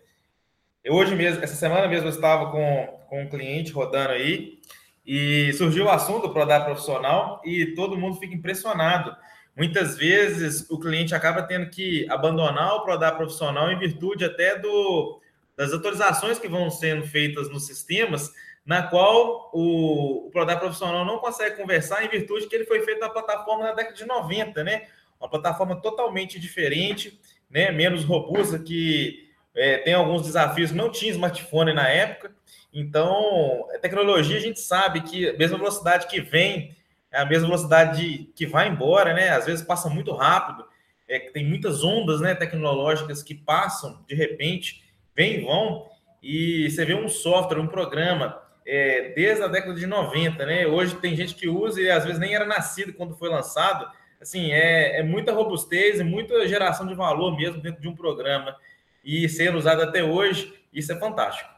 Eu 0.84 0.94
hoje 0.94 1.16
mesmo, 1.16 1.42
essa 1.42 1.54
semana 1.54 1.88
mesmo, 1.88 2.06
eu 2.06 2.12
estava 2.12 2.50
com, 2.50 3.00
com 3.08 3.22
um 3.22 3.28
cliente 3.28 3.72
rodando 3.72 4.10
aí 4.10 4.60
e 5.04 5.52
surgiu 5.54 5.86
o 5.86 5.90
assunto 5.90 6.28
do 6.28 6.32
Prodap 6.32 6.64
profissional 6.64 7.40
e 7.44 7.74
todo 7.74 7.98
mundo 7.98 8.18
fica 8.18 8.34
impressionado 8.34 9.16
muitas 9.56 9.96
vezes 9.96 10.68
o 10.70 10.78
cliente 10.78 11.14
acaba 11.14 11.42
tendo 11.42 11.70
que 11.70 12.06
abandonar 12.10 12.74
o 12.74 12.84
Prodap 12.84 13.16
profissional 13.16 13.70
em 13.70 13.78
virtude 13.78 14.24
até 14.24 14.58
do, 14.58 15.20
das 15.56 15.72
atualizações 15.72 16.38
que 16.38 16.48
vão 16.48 16.70
sendo 16.70 17.06
feitas 17.06 17.48
nos 17.48 17.66
sistemas, 17.66 18.32
na 18.64 18.82
qual 18.82 19.50
o, 19.52 20.28
o 20.28 20.30
profissional 20.30 21.04
não 21.04 21.18
consegue 21.18 21.56
conversar 21.56 22.04
em 22.04 22.08
virtude 22.08 22.46
que 22.46 22.54
ele 22.54 22.66
foi 22.66 22.82
feito 22.82 23.00
na 23.00 23.08
plataforma 23.08 23.64
na 23.64 23.72
década 23.72 23.96
de 23.96 24.04
90, 24.04 24.62
né? 24.64 24.86
uma 25.18 25.30
plataforma 25.30 25.80
totalmente 25.80 26.38
diferente, 26.38 27.18
né, 27.48 27.70
menos 27.70 28.04
robusta, 28.04 28.58
que 28.58 29.30
é, 29.54 29.78
tem 29.78 29.94
alguns 29.94 30.22
desafios, 30.22 30.72
não 30.72 30.90
tinha 30.90 31.12
smartphone 31.12 31.72
na 31.72 31.88
época, 31.88 32.34
então, 32.78 33.66
a 33.74 33.78
tecnologia 33.78 34.36
a 34.36 34.40
gente 34.40 34.60
sabe 34.60 35.00
que 35.00 35.30
a 35.30 35.32
mesma 35.32 35.56
velocidade 35.56 36.06
que 36.08 36.20
vem 36.20 36.76
é 37.16 37.20
a 37.22 37.24
mesma 37.24 37.48
velocidade 37.48 38.30
que 38.34 38.46
vai 38.46 38.68
embora, 38.68 39.14
né? 39.14 39.30
Às 39.30 39.46
vezes 39.46 39.64
passa 39.64 39.88
muito 39.88 40.12
rápido, 40.12 40.66
é, 41.08 41.18
tem 41.18 41.46
muitas 41.46 41.82
ondas 41.82 42.20
né, 42.20 42.34
tecnológicas 42.34 43.22
que 43.22 43.34
passam 43.34 44.04
de 44.06 44.14
repente, 44.14 44.84
vêm 45.14 45.38
e 45.38 45.44
vão, 45.44 45.86
e 46.22 46.70
você 46.70 46.84
vê 46.84 46.94
um 46.94 47.08
software, 47.08 47.58
um 47.58 47.66
programa, 47.66 48.38
é, 48.66 49.14
desde 49.14 49.42
a 49.42 49.48
década 49.48 49.74
de 49.74 49.86
90, 49.86 50.44
né? 50.44 50.66
Hoje 50.66 50.96
tem 50.96 51.16
gente 51.16 51.34
que 51.34 51.48
usa 51.48 51.80
e 51.80 51.90
às 51.90 52.04
vezes 52.04 52.18
nem 52.18 52.34
era 52.34 52.44
nascido 52.44 52.92
quando 52.92 53.16
foi 53.16 53.30
lançado. 53.30 53.90
Assim, 54.20 54.52
é, 54.52 55.00
é 55.00 55.02
muita 55.02 55.32
robustez 55.32 56.00
e 56.00 56.04
muita 56.04 56.46
geração 56.46 56.86
de 56.86 56.94
valor 56.94 57.34
mesmo 57.34 57.62
dentro 57.62 57.80
de 57.80 57.88
um 57.88 57.94
programa. 57.94 58.54
E 59.02 59.26
sendo 59.28 59.56
usado 59.56 59.80
até 59.82 60.04
hoje, 60.04 60.52
isso 60.72 60.92
é 60.92 60.98
fantástico. 60.98 61.48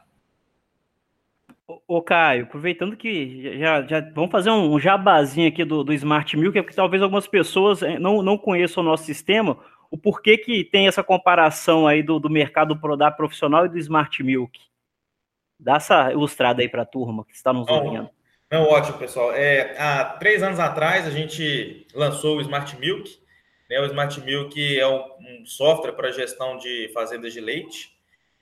Ô, 1.87 2.01
Caio, 2.01 2.45
aproveitando 2.45 2.97
que 2.97 3.59
já, 3.59 3.83
já 3.83 3.99
vamos 4.13 4.31
fazer 4.31 4.49
um 4.49 4.79
jabazinho 4.79 5.47
aqui 5.47 5.63
do, 5.63 5.83
do 5.83 5.93
Smart 5.93 6.35
Milk, 6.35 6.57
é 6.57 6.63
porque 6.63 6.75
talvez 6.75 7.03
algumas 7.03 7.27
pessoas 7.27 7.83
eh, 7.83 7.99
não, 7.99 8.23
não 8.23 8.39
conheçam 8.39 8.81
o 8.81 8.85
nosso 8.85 9.03
sistema, 9.03 9.55
o 9.91 9.97
porquê 9.97 10.35
que 10.35 10.63
tem 10.63 10.87
essa 10.87 11.03
comparação 11.03 11.85
aí 11.85 12.01
do, 12.01 12.19
do 12.19 12.29
mercado 12.29 12.79
Prodap 12.79 13.15
profissional 13.15 13.67
e 13.67 13.69
do 13.69 13.77
Smart 13.77 14.23
Milk. 14.23 14.59
Dá 15.59 15.75
essa 15.75 16.11
ilustrada 16.11 16.61
aí 16.63 16.69
para 16.69 16.81
a 16.81 16.87
turma 16.87 17.23
que 17.23 17.35
está 17.35 17.53
nos 17.53 17.67
ouvindo. 17.67 18.09
Não, 18.51 18.63
ótimo, 18.63 18.97
pessoal. 18.97 19.31
É, 19.33 19.75
há 19.77 20.05
três 20.05 20.41
anos 20.41 20.59
atrás 20.59 21.05
a 21.05 21.11
gente 21.11 21.85
lançou 21.93 22.37
o 22.37 22.41
Smart 22.41 22.79
Milk. 22.79 23.19
Né? 23.69 23.79
O 23.79 23.85
Smart 23.85 24.19
Milk 24.21 24.79
é 24.79 24.87
um, 24.87 25.03
um 25.19 25.45
software 25.45 25.91
para 25.91 26.11
gestão 26.11 26.57
de 26.57 26.89
fazendas 26.93 27.31
de 27.31 27.39
leite, 27.39 27.95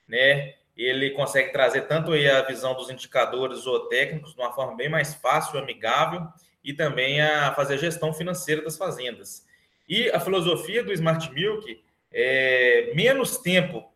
né? 0.08 0.54
Ele 0.84 1.10
consegue 1.10 1.50
trazer 1.50 1.82
tanto 1.82 2.12
a 2.12 2.42
visão 2.42 2.74
dos 2.74 2.88
indicadores 2.88 3.60
zootécnicos 3.60 4.34
de 4.34 4.40
uma 4.40 4.52
forma 4.52 4.76
bem 4.76 4.88
mais 4.88 5.14
fácil, 5.14 5.58
amigável, 5.58 6.26
e 6.62 6.72
também 6.72 7.20
a 7.20 7.52
fazer 7.54 7.74
a 7.74 7.78
gestão 7.78 8.12
financeira 8.12 8.62
das 8.62 8.76
fazendas. 8.76 9.44
E 9.88 10.08
a 10.10 10.20
filosofia 10.20 10.84
do 10.84 10.92
Smart 10.92 11.32
Milk 11.32 11.82
é 12.12 12.92
menos 12.94 13.38
tempo 13.38 13.90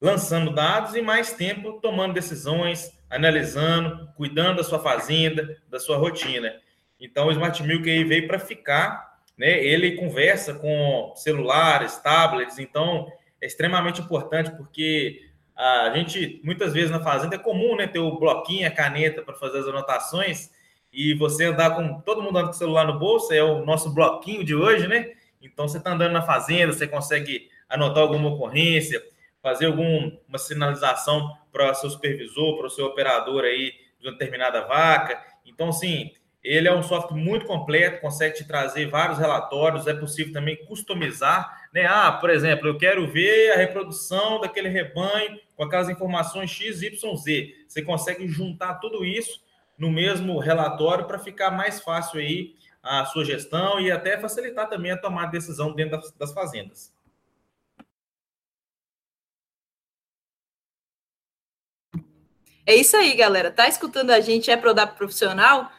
lançando 0.00 0.52
dados 0.52 0.94
e 0.94 1.02
mais 1.02 1.32
tempo 1.32 1.80
tomando 1.80 2.14
decisões, 2.14 2.90
analisando, 3.08 4.08
cuidando 4.16 4.56
da 4.56 4.64
sua 4.64 4.78
fazenda, 4.78 5.56
da 5.68 5.78
sua 5.78 5.96
rotina. 5.96 6.54
Então, 6.98 7.28
o 7.28 7.32
Smart 7.32 7.62
Milk 7.62 7.88
aí 7.88 8.04
veio 8.04 8.26
para 8.26 8.38
ficar, 8.38 9.18
né? 9.36 9.62
Ele 9.62 9.96
conversa 9.96 10.54
com 10.54 11.12
celulares, 11.16 11.96
tablets, 11.98 12.58
então 12.58 13.10
é 13.40 13.46
extremamente 13.46 14.00
importante 14.00 14.50
porque 14.50 15.29
a 15.60 15.92
gente, 15.94 16.40
muitas 16.42 16.72
vezes 16.72 16.90
na 16.90 17.00
fazenda, 17.00 17.36
é 17.36 17.38
comum 17.38 17.76
né, 17.76 17.86
ter 17.86 17.98
o 17.98 18.18
bloquinho, 18.18 18.66
a 18.66 18.70
caneta 18.70 19.20
para 19.20 19.34
fazer 19.34 19.58
as 19.58 19.66
anotações, 19.66 20.50
e 20.90 21.12
você 21.14 21.44
andar 21.44 21.76
com 21.76 22.00
todo 22.00 22.22
mundo 22.22 22.38
andando 22.38 22.46
com 22.46 22.56
o 22.56 22.58
celular 22.58 22.86
no 22.86 22.98
bolso, 22.98 23.32
é 23.32 23.42
o 23.42 23.64
nosso 23.64 23.92
bloquinho 23.94 24.42
de 24.42 24.54
hoje, 24.54 24.88
né? 24.88 25.12
Então 25.40 25.68
você 25.68 25.76
está 25.76 25.92
andando 25.92 26.12
na 26.12 26.22
fazenda, 26.22 26.72
você 26.72 26.88
consegue 26.88 27.48
anotar 27.68 28.02
alguma 28.02 28.30
ocorrência, 28.30 29.02
fazer 29.42 29.66
alguma 29.66 30.38
sinalização 30.38 31.36
para 31.52 31.70
o 31.70 31.74
seu 31.74 31.90
supervisor, 31.90 32.56
para 32.56 32.66
o 32.66 32.70
seu 32.70 32.86
operador 32.86 33.44
aí 33.44 33.72
de 34.00 34.06
uma 34.06 34.12
determinada 34.12 34.62
vaca. 34.62 35.22
Então, 35.44 35.68
assim, 35.68 36.10
ele 36.42 36.68
é 36.68 36.74
um 36.74 36.82
software 36.82 37.16
muito 37.16 37.44
completo, 37.44 38.00
consegue 38.00 38.36
te 38.36 38.46
trazer 38.46 38.86
vários 38.86 39.18
relatórios, 39.18 39.86
é 39.86 39.94
possível 39.94 40.32
também 40.32 40.56
customizar, 40.64 41.59
né? 41.72 41.86
Ah, 41.86 42.12
por 42.12 42.30
exemplo, 42.30 42.68
eu 42.68 42.76
quero 42.76 43.10
ver 43.10 43.52
a 43.52 43.56
reprodução 43.56 44.40
daquele 44.40 44.68
rebanho 44.68 45.38
com 45.56 45.64
aquelas 45.64 45.88
informações 45.88 46.50
X, 46.50 46.82
Y, 46.82 47.16
Z. 47.16 47.54
Você 47.68 47.82
consegue 47.82 48.26
juntar 48.28 48.74
tudo 48.74 49.04
isso 49.04 49.40
no 49.78 49.90
mesmo 49.90 50.38
relatório 50.38 51.06
para 51.06 51.18
ficar 51.18 51.50
mais 51.50 51.80
fácil 51.80 52.20
aí 52.20 52.54
a 52.82 53.04
sua 53.06 53.24
gestão 53.24 53.78
e 53.80 53.90
até 53.90 54.18
facilitar 54.18 54.68
também 54.68 54.90
a 54.90 54.96
tomar 54.96 55.26
decisão 55.26 55.72
dentro 55.72 55.98
das, 55.98 56.12
das 56.12 56.32
fazendas. 56.32 56.92
É 62.66 62.74
isso 62.74 62.96
aí, 62.96 63.14
galera. 63.14 63.50
Tá 63.50 63.68
escutando 63.68 64.10
a 64.10 64.20
gente? 64.20 64.50
É 64.50 64.56
Prodap 64.56 64.96
Profissional? 64.96 65.70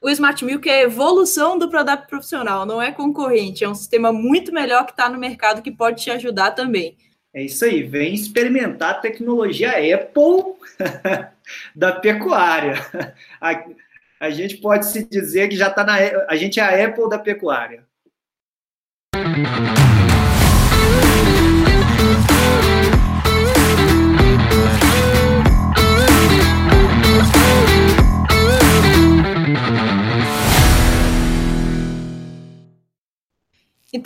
O 0.00 0.08
Smart 0.10 0.44
Milk 0.44 0.68
é 0.68 0.80
a 0.80 0.82
evolução 0.82 1.58
do 1.58 1.68
Prodap 1.68 2.06
Profissional, 2.06 2.64
não 2.64 2.80
é 2.80 2.92
concorrente. 2.92 3.64
É 3.64 3.68
um 3.68 3.74
sistema 3.74 4.12
muito 4.12 4.52
melhor 4.52 4.86
que 4.86 4.92
está 4.92 5.08
no 5.08 5.18
mercado 5.18 5.60
que 5.60 5.72
pode 5.72 6.02
te 6.02 6.10
ajudar 6.10 6.52
também. 6.52 6.96
É 7.34 7.42
isso 7.42 7.64
aí, 7.64 7.82
vem 7.82 8.14
experimentar 8.14 8.90
a 8.90 9.00
tecnologia 9.00 9.70
Apple 9.70 10.54
da 11.74 11.92
pecuária. 11.92 12.74
A, 13.40 13.64
a, 14.20 14.30
gente 14.30 14.58
pode 14.58 14.86
se 14.86 15.04
dizer 15.04 15.48
que 15.48 15.56
já 15.56 15.68
está 15.68 15.84
na. 15.84 15.96
A 16.28 16.36
gente 16.36 16.60
é 16.60 16.62
a 16.62 16.88
Apple 16.88 17.08
da 17.08 17.18
pecuária. 17.18 17.84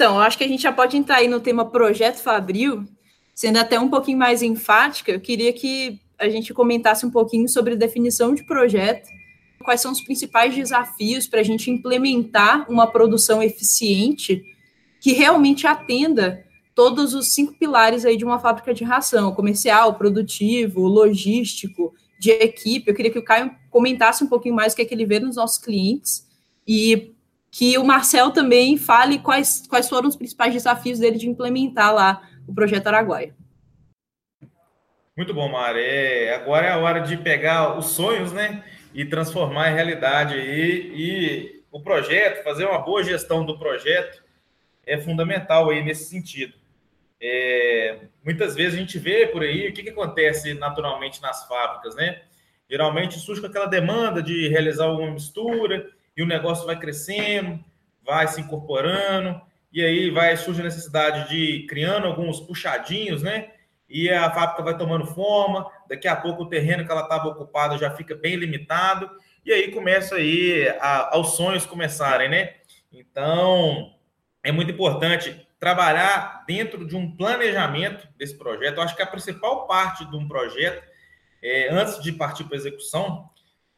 Então, 0.03 0.17
eu 0.17 0.23
acho 0.23 0.37
que 0.37 0.43
a 0.43 0.49
gente 0.49 0.65
já 0.65 0.73
pode 0.73 0.97
entrar 0.97 1.19
aí 1.19 1.29
no 1.29 1.38
tema 1.38 1.65
Projeto 1.65 2.17
Fabril, 2.17 2.85
Sendo 3.37 3.59
até 3.59 3.79
um 3.79 3.88
pouquinho 3.88 4.19
mais 4.19 4.43
enfática, 4.43 5.12
eu 5.12 5.21
queria 5.21 5.53
que 5.53 6.01
a 6.19 6.29
gente 6.29 6.53
comentasse 6.53 7.07
um 7.07 7.11
pouquinho 7.11 7.49
sobre 7.49 7.77
definição 7.77 8.35
de 8.35 8.43
projeto, 8.43 9.09
quais 9.65 9.81
são 9.81 9.93
os 9.93 10.01
principais 10.01 10.57
desafios 10.57 11.29
para 11.29 11.38
a 11.38 11.43
gente 11.45 11.71
implementar 11.71 12.69
uma 12.69 12.88
produção 12.88 13.41
eficiente 13.41 14.43
que 15.01 15.12
realmente 15.12 15.69
atenda 15.69 16.45
todos 16.75 17.15
os 17.15 17.33
cinco 17.33 17.55
pilares 17.55 18.05
aí 18.05 18.17
de 18.17 18.25
uma 18.25 18.41
fábrica 18.41 18.75
de 18.75 18.83
ração, 18.83 19.33
comercial, 19.33 19.95
produtivo, 19.95 20.81
logístico, 20.81 21.95
de 22.19 22.33
equipe. 22.33 22.91
Eu 22.91 22.95
queria 22.95 23.12
que 23.12 23.21
o 23.21 23.25
Caio 23.25 23.55
comentasse 23.71 24.25
um 24.25 24.29
pouquinho 24.29 24.57
mais 24.57 24.73
o 24.73 24.77
que 24.77 24.83
é 24.83 24.85
que 24.85 24.95
ele 24.95 25.07
vê 25.07 25.21
nos 25.21 25.37
nossos 25.37 25.59
clientes 25.59 26.27
e 26.67 27.12
que 27.53 27.77
o 27.77 27.85
Marcel 27.85 28.31
também 28.31 28.79
fale 28.79 29.19
quais, 29.19 29.67
quais 29.69 29.87
foram 29.87 30.09
os 30.09 30.17
principais 30.17 30.55
desafios 30.55 30.99
dele 30.99 31.19
de 31.19 31.29
implementar 31.29 31.95
lá 31.95 32.27
o 32.49 32.55
projeto 32.55 32.87
Araguaia. 32.87 33.35
Muito 35.15 35.35
bom, 35.35 35.51
Mari. 35.51 35.79
É, 35.79 36.35
agora 36.35 36.67
é 36.67 36.71
a 36.71 36.79
hora 36.79 37.01
de 37.01 37.15
pegar 37.19 37.77
os 37.79 37.88
sonhos, 37.88 38.33
né? 38.33 38.65
E 38.95 39.05
transformar 39.05 39.71
em 39.71 39.75
realidade 39.75 40.33
aí. 40.33 40.93
E 40.95 41.62
o 41.71 41.79
projeto, 41.79 42.43
fazer 42.43 42.65
uma 42.65 42.79
boa 42.79 43.05
gestão 43.05 43.45
do 43.45 43.59
projeto 43.59 44.25
é 44.87 44.99
fundamental 44.99 45.69
aí 45.69 45.85
nesse 45.85 46.07
sentido. 46.07 46.55
É, 47.21 48.01
muitas 48.25 48.55
vezes 48.55 48.75
a 48.75 48.79
gente 48.79 48.99
vê 48.99 49.27
por 49.27 49.43
aí 49.43 49.69
o 49.69 49.75
que, 49.75 49.83
que 49.83 49.91
acontece 49.91 50.55
naturalmente 50.55 51.21
nas 51.21 51.47
fábricas, 51.47 51.95
né? 51.95 52.23
Geralmente 52.69 53.19
surge 53.19 53.43
com 53.43 53.47
aquela 53.47 53.67
demanda 53.67 54.23
de 54.23 54.49
realizar 54.49 54.87
uma 54.87 55.11
mistura 55.11 55.93
e 56.16 56.22
o 56.22 56.27
negócio 56.27 56.66
vai 56.66 56.79
crescendo, 56.79 57.62
vai 58.05 58.29
se 58.29 58.40
incorporando, 58.40 59.40
e 59.72 59.83
aí 59.83 60.11
vai 60.11 60.37
surge 60.37 60.61
a 60.61 60.64
necessidade 60.64 61.29
de 61.29 61.66
criando 61.66 62.07
alguns 62.07 62.40
puxadinhos, 62.40 63.22
né? 63.22 63.51
E 63.88 64.11
a 64.11 64.31
fábrica 64.31 64.62
vai 64.62 64.77
tomando 64.77 65.07
forma, 65.07 65.70
daqui 65.88 66.09
a 66.09 66.16
pouco 66.16 66.42
o 66.42 66.48
terreno 66.48 66.85
que 66.85 66.90
ela 66.90 67.03
estava 67.03 67.29
ocupada 67.29 67.79
já 67.79 67.90
fica 67.90 68.14
bem 68.14 68.37
limitado, 68.37 69.11
e 69.44 69.53
aí 69.53 69.70
começa 69.70 70.16
aí 70.16 70.66
aos 71.11 71.37
sonhos 71.37 71.66
começarem, 71.66 72.29
né? 72.29 72.55
Então, 72.92 73.94
é 74.42 74.53
muito 74.53 74.70
importante 74.72 75.46
trabalhar 75.59 76.44
dentro 76.46 76.87
de 76.87 76.96
um 76.96 77.14
planejamento 77.16 78.09
desse 78.18 78.37
projeto. 78.37 78.77
Eu 78.77 78.83
acho 78.83 78.96
que 78.96 79.03
a 79.03 79.07
principal 79.07 79.66
parte 79.66 80.05
de 80.05 80.16
um 80.16 80.27
projeto, 80.27 80.83
é, 81.42 81.68
antes 81.70 82.03
de 82.03 82.12
partir 82.12 82.44
para 82.44 82.57
a 82.57 82.59
execução, 82.59 83.31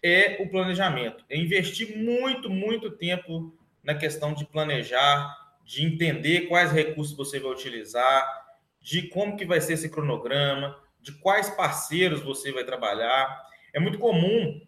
é 0.04 0.36
o 0.38 0.48
planejamento. 0.50 1.24
Investir 1.30 1.96
muito, 1.96 2.50
muito 2.50 2.90
tempo 2.90 3.56
na 3.82 3.94
questão 3.94 4.34
de 4.34 4.44
planejar, 4.44 5.34
de 5.64 5.82
entender 5.82 6.42
quais 6.42 6.70
recursos 6.70 7.16
você 7.16 7.40
vai 7.40 7.50
utilizar, 7.50 8.44
de 8.82 9.08
como 9.08 9.34
que 9.34 9.46
vai 9.46 9.62
ser 9.62 9.72
esse 9.72 9.88
cronograma, 9.88 10.78
de 11.00 11.12
quais 11.12 11.48
parceiros 11.48 12.20
você 12.20 12.52
vai 12.52 12.64
trabalhar. 12.64 13.48
É 13.72 13.80
muito 13.80 13.98
comum, 13.98 14.60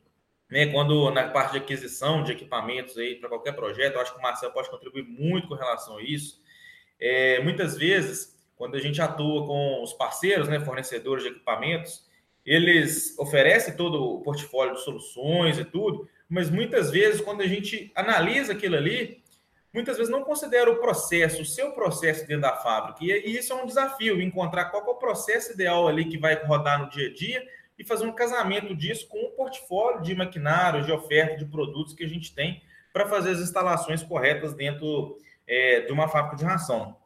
né, 0.51 0.69
quando 0.69 1.11
na 1.11 1.29
parte 1.29 1.53
de 1.53 1.59
aquisição 1.59 2.23
de 2.23 2.33
equipamentos 2.33 2.97
aí 2.97 3.17
para 3.17 3.29
qualquer 3.29 3.53
projeto, 3.53 3.97
eu 3.97 4.01
acho 4.01 4.15
que 4.15 4.19
o 4.19 4.23
Marcel 4.23 4.51
pode 4.53 4.71
contribuir 4.71 5.03
muito 5.03 5.49
com 5.49 5.55
relação 5.55 5.99
a 5.99 6.03
isso. 6.03 6.41
É, 6.99 7.43
muitas 7.43 7.77
vezes, 7.77 8.35
quando 8.57 8.75
a 8.75 8.81
gente 8.81 9.03
atua 9.03 9.47
com 9.47 9.83
os 9.83 9.93
parceiros, 9.93 10.49
né, 10.49 10.61
fornecedores 10.61 11.25
de 11.25 11.29
equipamentos, 11.29 12.07
eles 12.47 13.19
oferecem 13.19 13.75
todo 13.75 14.01
o 14.01 14.21
portfólio 14.23 14.75
de 14.75 14.85
soluções 14.85 15.59
e 15.59 15.65
tudo, 15.65 16.09
mas 16.29 16.49
muitas 16.49 16.91
vezes, 16.91 17.21
quando 17.21 17.43
a 17.43 17.47
gente 17.47 17.91
analisa 17.95 18.53
aquilo 18.53 18.77
ali, 18.77 19.23
muitas 19.75 19.97
vezes 19.97 20.11
não 20.11 20.23
considera 20.23 20.71
o 20.71 20.77
processo, 20.77 21.43
o 21.43 21.45
seu 21.45 21.73
processo 21.73 22.27
dentro 22.27 22.43
da 22.43 22.57
fábrica. 22.57 23.05
E, 23.05 23.37
isso 23.37 23.53
é 23.53 23.57
um 23.57 23.67
desafio, 23.67 24.21
encontrar 24.23 24.67
qual 24.67 24.87
é 24.87 24.91
o 24.91 24.95
processo 24.95 25.53
ideal 25.53 25.89
ali 25.89 26.07
que 26.07 26.17
vai 26.17 26.35
rodar 26.45 26.81
no 26.81 26.89
dia 26.89 27.09
a 27.09 27.13
dia 27.13 27.47
e 27.79 27.85
fazer 27.85 28.07
um 28.07 28.13
casamento 28.13 28.75
disso 28.75 29.07
com 29.09 29.19
o 29.19 29.33
portfólio 29.33 30.01
de 30.01 30.15
maquinários, 30.15 30.87
de 30.87 30.93
oferta 30.93 31.37
de 31.37 31.45
produtos 31.45 31.95
que 31.95 32.05
a 32.05 32.09
gente 32.09 32.35
tem 32.35 32.63
para 32.93 33.07
fazer 33.07 33.33
as 33.33 33.41
instalações 33.41 34.03
corretas 34.03 34.55
dentro 34.55 35.19
é, 35.47 35.81
de 35.81 35.93
uma 35.93 36.09
fábrica 36.09 36.37
de 36.37 36.45
ração. 36.45 36.97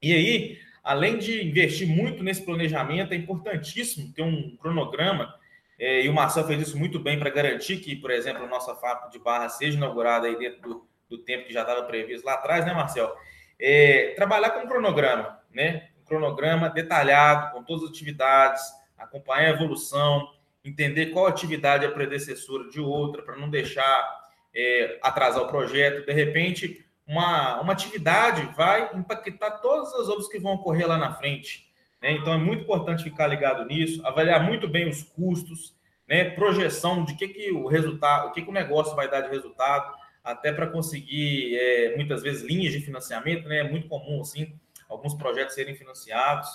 E 0.00 0.14
aí, 0.14 0.58
além 0.84 1.18
de 1.18 1.42
investir 1.42 1.88
muito 1.88 2.22
nesse 2.22 2.44
planejamento, 2.44 3.12
é 3.12 3.16
importantíssimo 3.16 4.12
ter 4.12 4.22
um 4.22 4.54
cronograma, 4.56 5.34
é, 5.78 6.02
e 6.04 6.08
o 6.08 6.12
Marcel 6.12 6.46
fez 6.46 6.68
isso 6.68 6.78
muito 6.78 7.00
bem 7.00 7.18
para 7.18 7.30
garantir 7.30 7.78
que, 7.78 7.96
por 7.96 8.10
exemplo, 8.10 8.44
a 8.44 8.48
nossa 8.48 8.74
fábrica 8.76 9.10
de 9.10 9.18
barra 9.18 9.48
seja 9.48 9.76
inaugurada 9.76 10.26
aí 10.26 10.38
dentro 10.38 10.60
do, 10.60 10.88
do 11.08 11.18
tempo 11.18 11.46
que 11.46 11.52
já 11.52 11.62
estava 11.62 11.82
previsto 11.82 12.24
lá 12.24 12.34
atrás, 12.34 12.64
né, 12.64 12.72
Marcel? 12.72 13.12
É, 13.58 14.12
trabalhar 14.14 14.50
com 14.50 14.60
um 14.60 14.68
cronograma, 14.68 15.40
né? 15.52 15.88
Um 16.00 16.04
cronograma 16.04 16.68
detalhado, 16.68 17.52
com 17.52 17.64
todas 17.64 17.84
as 17.84 17.90
atividades, 17.90 18.62
acompanhar 18.96 19.46
a 19.46 19.54
evolução, 19.54 20.28
entender 20.64 21.06
qual 21.06 21.26
atividade 21.26 21.84
é 21.84 21.88
predecessora 21.88 22.68
de 22.68 22.80
outra, 22.80 23.22
para 23.22 23.36
não 23.36 23.50
deixar 23.50 24.22
é, 24.54 24.98
atrasar 25.02 25.42
o 25.42 25.48
projeto. 25.48 26.06
De 26.06 26.12
repente, 26.12 26.83
uma, 27.06 27.60
uma 27.60 27.72
atividade 27.72 28.42
vai 28.56 28.90
impactar 28.94 29.58
todas 29.58 29.92
as 29.94 30.08
outras 30.08 30.28
que 30.28 30.38
vão 30.38 30.54
ocorrer 30.54 30.86
lá 30.86 30.96
na 30.96 31.12
frente. 31.14 31.68
Né? 32.00 32.12
Então, 32.12 32.32
é 32.32 32.38
muito 32.38 32.62
importante 32.62 33.04
ficar 33.04 33.26
ligado 33.26 33.64
nisso, 33.66 34.04
avaliar 34.06 34.42
muito 34.42 34.68
bem 34.68 34.88
os 34.88 35.02
custos, 35.02 35.74
né? 36.08 36.30
projeção 36.30 37.04
de 37.04 37.14
que, 37.14 37.28
que 37.28 37.50
o 37.52 37.66
resultado, 37.66 38.28
o 38.28 38.32
que, 38.32 38.42
que 38.42 38.50
o 38.50 38.54
negócio 38.54 38.94
vai 38.94 39.10
dar 39.10 39.20
de 39.20 39.30
resultado, 39.30 39.94
até 40.24 40.50
para 40.50 40.66
conseguir, 40.66 41.54
é, 41.54 41.96
muitas 41.96 42.22
vezes, 42.22 42.42
linhas 42.42 42.72
de 42.72 42.80
financiamento, 42.80 43.46
né? 43.46 43.58
É 43.58 43.70
muito 43.70 43.88
comum, 43.88 44.22
assim, 44.22 44.58
alguns 44.88 45.12
projetos 45.12 45.54
serem 45.54 45.76
financiados. 45.76 46.48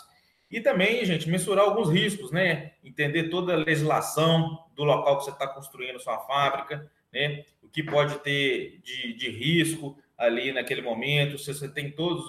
E 0.49 0.59
também, 0.59 1.05
gente, 1.05 1.29
mensurar 1.29 1.65
alguns 1.65 1.91
riscos, 1.91 2.31
né? 2.31 2.71
Entender 2.83 3.29
toda 3.29 3.53
a 3.53 3.57
legislação 3.57 4.65
do 4.75 4.83
local 4.83 5.19
que 5.19 5.25
você 5.25 5.29
está 5.29 5.47
construindo 5.47 5.99
sua 5.99 6.17
fábrica, 6.17 6.89
né? 7.13 7.45
O 7.61 7.69
que 7.69 7.83
pode 7.83 8.17
ter 8.19 8.79
de, 8.81 9.13
de 9.13 9.29
risco 9.29 9.95
ali 10.19 10.51
naquele 10.51 10.81
momento, 10.81 11.37
se 11.37 11.53
você 11.53 11.67
tem 11.67 11.89
todas 11.89 12.25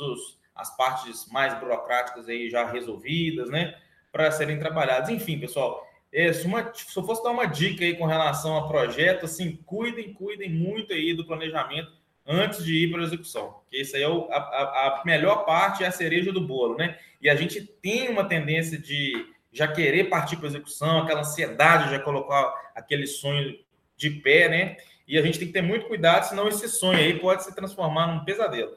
as 0.54 0.74
partes 0.76 1.26
mais 1.30 1.58
burocráticas 1.58 2.28
aí 2.28 2.48
já 2.48 2.70
resolvidas, 2.70 3.50
né? 3.50 3.74
Para 4.12 4.30
serem 4.30 4.58
trabalhadas. 4.58 5.08
Enfim, 5.10 5.38
pessoal, 5.38 5.86
é, 6.12 6.32
se, 6.32 6.46
uma, 6.46 6.72
se 6.72 6.96
eu 6.96 7.04
fosse 7.04 7.22
dar 7.22 7.30
uma 7.30 7.46
dica 7.46 7.84
aí 7.84 7.96
com 7.96 8.06
relação 8.06 8.56
a 8.56 8.68
projeto, 8.68 9.24
assim, 9.24 9.56
cuidem, 9.66 10.12
cuidem 10.12 10.50
muito 10.50 10.92
aí 10.92 11.14
do 11.14 11.26
planejamento 11.26 11.92
antes 12.26 12.64
de 12.64 12.84
ir 12.84 12.90
para 12.90 13.00
a 13.00 13.04
execução. 13.04 13.60
Que 13.68 13.80
isso 13.80 13.96
aí 13.96 14.02
é 14.02 14.08
o, 14.08 14.28
a, 14.30 14.36
a, 14.36 15.02
melhor 15.04 15.44
parte, 15.44 15.82
é 15.82 15.86
a 15.86 15.92
cereja 15.92 16.32
do 16.32 16.40
bolo, 16.40 16.76
né? 16.76 16.96
E 17.20 17.28
a 17.28 17.34
gente 17.34 17.60
tem 17.60 18.08
uma 18.08 18.24
tendência 18.24 18.78
de 18.78 19.12
já 19.52 19.66
querer 19.66 20.04
partir 20.04 20.36
para 20.36 20.46
a 20.46 20.50
execução, 20.50 21.00
aquela 21.00 21.20
ansiedade 21.20 21.84
de 21.84 21.90
já 21.90 21.98
colocar 21.98 22.54
aquele 22.74 23.06
sonho 23.06 23.58
de 23.96 24.10
pé, 24.10 24.48
né? 24.48 24.76
E 25.10 25.18
a 25.18 25.22
gente 25.22 25.40
tem 25.40 25.48
que 25.48 25.52
ter 25.52 25.60
muito 25.60 25.86
cuidado, 25.86 26.22
senão 26.22 26.46
esse 26.46 26.68
sonho 26.68 26.96
aí 26.96 27.18
pode 27.18 27.42
se 27.42 27.52
transformar 27.52 28.06
num 28.06 28.24
pesadelo. 28.24 28.76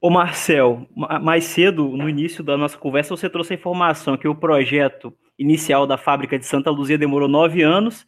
Ô 0.00 0.08
Marcel, 0.08 0.88
mais 1.20 1.44
cedo, 1.44 1.88
no 1.88 2.08
início 2.08 2.42
da 2.42 2.56
nossa 2.56 2.78
conversa, 2.78 3.14
você 3.14 3.28
trouxe 3.28 3.52
a 3.52 3.56
informação 3.56 4.16
que 4.16 4.26
o 4.26 4.34
projeto 4.34 5.14
inicial 5.38 5.86
da 5.86 5.98
fábrica 5.98 6.38
de 6.38 6.46
Santa 6.46 6.70
Luzia 6.70 6.96
demorou 6.96 7.28
nove 7.28 7.60
anos, 7.60 8.06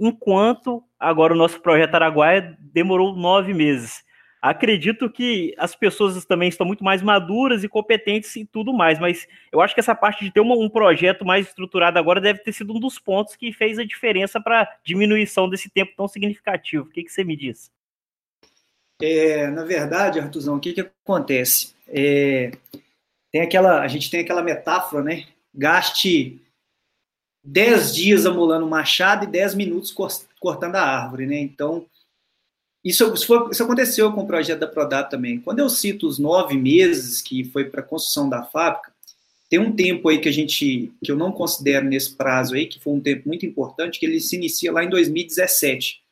enquanto 0.00 0.82
agora 0.98 1.34
o 1.34 1.36
nosso 1.36 1.60
projeto 1.60 1.96
Araguaia 1.96 2.56
demorou 2.58 3.14
nove 3.14 3.52
meses. 3.52 4.02
Acredito 4.42 5.08
que 5.08 5.54
as 5.56 5.76
pessoas 5.76 6.24
também 6.24 6.48
estão 6.48 6.66
muito 6.66 6.82
mais 6.82 7.00
maduras 7.00 7.62
e 7.62 7.68
competentes 7.68 8.34
e 8.34 8.44
tudo 8.44 8.72
mais, 8.72 8.98
mas 8.98 9.28
eu 9.52 9.60
acho 9.60 9.72
que 9.72 9.78
essa 9.78 9.94
parte 9.94 10.24
de 10.24 10.32
ter 10.32 10.40
uma, 10.40 10.56
um 10.56 10.68
projeto 10.68 11.24
mais 11.24 11.46
estruturado 11.46 11.96
agora 11.96 12.20
deve 12.20 12.40
ter 12.40 12.52
sido 12.52 12.74
um 12.74 12.80
dos 12.80 12.98
pontos 12.98 13.36
que 13.36 13.52
fez 13.52 13.78
a 13.78 13.84
diferença 13.84 14.40
para 14.40 14.68
diminuição 14.84 15.48
desse 15.48 15.70
tempo 15.70 15.92
tão 15.96 16.08
significativo. 16.08 16.86
O 16.86 16.88
que, 16.88 17.04
que 17.04 17.12
você 17.12 17.22
me 17.22 17.36
diz? 17.36 17.70
É, 19.00 19.46
na 19.46 19.64
verdade, 19.64 20.18
Artuzão, 20.18 20.56
o 20.56 20.60
que, 20.60 20.72
que 20.72 20.80
acontece? 20.80 21.76
É, 21.86 22.50
tem 23.30 23.42
aquela, 23.42 23.80
a 23.80 23.86
gente 23.86 24.10
tem 24.10 24.20
aquela 24.20 24.42
metáfora, 24.42 25.04
né? 25.04 25.24
Gaste 25.54 26.42
10 27.44 27.94
dias 27.94 28.26
amolando 28.26 28.66
o 28.66 28.70
machado 28.70 29.24
e 29.24 29.28
10 29.28 29.54
minutos 29.54 29.94
cortando 30.40 30.74
a 30.74 30.82
árvore, 30.82 31.26
né? 31.26 31.38
Então, 31.38 31.86
isso, 32.84 33.12
isso, 33.14 33.26
foi, 33.26 33.50
isso, 33.50 33.62
aconteceu 33.62 34.12
com 34.12 34.22
o 34.22 34.26
projeto 34.26 34.60
da 34.60 34.66
Prodap 34.66 35.10
também. 35.10 35.40
Quando 35.40 35.60
eu 35.60 35.68
cito 35.68 36.06
os 36.06 36.18
nove 36.18 36.56
meses 36.56 37.22
que 37.22 37.44
foi 37.44 37.64
para 37.64 37.80
a 37.80 37.84
construção 37.84 38.28
da 38.28 38.42
fábrica, 38.42 38.92
tem 39.48 39.58
um 39.60 39.76
tempo 39.76 40.08
aí 40.08 40.18
que 40.18 40.28
a 40.28 40.32
gente, 40.32 40.92
que 41.04 41.12
eu 41.12 41.16
não 41.16 41.30
considero 41.30 41.86
nesse 41.86 42.14
prazo 42.14 42.54
aí, 42.54 42.66
que 42.66 42.80
foi 42.80 42.94
um 42.94 43.00
tempo 43.00 43.28
muito 43.28 43.44
importante, 43.46 44.00
que 44.00 44.06
ele 44.06 44.18
se 44.18 44.34
inicia 44.34 44.72
lá 44.72 44.82
em 44.82 44.88
2017, 44.88 46.02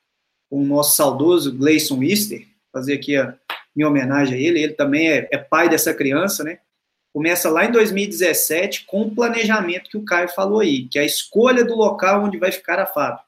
com 0.49 0.63
o 0.63 0.67
nosso 0.67 0.95
saudoso 0.95 1.57
Gleison 1.57 2.03
Easter, 2.03 2.47
fazer 2.73 2.95
aqui 2.95 3.17
a 3.17 3.37
minha 3.75 3.89
homenagem 3.89 4.35
a 4.35 4.41
ele, 4.41 4.63
ele 4.63 4.75
também 4.75 5.11
é, 5.11 5.29
é 5.33 5.39
pai 5.39 5.69
dessa 5.69 5.95
criança, 5.95 6.45
né? 6.45 6.59
Começa 7.13 7.51
lá 7.51 7.65
em 7.65 7.73
2017 7.73 8.85
com 8.85 9.03
o 9.03 9.15
planejamento 9.15 9.91
que 9.91 9.97
o 9.97 10.05
Caio 10.05 10.29
falou 10.29 10.61
aí, 10.61 10.87
que 10.87 10.99
é 10.99 11.03
a 11.03 11.07
escolha 11.07 11.65
do 11.65 11.75
local 11.75 12.23
onde 12.23 12.39
vai 12.39 12.53
ficar 12.53 12.79
a 12.79 12.87
fábrica. 12.87 13.25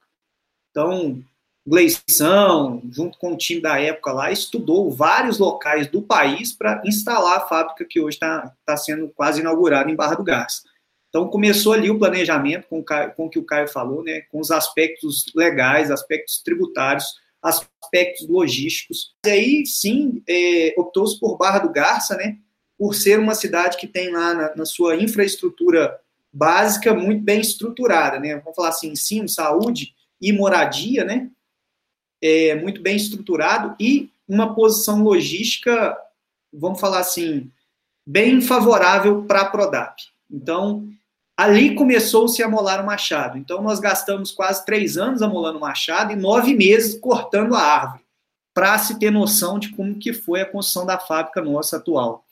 Então, 0.70 1.22
Gleição, 1.64 2.82
junto 2.90 3.16
com 3.18 3.34
o 3.34 3.36
time 3.36 3.60
da 3.60 3.80
época 3.80 4.12
lá, 4.12 4.32
estudou 4.32 4.90
vários 4.90 5.38
locais 5.38 5.86
do 5.86 6.02
país 6.02 6.52
para 6.52 6.82
instalar 6.84 7.36
a 7.38 7.46
fábrica 7.48 7.84
que 7.88 8.00
hoje 8.00 8.16
está 8.16 8.52
tá 8.66 8.76
sendo 8.76 9.08
quase 9.10 9.40
inaugurada 9.40 9.88
em 9.88 9.94
Barra 9.94 10.16
do 10.16 10.24
Garça. 10.24 10.62
Então, 11.08 11.28
começou 11.28 11.74
ali 11.74 11.90
o 11.90 11.98
planejamento, 11.98 12.66
com 12.68 12.80
o, 12.80 12.82
Caio, 12.82 13.12
com 13.14 13.26
o 13.26 13.30
que 13.30 13.38
o 13.38 13.44
Caio 13.44 13.68
falou, 13.68 14.02
né, 14.02 14.22
com 14.22 14.40
os 14.40 14.50
aspectos 14.50 15.26
legais, 15.36 15.90
aspectos 15.90 16.42
tributários, 16.42 17.04
aspectos 17.40 18.26
logísticos. 18.28 19.14
E 19.26 19.30
aí, 19.30 19.66
sim, 19.66 20.22
é, 20.28 20.74
optou-se 20.76 21.20
por 21.20 21.36
Barra 21.36 21.60
do 21.60 21.70
Garça, 21.70 22.16
né, 22.16 22.38
por 22.78 22.94
ser 22.94 23.20
uma 23.20 23.34
cidade 23.34 23.76
que 23.76 23.86
tem 23.86 24.10
lá 24.10 24.34
na, 24.34 24.56
na, 24.56 24.64
sua 24.64 24.96
infraestrutura 24.96 25.96
básica 26.32 26.94
muito 26.94 27.22
bem 27.22 27.40
estruturada, 27.40 28.18
né, 28.18 28.36
vamos 28.38 28.56
falar 28.56 28.70
assim, 28.70 28.88
ensino, 28.88 29.28
saúde 29.28 29.94
e 30.20 30.32
moradia, 30.32 31.04
né, 31.04 31.30
é, 32.22 32.54
muito 32.54 32.80
bem 32.80 32.96
estruturado 32.96 33.74
e 33.78 34.10
uma 34.28 34.54
posição 34.54 35.02
logística, 35.02 35.96
vamos 36.52 36.80
falar 36.80 37.00
assim, 37.00 37.50
bem 38.06 38.40
favorável 38.40 39.24
para 39.24 39.42
a 39.42 39.46
Prodap. 39.46 40.00
Então, 40.30 40.88
Ali 41.36 41.74
começou-se 41.74 42.42
a 42.42 42.48
molar 42.48 42.80
o 42.82 42.86
machado. 42.86 43.38
Então, 43.38 43.62
nós 43.62 43.80
gastamos 43.80 44.30
quase 44.30 44.64
três 44.64 44.96
anos 44.98 45.22
amolando 45.22 45.58
o 45.58 45.60
machado 45.60 46.12
e 46.12 46.16
nove 46.16 46.54
meses 46.54 46.98
cortando 47.00 47.54
a 47.54 47.60
árvore, 47.60 48.04
para 48.54 48.78
se 48.78 48.98
ter 48.98 49.10
noção 49.10 49.58
de 49.58 49.70
como 49.70 49.98
que 49.98 50.12
foi 50.12 50.42
a 50.42 50.46
construção 50.46 50.84
da 50.84 50.98
fábrica 50.98 51.40
nossa 51.40 51.78
atual. 51.78 52.24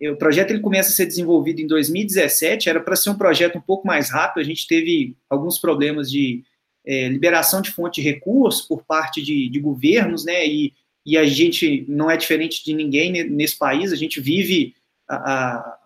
O 0.00 0.16
projeto 0.16 0.50
ele 0.50 0.60
começa 0.60 0.90
a 0.90 0.92
ser 0.92 1.06
desenvolvido 1.06 1.60
em 1.60 1.66
2017, 1.66 2.68
era 2.68 2.80
para 2.80 2.96
ser 2.96 3.10
um 3.10 3.18
projeto 3.18 3.58
um 3.58 3.60
pouco 3.60 3.86
mais 3.86 4.10
rápido, 4.10 4.40
a 4.40 4.44
gente 4.44 4.66
teve 4.66 5.16
alguns 5.28 5.58
problemas 5.58 6.10
de 6.10 6.44
é, 6.86 7.08
liberação 7.08 7.60
de 7.60 7.70
fonte 7.70 8.00
de 8.00 8.08
recursos 8.08 8.62
por 8.62 8.84
parte 8.84 9.22
de, 9.22 9.48
de 9.48 9.60
governos, 9.60 10.24
né, 10.24 10.46
e, 10.46 10.72
e, 11.04 11.16
a 11.16 11.24
gente 11.24 11.84
não 11.88 12.10
é 12.10 12.16
diferente 12.16 12.64
de 12.64 12.74
ninguém 12.74 13.12
nesse 13.24 13.58
país, 13.58 13.92
a 13.92 13.96
gente 13.96 14.20
vive 14.20 14.74
a, 15.08 15.16
a, 15.16 15.78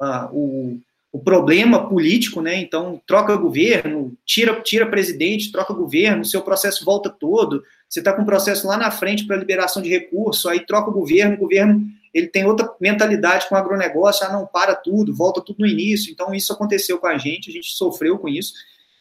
a, 0.00 0.30
o, 0.32 0.80
o 1.12 1.18
problema 1.18 1.88
político, 1.88 2.40
né? 2.40 2.54
Então, 2.56 3.00
troca 3.04 3.34
governo, 3.36 4.16
tira, 4.24 4.60
tira 4.60 4.86
presidente, 4.86 5.50
troca 5.50 5.74
governo, 5.74 6.24
seu 6.24 6.40
processo 6.40 6.84
volta 6.84 7.10
todo. 7.10 7.64
Você 7.88 7.98
está 7.98 8.12
com 8.12 8.22
um 8.22 8.26
processo 8.26 8.66
lá 8.68 8.76
na 8.76 8.90
frente 8.90 9.26
para 9.26 9.36
liberação 9.36 9.82
de 9.82 9.88
recurso, 9.88 10.48
aí 10.48 10.60
troca 10.60 10.90
o 10.90 10.94
governo, 10.94 11.34
o 11.34 11.38
governo 11.38 11.84
ele 12.14 12.28
tem 12.28 12.44
outra 12.44 12.72
mentalidade 12.80 13.48
com 13.48 13.54
o 13.54 13.58
agronegócio, 13.58 14.26
ah, 14.26 14.32
não, 14.32 14.46
para 14.46 14.74
tudo, 14.74 15.14
volta 15.14 15.40
tudo 15.40 15.60
no 15.60 15.66
início. 15.66 16.10
Então, 16.12 16.34
isso 16.34 16.52
aconteceu 16.52 16.98
com 16.98 17.06
a 17.06 17.16
gente, 17.18 17.50
a 17.50 17.52
gente 17.52 17.72
sofreu 17.72 18.18
com 18.18 18.28
isso. 18.28 18.54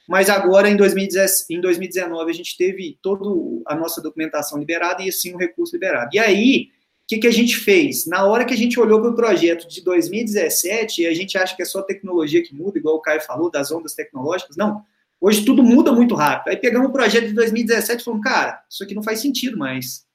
Mas 0.10 0.30
agora, 0.30 0.70
em, 0.70 0.76
2010, 0.76 1.46
em 1.50 1.62
2019, 1.62 2.32
a 2.32 2.34
gente 2.34 2.58
teve 2.58 2.98
toda 3.02 3.26
a 3.68 3.76
nossa 3.76 4.02
documentação 4.02 4.58
liberada 4.58 5.04
e, 5.04 5.10
assim, 5.10 5.34
o 5.34 5.38
recurso 5.38 5.76
liberado. 5.76 6.10
E 6.14 6.20
aí, 6.20 6.70
que, 7.10 7.18
que 7.18 7.28
a 7.28 7.32
gente 7.32 7.58
fez? 7.58 8.06
Na 8.06 8.24
hora 8.26 8.46
que 8.46 8.54
a 8.54 8.58
gente 8.58 8.80
olhou 8.80 9.02
para 9.02 9.10
o 9.10 9.16
projeto 9.16 9.68
de 9.68 9.84
2017, 9.84 11.02
e 11.02 11.08
a 11.08 11.14
gente 11.14 11.40
acha 11.40 11.56
que 11.56 11.64
é 11.64 11.66
só 11.66 11.82
tecnologia 11.82 12.44
que 12.44 12.54
muda, 12.54 12.78
igual 12.78 12.98
o 12.98 13.02
Caio 13.02 13.20
falou, 13.22 13.50
das 13.50 13.72
ondas 13.72 13.96
tecnológicas, 13.96 14.56
não. 14.56 14.84
Hoje 15.20 15.44
tudo 15.44 15.64
muda 15.64 15.92
muito 15.92 16.14
rápido. 16.14 16.50
Aí 16.52 16.58
pegamos 16.58 16.88
o 16.88 16.92
projeto 16.92 17.26
de 17.26 17.34
2017 17.34 18.00
e 18.00 18.06
falamos, 18.06 18.24
cara, 18.24 18.64
isso 18.70 18.84
aqui 18.84 18.94
não 18.94 19.02
faz 19.02 19.20
sentido 19.22 19.58
mais. 19.58 20.06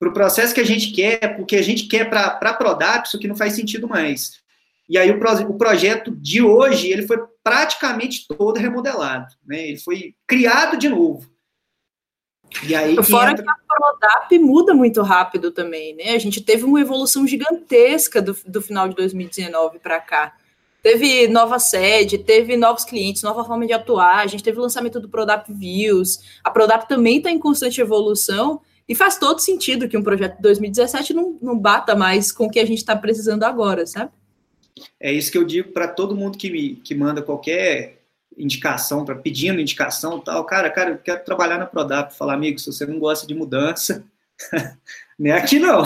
Para 0.00 0.08
o 0.08 0.14
processo 0.14 0.54
que 0.54 0.60
a 0.60 0.66
gente 0.66 0.92
quer, 0.92 1.36
porque 1.36 1.56
a 1.56 1.62
gente 1.62 1.86
quer 1.86 2.08
para 2.08 2.26
a 2.26 2.54
Prodap, 2.54 3.06
isso 3.06 3.18
aqui 3.18 3.28
não 3.28 3.36
faz 3.36 3.52
sentido 3.52 3.86
mais. 3.86 4.40
E 4.88 4.96
aí 4.96 5.10
o, 5.10 5.18
pro, 5.18 5.32
o 5.50 5.58
projeto 5.58 6.10
de 6.10 6.42
hoje, 6.42 6.88
ele 6.88 7.06
foi 7.06 7.18
praticamente 7.42 8.26
todo 8.26 8.58
remodelado. 8.58 9.26
Né? 9.46 9.68
Ele 9.68 9.78
foi 9.78 10.14
criado 10.26 10.76
de 10.76 10.88
novo. 10.88 11.28
E 12.66 12.74
aí 12.74 12.96
que 12.96 13.02
Fora 13.02 13.32
entra... 13.32 13.44
que 13.44 13.50
a 13.50 13.54
Prodap 13.54 14.38
muda 14.38 14.74
muito 14.74 15.02
rápido 15.02 15.50
também, 15.50 15.94
né? 15.94 16.10
A 16.14 16.18
gente 16.18 16.40
teve 16.40 16.64
uma 16.64 16.80
evolução 16.80 17.26
gigantesca 17.26 18.22
do, 18.22 18.34
do 18.46 18.62
final 18.62 18.88
de 18.88 18.94
2019 18.94 19.78
para 19.78 20.00
cá. 20.00 20.34
Teve 20.82 21.28
nova 21.28 21.58
sede, 21.58 22.16
teve 22.16 22.56
novos 22.56 22.84
clientes, 22.84 23.22
nova 23.22 23.44
forma 23.44 23.66
de 23.66 23.72
atuar, 23.72 24.20
a 24.20 24.26
gente 24.26 24.42
teve 24.42 24.58
o 24.58 24.62
lançamento 24.62 24.98
do 24.98 25.08
Prodap 25.08 25.52
Views, 25.52 26.20
a 26.42 26.50
Prodap 26.50 26.88
também 26.88 27.18
está 27.18 27.30
em 27.30 27.38
constante 27.38 27.80
evolução, 27.80 28.62
e 28.88 28.94
faz 28.94 29.18
todo 29.18 29.40
sentido 29.40 29.88
que 29.88 29.98
um 29.98 30.02
projeto 30.02 30.36
de 30.36 30.42
2017 30.42 31.12
não, 31.12 31.36
não 31.42 31.58
bata 31.58 31.94
mais 31.94 32.32
com 32.32 32.46
o 32.46 32.50
que 32.50 32.58
a 32.58 32.64
gente 32.64 32.78
está 32.78 32.96
precisando 32.96 33.42
agora, 33.42 33.84
sabe? 33.86 34.10
É 35.00 35.12
isso 35.12 35.30
que 35.30 35.38
eu 35.38 35.44
digo 35.44 35.72
para 35.72 35.88
todo 35.88 36.16
mundo 36.16 36.38
que 36.38 36.50
me 36.50 36.76
que 36.76 36.94
manda 36.94 37.22
qualquer 37.22 37.98
indicação, 38.36 39.04
para 39.04 39.16
pedindo 39.16 39.60
indicação 39.60 40.20
tal. 40.20 40.44
Cara, 40.44 40.70
cara, 40.70 40.90
eu 40.90 40.98
quero 40.98 41.24
trabalhar 41.24 41.58
na 41.58 41.66
Prodap. 41.66 42.14
Falar, 42.14 42.34
amigo, 42.34 42.58
se 42.58 42.66
você 42.66 42.86
não 42.86 42.98
gosta 42.98 43.26
de 43.26 43.34
mudança, 43.34 44.04
nem 45.18 45.32
aqui 45.32 45.58
não. 45.58 45.82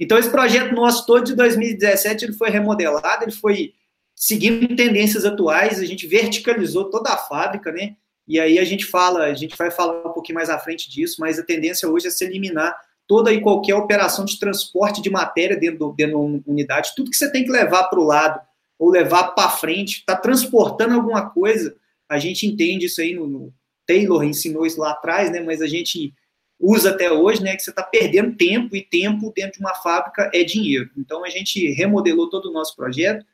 Então, 0.00 0.18
esse 0.18 0.30
projeto 0.30 0.74
nosso 0.74 1.04
todo 1.06 1.24
de 1.24 1.34
2017 1.34 2.24
ele 2.24 2.32
foi 2.32 2.50
remodelado, 2.50 3.24
ele 3.24 3.32
foi 3.32 3.74
seguindo 4.14 4.74
tendências 4.76 5.24
atuais, 5.24 5.80
a 5.80 5.84
gente 5.84 6.06
verticalizou 6.06 6.90
toda 6.90 7.10
a 7.10 7.18
fábrica, 7.18 7.72
né? 7.72 7.96
E 8.26 8.38
aí 8.38 8.58
a 8.58 8.64
gente 8.64 8.84
fala, 8.84 9.24
a 9.24 9.34
gente 9.34 9.56
vai 9.56 9.70
falar 9.70 10.08
um 10.08 10.12
pouquinho 10.12 10.36
mais 10.36 10.48
à 10.48 10.58
frente 10.58 10.88
disso, 10.88 11.16
mas 11.20 11.38
a 11.38 11.44
tendência 11.44 11.88
hoje 11.88 12.06
é 12.06 12.10
se 12.10 12.24
eliminar 12.24 12.76
toda 13.06 13.32
e 13.32 13.40
qualquer 13.40 13.74
operação 13.74 14.24
de 14.24 14.38
transporte 14.38 15.02
de 15.02 15.10
matéria 15.10 15.56
dentro, 15.56 15.78
do, 15.78 15.92
dentro 15.92 16.12
da 16.14 16.50
unidade, 16.50 16.92
tudo 16.96 17.10
que 17.10 17.16
você 17.16 17.30
tem 17.30 17.44
que 17.44 17.50
levar 17.50 17.84
para 17.84 18.00
o 18.00 18.04
lado 18.04 18.40
ou 18.78 18.90
levar 18.90 19.28
para 19.28 19.50
frente, 19.50 19.98
está 19.98 20.16
transportando 20.16 20.94
alguma 20.94 21.30
coisa, 21.30 21.76
a 22.08 22.18
gente 22.18 22.46
entende 22.46 22.86
isso 22.86 23.00
aí 23.00 23.14
no, 23.14 23.26
no, 23.26 23.54
Taylor 23.86 24.24
ensinou 24.24 24.66
isso 24.66 24.80
lá 24.80 24.92
atrás, 24.92 25.30
né? 25.30 25.40
Mas 25.40 25.60
a 25.60 25.66
gente 25.66 26.14
usa 26.58 26.90
até 26.90 27.10
hoje, 27.10 27.42
né? 27.42 27.56
Que 27.56 27.62
você 27.62 27.70
está 27.70 27.82
perdendo 27.82 28.36
tempo 28.36 28.74
e 28.76 28.82
tempo 28.82 29.32
dentro 29.34 29.58
de 29.58 29.60
uma 29.60 29.74
fábrica 29.74 30.30
é 30.32 30.42
dinheiro. 30.42 30.90
Então 30.96 31.24
a 31.24 31.28
gente 31.28 31.70
remodelou 31.72 32.28
todo 32.28 32.50
o 32.50 32.52
nosso 32.52 32.74
projeto, 32.76 33.24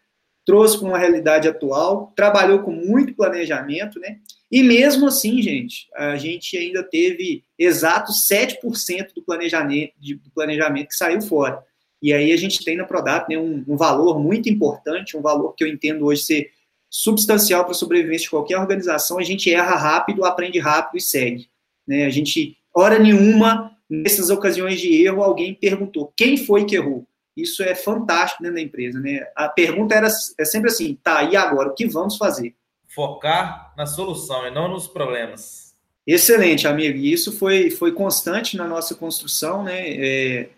trouxe 0.44 0.78
para 0.78 0.88
uma 0.88 0.98
realidade 0.98 1.48
atual, 1.48 2.12
trabalhou 2.16 2.60
com 2.60 2.72
muito 2.72 3.14
planejamento, 3.14 4.00
né? 4.00 4.18
E 4.50 4.62
mesmo 4.62 5.06
assim, 5.08 5.42
gente, 5.42 5.88
a 5.94 6.16
gente 6.16 6.56
ainda 6.56 6.82
teve 6.82 7.44
exato 7.58 8.12
7% 8.12 9.12
do 9.14 9.22
planejamento, 9.22 9.92
do 9.98 10.30
planejamento 10.34 10.88
que 10.88 10.94
saiu 10.94 11.20
fora. 11.20 11.62
E 12.00 12.12
aí 12.12 12.32
a 12.32 12.36
gente 12.36 12.64
tem 12.64 12.76
na 12.76 12.84
Prodap 12.84 13.28
né, 13.28 13.38
um, 13.38 13.64
um, 13.68 13.76
valor 13.76 14.18
muito 14.18 14.48
importante, 14.48 15.16
um 15.16 15.20
valor 15.20 15.52
que 15.54 15.64
eu 15.64 15.68
entendo 15.68 16.06
hoje 16.06 16.22
ser 16.22 16.50
substancial 16.88 17.64
para 17.64 17.72
a 17.72 17.74
sobrevivência 17.74 18.24
de 18.24 18.30
qualquer 18.30 18.58
organização. 18.58 19.18
A 19.18 19.22
gente 19.22 19.52
erra 19.52 19.76
rápido, 19.76 20.24
aprende 20.24 20.58
rápido 20.58 20.96
e 20.96 21.02
segue. 21.02 21.48
Né? 21.86 22.06
A 22.06 22.10
gente, 22.10 22.56
hora 22.72 22.98
nenhuma, 22.98 23.76
nessas 23.90 24.30
ocasiões 24.30 24.80
de 24.80 25.02
erro, 25.04 25.22
alguém 25.22 25.54
perguntou 25.54 26.12
quem 26.16 26.36
foi 26.36 26.64
que 26.64 26.76
errou. 26.76 27.06
Isso 27.36 27.62
é 27.62 27.74
fantástico 27.74 28.42
dentro 28.42 28.56
da 28.56 28.62
empresa. 28.62 28.98
Né? 29.00 29.26
A 29.36 29.48
pergunta 29.48 29.94
era 29.94 30.08
é 30.38 30.44
sempre 30.44 30.70
assim: 30.70 30.98
tá, 31.02 31.22
e 31.24 31.36
agora? 31.36 31.68
O 31.68 31.74
que 31.74 31.86
vamos 31.86 32.16
fazer? 32.16 32.54
Focar 32.98 33.72
na 33.76 33.86
solução 33.86 34.44
e 34.44 34.50
não 34.50 34.66
nos 34.66 34.88
problemas. 34.88 35.72
Excelente, 36.04 36.66
amigo. 36.66 36.98
E 36.98 37.12
isso 37.12 37.30
foi, 37.30 37.70
foi 37.70 37.92
constante 37.92 38.56
na 38.56 38.66
nossa 38.66 38.92
construção, 38.96 39.62
né? 39.62 39.90
É, 39.90 40.48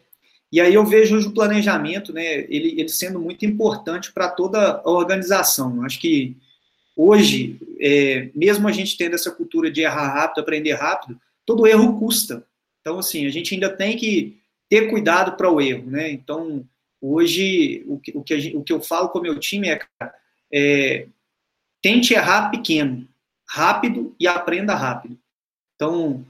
e 0.50 0.58
aí 0.58 0.72
eu 0.72 0.86
vejo 0.86 1.18
o 1.18 1.34
planejamento, 1.34 2.14
né, 2.14 2.46
ele, 2.48 2.80
ele 2.80 2.88
sendo 2.88 3.20
muito 3.20 3.44
importante 3.44 4.10
para 4.10 4.26
toda 4.30 4.80
a 4.82 4.90
organização. 4.90 5.84
Acho 5.84 6.00
que 6.00 6.34
hoje, 6.96 7.60
é, 7.78 8.30
mesmo 8.34 8.66
a 8.66 8.72
gente 8.72 8.96
tendo 8.96 9.16
essa 9.16 9.30
cultura 9.30 9.70
de 9.70 9.82
errar 9.82 10.08
rápido, 10.08 10.40
aprender 10.40 10.72
rápido, 10.72 11.20
todo 11.44 11.66
erro 11.66 11.98
custa. 11.98 12.46
Então, 12.80 12.98
assim, 12.98 13.26
a 13.26 13.30
gente 13.30 13.52
ainda 13.52 13.68
tem 13.68 13.98
que 13.98 14.38
ter 14.66 14.88
cuidado 14.88 15.36
para 15.36 15.52
o 15.52 15.60
erro, 15.60 15.90
né? 15.90 16.10
Então, 16.10 16.64
hoje, 17.02 17.84
o 17.86 17.98
que, 17.98 18.16
o 18.16 18.22
que, 18.22 18.56
o 18.56 18.62
que 18.62 18.72
eu 18.72 18.80
falo 18.80 19.10
com 19.10 19.18
o 19.18 19.22
meu 19.22 19.38
time 19.38 19.68
é, 19.68 19.80
é, 20.50 21.06
tente 21.82 22.14
errar 22.14 22.50
pequeno, 22.50 23.08
rápido 23.48 24.14
e 24.18 24.26
aprenda 24.26 24.74
rápido. 24.74 25.18
Então, 25.74 26.24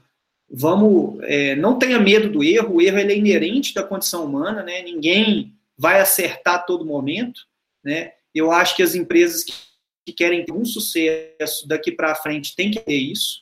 vamos, 0.49 1.19
é, 1.23 1.55
não 1.55 1.77
tenha 1.77 1.99
medo 1.99 2.29
do 2.29 2.43
erro, 2.43 2.75
o 2.75 2.81
erro 2.81 2.97
é 2.97 3.15
inerente 3.15 3.73
da 3.73 3.83
condição 3.83 4.25
humana, 4.25 4.63
né? 4.63 4.81
Ninguém 4.81 5.53
vai 5.77 5.99
acertar 5.99 6.55
a 6.55 6.59
todo 6.59 6.85
momento, 6.85 7.41
né? 7.83 8.13
Eu 8.33 8.51
acho 8.51 8.75
que 8.75 8.83
as 8.83 8.95
empresas 8.95 9.43
que, 9.43 9.53
que 10.05 10.13
querem 10.13 10.45
ter 10.45 10.53
um 10.53 10.65
sucesso 10.65 11.67
daqui 11.67 11.91
para 11.91 12.15
frente 12.15 12.55
têm 12.55 12.71
que 12.71 12.79
ter 12.79 12.97
isso, 12.97 13.41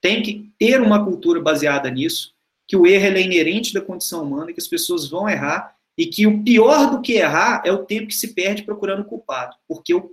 tem 0.00 0.22
que 0.22 0.50
ter 0.58 0.80
uma 0.80 1.04
cultura 1.04 1.40
baseada 1.40 1.90
nisso, 1.90 2.34
que 2.66 2.76
o 2.76 2.86
erro 2.86 3.16
é 3.16 3.20
inerente 3.20 3.74
da 3.74 3.80
condição 3.80 4.22
humana, 4.22 4.52
que 4.52 4.60
as 4.60 4.68
pessoas 4.68 5.08
vão 5.08 5.28
errar 5.28 5.76
e 5.98 6.06
que 6.06 6.26
o 6.26 6.42
pior 6.42 6.90
do 6.90 7.02
que 7.02 7.14
errar 7.14 7.62
é 7.64 7.72
o 7.72 7.84
tempo 7.84 8.06
que 8.06 8.14
se 8.14 8.32
perde 8.32 8.62
procurando 8.62 9.04
culpado, 9.04 9.56
porque 9.68 9.92
o, 9.92 10.10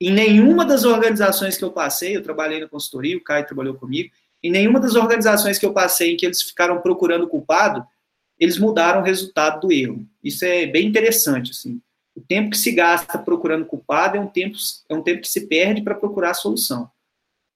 em 0.00 0.10
nenhuma 0.10 0.64
das 0.64 0.84
organizações 0.84 1.58
que 1.58 1.64
eu 1.64 1.70
passei, 1.70 2.16
eu 2.16 2.22
trabalhei 2.22 2.58
na 2.58 2.68
consultoria, 2.68 3.16
o 3.16 3.22
Caio 3.22 3.46
trabalhou 3.46 3.74
comigo, 3.74 4.10
em 4.42 4.50
nenhuma 4.50 4.80
das 4.80 4.94
organizações 4.94 5.58
que 5.58 5.66
eu 5.66 5.72
passei 5.74 6.12
em 6.12 6.16
que 6.16 6.24
eles 6.24 6.40
ficaram 6.40 6.80
procurando 6.80 7.28
culpado, 7.28 7.84
eles 8.38 8.56
mudaram 8.56 9.00
o 9.00 9.04
resultado 9.04 9.60
do 9.60 9.72
erro. 9.72 10.06
Isso 10.24 10.44
é 10.46 10.66
bem 10.66 10.86
interessante, 10.86 11.50
assim. 11.50 11.80
O 12.16 12.20
tempo 12.22 12.50
que 12.50 12.56
se 12.56 12.72
gasta 12.72 13.18
procurando 13.18 13.66
culpado 13.66 14.16
é 14.16 14.20
um 14.20 14.26
tempo, 14.26 14.56
é 14.88 14.94
um 14.94 15.02
tempo 15.02 15.20
que 15.20 15.28
se 15.28 15.46
perde 15.46 15.82
para 15.82 15.94
procurar 15.94 16.30
a 16.30 16.34
solução. 16.34 16.90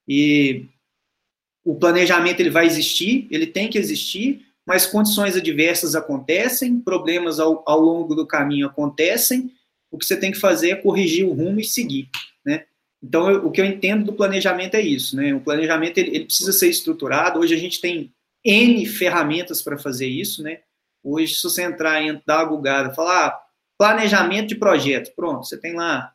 E 0.07 0.65
o 1.63 1.73
planejamento 1.75 2.39
ele 2.39 2.51
vai 2.51 2.67
existir, 2.67 3.27
ele 3.31 3.47
tem 3.47 3.67
que 3.67 3.79
existir, 3.79 4.45
mas 4.65 4.85
condições 4.85 5.35
adversas 5.35 5.95
acontecem, 5.95 6.79
problemas 6.79 7.39
ao, 7.39 7.63
ao 7.65 7.79
longo 7.79 8.13
do 8.13 8.27
caminho 8.27 8.67
acontecem. 8.67 9.51
O 9.89 9.97
que 9.97 10.05
você 10.05 10.15
tem 10.15 10.31
que 10.31 10.39
fazer 10.39 10.69
é 10.69 10.75
corrigir 10.75 11.25
o 11.25 11.33
rumo 11.33 11.59
e 11.59 11.63
seguir? 11.63 12.09
Então, 13.05 13.29
eu, 13.29 13.45
o 13.45 13.51
que 13.51 13.61
eu 13.61 13.65
entendo 13.65 14.03
do 14.03 14.13
planejamento 14.13 14.73
é 14.73 14.81
isso, 14.81 15.15
né? 15.15 15.31
O 15.35 15.39
planejamento 15.39 15.99
ele, 15.99 16.15
ele 16.15 16.25
precisa 16.25 16.51
ser 16.51 16.69
estruturado. 16.69 17.39
Hoje 17.39 17.53
a 17.53 17.57
gente 17.57 17.79
tem 17.79 18.11
N 18.43 18.83
ferramentas 18.87 19.61
para 19.61 19.77
fazer 19.77 20.07
isso, 20.07 20.41
né? 20.41 20.61
Hoje, 21.03 21.35
se 21.35 21.43
você 21.43 21.61
entrar 21.61 22.01
e 22.01 22.19
dar 22.25 22.39
uma 22.39 22.49
bugada, 22.49 22.95
falar 22.95 23.27
ah, 23.27 23.41
planejamento 23.77 24.47
de 24.47 24.55
projeto, 24.55 25.13
pronto, 25.15 25.45
você 25.45 25.55
tem 25.55 25.75
lá 25.75 26.11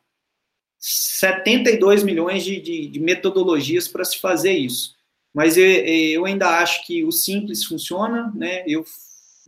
72 0.79 2.03
milhões 2.03 2.43
de, 2.43 2.59
de, 2.59 2.87
de 2.87 2.99
metodologias 2.99 3.87
para 3.87 4.03
se 4.03 4.19
fazer 4.19 4.51
isso. 4.51 4.93
Mas 5.33 5.55
eu, 5.55 5.65
eu, 5.65 6.25
ainda 6.25 6.59
acho 6.59 6.85
que 6.85 7.05
o 7.05 7.11
simples 7.11 7.63
funciona, 7.63 8.33
né? 8.35 8.65
Eu 8.67 8.83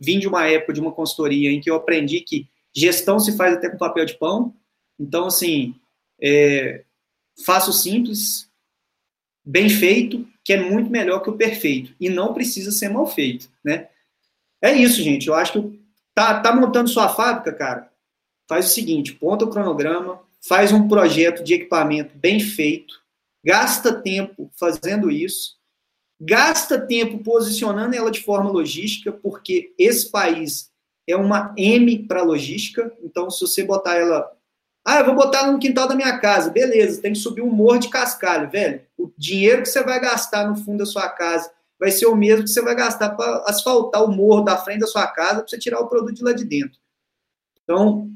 vim 0.00 0.18
de 0.18 0.26
uma 0.26 0.46
época 0.46 0.72
de 0.72 0.80
uma 0.80 0.92
consultoria 0.92 1.50
em 1.50 1.60
que 1.60 1.68
eu 1.68 1.74
aprendi 1.74 2.20
que 2.22 2.48
gestão 2.74 3.18
se 3.18 3.36
faz 3.36 3.52
até 3.52 3.68
com 3.68 3.76
papel 3.76 4.06
de 4.06 4.14
pão. 4.14 4.54
Então, 4.98 5.26
assim, 5.26 5.74
é, 6.22 6.84
faça 7.44 7.70
o 7.70 7.72
simples, 7.72 8.48
bem 9.44 9.68
feito, 9.68 10.26
que 10.44 10.52
é 10.52 10.60
muito 10.60 10.90
melhor 10.90 11.20
que 11.20 11.30
o 11.30 11.36
perfeito. 11.36 11.94
E 12.00 12.08
não 12.08 12.34
precisa 12.34 12.70
ser 12.70 12.88
mal 12.88 13.06
feito, 13.06 13.50
né? 13.64 13.88
É 14.62 14.72
isso, 14.72 15.02
gente. 15.02 15.28
Eu 15.28 15.34
acho 15.34 15.52
que 15.52 15.80
tá, 16.14 16.40
tá 16.40 16.54
montando 16.54 16.88
sua 16.88 17.08
fábrica, 17.08 17.52
cara. 17.52 17.90
Faz 18.48 18.66
o 18.66 18.74
seguinte: 18.74 19.12
ponta 19.14 19.44
o 19.44 19.50
cronograma, 19.50 20.20
faz 20.46 20.72
um 20.72 20.88
projeto 20.88 21.42
de 21.42 21.54
equipamento 21.54 22.16
bem 22.16 22.40
feito, 22.40 22.94
gasta 23.44 24.00
tempo 24.00 24.50
fazendo 24.58 25.10
isso, 25.10 25.56
gasta 26.20 26.80
tempo 26.80 27.18
posicionando 27.18 27.94
ela 27.94 28.10
de 28.10 28.22
forma 28.22 28.50
logística, 28.50 29.12
porque 29.12 29.74
esse 29.78 30.10
país 30.10 30.70
é 31.06 31.16
uma 31.16 31.54
M 31.56 32.06
para 32.06 32.22
logística. 32.22 32.92
Então, 33.02 33.30
se 33.30 33.40
você 33.40 33.64
botar 33.64 33.96
ela 33.96 34.30
ah, 34.84 34.98
eu 34.98 35.06
vou 35.06 35.14
botar 35.14 35.50
no 35.50 35.58
quintal 35.58 35.88
da 35.88 35.94
minha 35.94 36.18
casa. 36.18 36.50
Beleza, 36.50 37.00
tem 37.00 37.14
que 37.14 37.18
subir 37.18 37.40
um 37.40 37.50
morro 37.50 37.78
de 37.78 37.88
cascalho, 37.88 38.50
velho. 38.50 38.82
O 38.98 39.10
dinheiro 39.16 39.62
que 39.62 39.68
você 39.68 39.82
vai 39.82 39.98
gastar 39.98 40.46
no 40.46 40.56
fundo 40.56 40.78
da 40.78 40.86
sua 40.86 41.08
casa 41.08 41.50
vai 41.80 41.90
ser 41.90 42.06
o 42.06 42.14
mesmo 42.14 42.44
que 42.44 42.50
você 42.50 42.60
vai 42.60 42.74
gastar 42.74 43.10
para 43.10 43.44
asfaltar 43.46 44.04
o 44.04 44.12
morro 44.12 44.42
da 44.42 44.58
frente 44.58 44.80
da 44.80 44.86
sua 44.86 45.06
casa 45.06 45.40
para 45.40 45.48
você 45.48 45.58
tirar 45.58 45.80
o 45.80 45.88
produto 45.88 46.14
de 46.14 46.22
lá 46.22 46.32
de 46.32 46.44
dentro. 46.44 46.78
Então, 47.62 48.10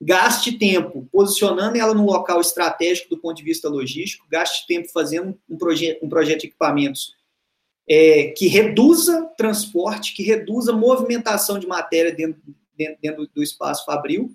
gaste 0.00 0.58
tempo 0.58 1.06
posicionando 1.12 1.76
ela 1.76 1.94
no 1.94 2.06
local 2.06 2.40
estratégico 2.40 3.10
do 3.10 3.18
ponto 3.18 3.36
de 3.36 3.42
vista 3.42 3.68
logístico, 3.68 4.26
gaste 4.30 4.66
tempo 4.66 4.88
fazendo 4.88 5.38
um, 5.48 5.56
proje 5.56 5.98
um 6.02 6.08
projeto 6.08 6.40
de 6.40 6.46
equipamentos 6.46 7.14
é, 7.88 8.28
que 8.36 8.48
reduza 8.48 9.30
transporte, 9.36 10.14
que 10.14 10.22
reduza 10.22 10.72
movimentação 10.72 11.58
de 11.58 11.66
matéria 11.66 12.12
dentro, 12.12 12.42
dentro, 12.76 12.98
dentro 13.00 13.30
do 13.34 13.42
espaço 13.42 13.84
fabril, 13.84 14.34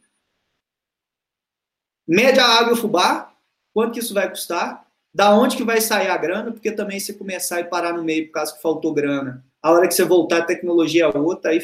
Mede 2.08 2.40
a 2.40 2.46
água 2.46 2.72
e 2.72 2.74
o 2.74 2.78
fubá, 2.78 3.34
quanto 3.74 3.94
que 3.94 4.00
isso 4.00 4.14
vai 4.14 4.30
custar, 4.30 4.86
da 5.14 5.36
onde 5.36 5.58
que 5.58 5.64
vai 5.64 5.82
sair 5.82 6.08
a 6.08 6.18
grana, 6.18 6.52
porque 6.52 6.72
também 6.72 7.00
se 7.00 7.14
começar 7.14 7.60
e 7.60 7.66
parar 7.66 7.94
no 7.94 8.04
meio 8.04 8.28
por 8.28 8.34
causa 8.34 8.56
que 8.56 8.62
faltou 8.62 8.94
grana, 8.94 9.46
a 9.62 9.72
hora 9.72 9.88
que 9.88 9.94
você 9.94 10.04
voltar 10.04 10.40
a 10.40 10.46
tecnologia 10.46 11.06
é 11.06 11.18
outra, 11.18 11.52
aí 11.52 11.62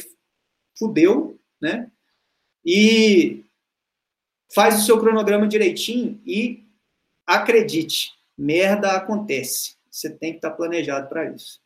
fudeu, 0.77 1.39
né? 1.59 1.89
E 2.63 3.43
faz 4.53 4.79
o 4.79 4.85
seu 4.85 4.99
cronograma 4.99 5.47
direitinho 5.47 6.21
e 6.25 6.63
acredite, 7.25 8.11
merda 8.37 8.91
acontece. 8.91 9.75
Você 9.89 10.09
tem 10.09 10.31
que 10.31 10.37
estar 10.37 10.51
planejado 10.51 11.07
para 11.09 11.31
isso. 11.31 11.59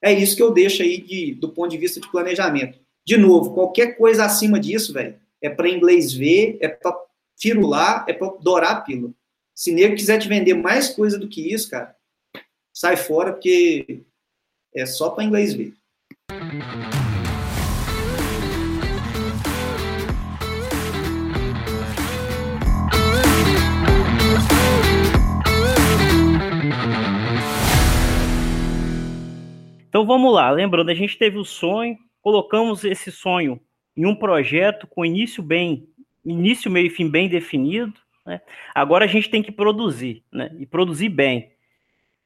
é 0.00 0.12
isso 0.12 0.36
que 0.36 0.42
eu 0.42 0.52
deixo 0.52 0.82
aí 0.82 0.98
de, 0.98 1.34
do 1.34 1.50
ponto 1.50 1.70
de 1.70 1.78
vista 1.78 2.00
de 2.00 2.10
planejamento. 2.10 2.78
De 3.04 3.16
novo, 3.16 3.52
qualquer 3.52 3.98
coisa 3.98 4.24
acima 4.24 4.58
disso, 4.58 4.92
velho, 4.92 5.18
é 5.42 5.50
para 5.50 5.68
inglês 5.68 6.12
ver, 6.12 6.56
é 6.60 6.68
para 6.68 6.92
firular, 7.40 8.04
é 8.08 8.12
para 8.12 8.32
dourar 8.40 8.72
a 8.72 8.80
pílula. 8.80 9.12
Se 9.54 9.72
nego 9.72 9.94
quiser 9.94 10.18
te 10.18 10.28
vender 10.28 10.54
mais 10.54 10.88
coisa 10.88 11.18
do 11.18 11.28
que 11.28 11.52
isso, 11.52 11.70
cara, 11.70 11.94
sai 12.72 12.96
fora, 12.96 13.32
porque 13.32 14.02
é 14.74 14.84
só 14.84 15.10
para 15.10 15.24
inglês 15.24 15.54
ver. 15.54 15.74
Então 29.88 30.04
vamos 30.04 30.34
lá, 30.34 30.50
lembrando, 30.50 30.90
a 30.90 30.94
gente 30.94 31.16
teve 31.16 31.38
o 31.38 31.44
sonho, 31.44 31.96
colocamos 32.20 32.82
esse 32.82 33.12
sonho 33.12 33.60
em 33.96 34.04
um 34.04 34.16
projeto 34.16 34.88
com 34.88 35.04
início 35.04 35.40
bem, 35.40 35.88
início, 36.24 36.70
meio 36.70 36.86
e 36.86 36.90
fim 36.90 37.08
bem 37.08 37.28
definido. 37.28 37.94
Né? 38.24 38.40
Agora 38.74 39.04
a 39.04 39.08
gente 39.08 39.28
tem 39.28 39.42
que 39.42 39.52
produzir, 39.52 40.24
né? 40.32 40.50
E 40.58 40.66
produzir 40.66 41.08
bem. 41.08 41.52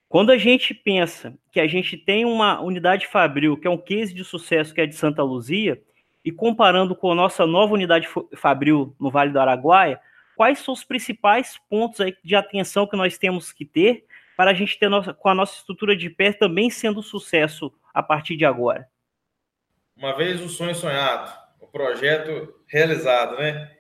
Quando 0.09 0.31
a 0.31 0.39
gente 0.39 0.73
pensa 0.73 1.37
que 1.53 1.61
a 1.61 1.67
gente 1.67 1.97
tem 1.97 2.25
uma 2.25 2.61
unidade 2.61 3.07
Fabril, 3.07 3.57
que 3.57 3.67
é 3.67 3.71
um 3.71 3.77
case 3.77 4.15
de 4.15 4.25
sucesso, 4.25 4.73
que 4.73 4.81
é 4.81 4.87
de 4.87 4.95
Santa 4.95 5.23
Luzia, 5.23 5.83
e 6.25 6.33
comparando 6.33 6.97
com 6.97 7.13
a 7.13 7.15
nossa 7.15 7.47
nova 7.47 7.75
unidade 7.75 8.09
Fabril 8.35 8.95
no 8.99 9.11
Vale 9.11 9.33
do 9.33 9.39
Araguaia, 9.39 10.01
quais 10.35 10.61
são 10.61 10.73
os 10.73 10.83
principais 10.83 11.59
pontos 11.69 11.99
de 12.25 12.35
atenção 12.35 12.87
que 12.87 12.97
nós 12.97 13.19
temos 13.19 13.53
que 13.53 13.65
ter 13.65 14.07
para 14.37 14.53
a 14.53 14.55
gente 14.55 14.79
ter 14.79 14.89
nossa, 14.89 15.13
com 15.13 15.29
a 15.29 15.35
nossa 15.35 15.57
estrutura 15.57 15.97
de 15.97 16.09
pé 16.09 16.33
também 16.33 16.71
sendo 16.71 17.03
sucesso 17.03 17.73
a 17.93 18.03
partir 18.03 18.37
de 18.37 18.45
agora? 18.45 18.89
Uma 19.97 20.17
vez 20.17 20.41
o 20.41 20.49
sonho 20.49 20.75
sonhado, 20.75 21.37
o 21.61 21.67
projeto 21.67 22.55
realizado, 22.67 23.37
né? 23.37 23.78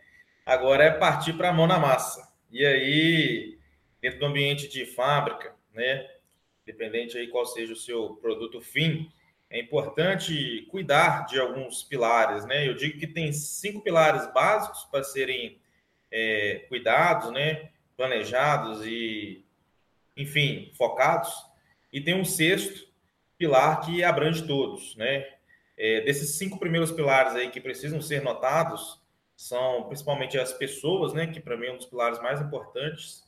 Agora 0.48 0.82
é 0.82 0.90
partir 0.90 1.34
para 1.34 1.50
a 1.50 1.52
mão 1.52 1.66
na 1.66 1.78
massa. 1.78 2.26
E 2.50 2.64
aí, 2.64 3.58
dentro 4.00 4.18
do 4.18 4.24
ambiente 4.24 4.66
de 4.66 4.86
fábrica, 4.86 5.54
né? 5.74 6.08
Independente 6.66 7.18
aí 7.18 7.28
qual 7.28 7.44
seja 7.44 7.74
o 7.74 7.76
seu 7.76 8.14
produto 8.14 8.58
fim, 8.58 9.12
é 9.50 9.60
importante 9.60 10.66
cuidar 10.70 11.26
de 11.26 11.38
alguns 11.38 11.82
pilares, 11.82 12.46
né? 12.46 12.66
Eu 12.66 12.72
digo 12.72 12.98
que 12.98 13.06
tem 13.06 13.30
cinco 13.30 13.82
pilares 13.82 14.26
básicos 14.32 14.84
para 14.84 15.04
serem 15.04 15.60
é, 16.10 16.64
cuidados, 16.66 17.30
né? 17.30 17.68
Planejados 17.94 18.86
e 18.86 19.44
enfim, 20.16 20.72
focados, 20.78 21.30
e 21.92 22.00
tem 22.00 22.14
um 22.14 22.24
sexto 22.24 22.88
pilar 23.36 23.82
que 23.82 24.02
abrange 24.02 24.46
todos, 24.46 24.96
né? 24.96 25.28
É, 25.76 26.00
desses 26.00 26.38
cinco 26.38 26.58
primeiros 26.58 26.90
pilares 26.90 27.34
aí 27.34 27.50
que 27.50 27.60
precisam 27.60 28.00
ser 28.00 28.22
notados 28.22 28.97
são 29.38 29.84
principalmente 29.84 30.36
as 30.36 30.52
pessoas, 30.52 31.12
né? 31.12 31.28
Que 31.28 31.38
para 31.38 31.56
mim 31.56 31.66
é 31.66 31.72
um 31.72 31.76
dos 31.76 31.86
pilares 31.86 32.20
mais 32.20 32.40
importantes. 32.40 33.24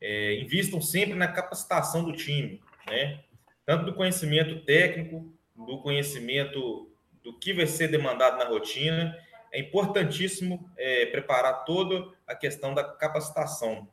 É, 0.00 0.34
invistam 0.36 0.80
sempre 0.80 1.16
na 1.16 1.26
capacitação 1.26 2.04
do 2.04 2.12
time, 2.12 2.62
né? 2.86 3.24
Tanto 3.66 3.84
do 3.84 3.92
conhecimento 3.92 4.64
técnico, 4.64 5.34
do 5.56 5.82
conhecimento 5.82 6.88
do 7.24 7.36
que 7.36 7.52
vai 7.52 7.66
ser 7.66 7.88
demandado 7.88 8.38
na 8.38 8.44
rotina. 8.44 9.18
É 9.52 9.58
importantíssimo 9.58 10.70
é, 10.76 11.06
preparar 11.06 11.64
toda 11.64 12.08
a 12.24 12.36
questão 12.36 12.72
da 12.72 12.84
capacitação 12.84 13.88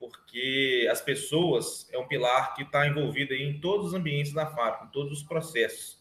porque 0.00 0.88
as 0.90 1.00
pessoas 1.00 1.88
é 1.92 1.98
um 1.98 2.06
pilar 2.06 2.54
que 2.54 2.62
está 2.62 2.86
envolvido 2.86 3.34
em 3.34 3.60
todos 3.60 3.88
os 3.88 3.94
ambientes 3.94 4.32
da 4.32 4.46
fábrica, 4.46 4.84
em 4.86 4.90
todos 4.90 5.12
os 5.12 5.22
processos. 5.24 5.97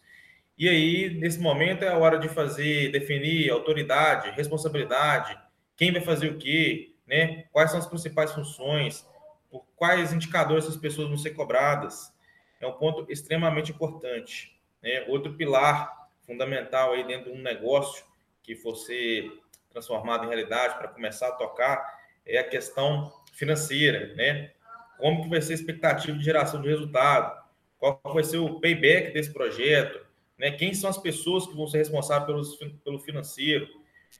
E 0.57 0.67
aí, 0.67 1.13
nesse 1.13 1.39
momento, 1.39 1.83
é 1.83 1.89
a 1.89 1.97
hora 1.97 2.17
de 2.17 2.27
fazer, 2.27 2.91
definir 2.91 3.51
autoridade, 3.51 4.31
responsabilidade, 4.31 5.37
quem 5.75 5.91
vai 5.91 6.01
fazer 6.01 6.29
o 6.29 6.37
quê, 6.37 6.95
né? 7.05 7.43
quais 7.51 7.69
são 7.69 7.79
as 7.79 7.85
principais 7.85 8.31
funções, 8.31 9.07
por 9.51 9.63
quais 9.75 10.11
indicadores 10.11 10.63
essas 10.63 10.77
pessoas 10.77 11.07
vão 11.09 11.17
ser 11.17 11.31
cobradas. 11.31 12.11
É 12.59 12.65
um 12.65 12.73
ponto 12.73 13.05
extremamente 13.11 13.71
importante. 13.71 14.59
Né? 14.81 15.05
Outro 15.07 15.33
pilar 15.33 16.09
fundamental 16.25 16.93
aí 16.93 17.05
dentro 17.05 17.31
de 17.31 17.37
um 17.37 17.41
negócio 17.41 18.03
que 18.41 18.55
for 18.55 18.75
ser 18.75 19.31
transformado 19.71 20.25
em 20.25 20.27
realidade 20.27 20.75
para 20.77 20.87
começar 20.87 21.27
a 21.27 21.33
tocar 21.33 21.99
é 22.25 22.39
a 22.39 22.43
questão 22.43 23.13
financeira, 23.31 24.13
né? 24.15 24.51
Como 24.97 25.23
que 25.23 25.29
vai 25.29 25.41
ser 25.41 25.53
a 25.53 25.55
expectativa 25.55 26.17
de 26.17 26.23
geração 26.23 26.61
de 26.61 26.67
resultado? 26.67 27.43
Qual 27.77 28.01
vai 28.03 28.23
ser 28.23 28.37
o 28.37 28.59
payback 28.59 29.13
desse 29.13 29.31
projeto? 29.31 30.06
Né? 30.37 30.51
Quem 30.51 30.73
são 30.73 30.89
as 30.89 30.97
pessoas 30.97 31.47
que 31.47 31.55
vão 31.55 31.67
ser 31.67 31.79
responsáveis 31.79 32.25
pelos, 32.25 32.79
pelo 32.83 32.99
financeiro? 32.99 33.67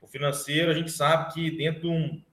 O 0.02 0.08
financeiro, 0.08 0.72
a 0.72 0.74
gente 0.74 0.92
sabe 0.92 1.34
que 1.34 1.52
dentro 1.52 1.82
de 1.82 1.88
um, 1.88 2.24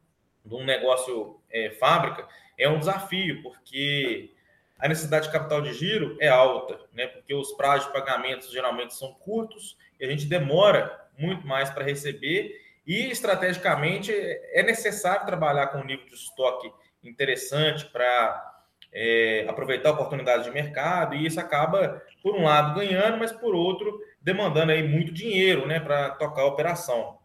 de 0.44 0.54
um 0.54 0.64
negócio 0.64 1.40
é, 1.50 1.70
fábrica 1.70 2.26
é 2.58 2.68
um 2.68 2.78
desafio, 2.78 3.42
porque 3.42 4.30
a 4.78 4.88
necessidade 4.88 5.26
de 5.26 5.32
capital 5.32 5.62
de 5.62 5.72
giro 5.72 6.16
é 6.20 6.28
alta, 6.28 6.78
né? 6.92 7.06
Porque 7.06 7.34
os 7.34 7.52
prazos 7.52 7.86
de 7.86 7.92
pagamentos 7.92 8.50
geralmente 8.50 8.94
são 8.94 9.12
curtos 9.14 9.76
e 9.98 10.04
a 10.04 10.10
gente 10.10 10.26
demora 10.26 11.08
muito 11.16 11.46
mais 11.46 11.70
para 11.70 11.84
receber 11.84 12.60
e, 12.86 13.10
estrategicamente, 13.10 14.12
é 14.12 14.62
necessário 14.62 15.24
trabalhar 15.24 15.68
com 15.68 15.78
um 15.78 15.84
nível 15.84 16.06
de 16.06 16.14
estoque 16.14 16.70
interessante 17.02 17.86
para 17.86 18.53
é, 18.94 19.44
aproveitar 19.48 19.90
oportunidades 19.90 20.46
de 20.46 20.52
mercado, 20.52 21.16
e 21.16 21.26
isso 21.26 21.40
acaba, 21.40 22.00
por 22.22 22.36
um 22.36 22.44
lado, 22.44 22.78
ganhando, 22.78 23.18
mas 23.18 23.32
por 23.32 23.52
outro, 23.52 24.00
demandando 24.22 24.70
aí 24.70 24.86
muito 24.86 25.12
dinheiro 25.12 25.66
né, 25.66 25.80
para 25.80 26.10
tocar 26.10 26.42
a 26.42 26.46
operação. 26.46 27.18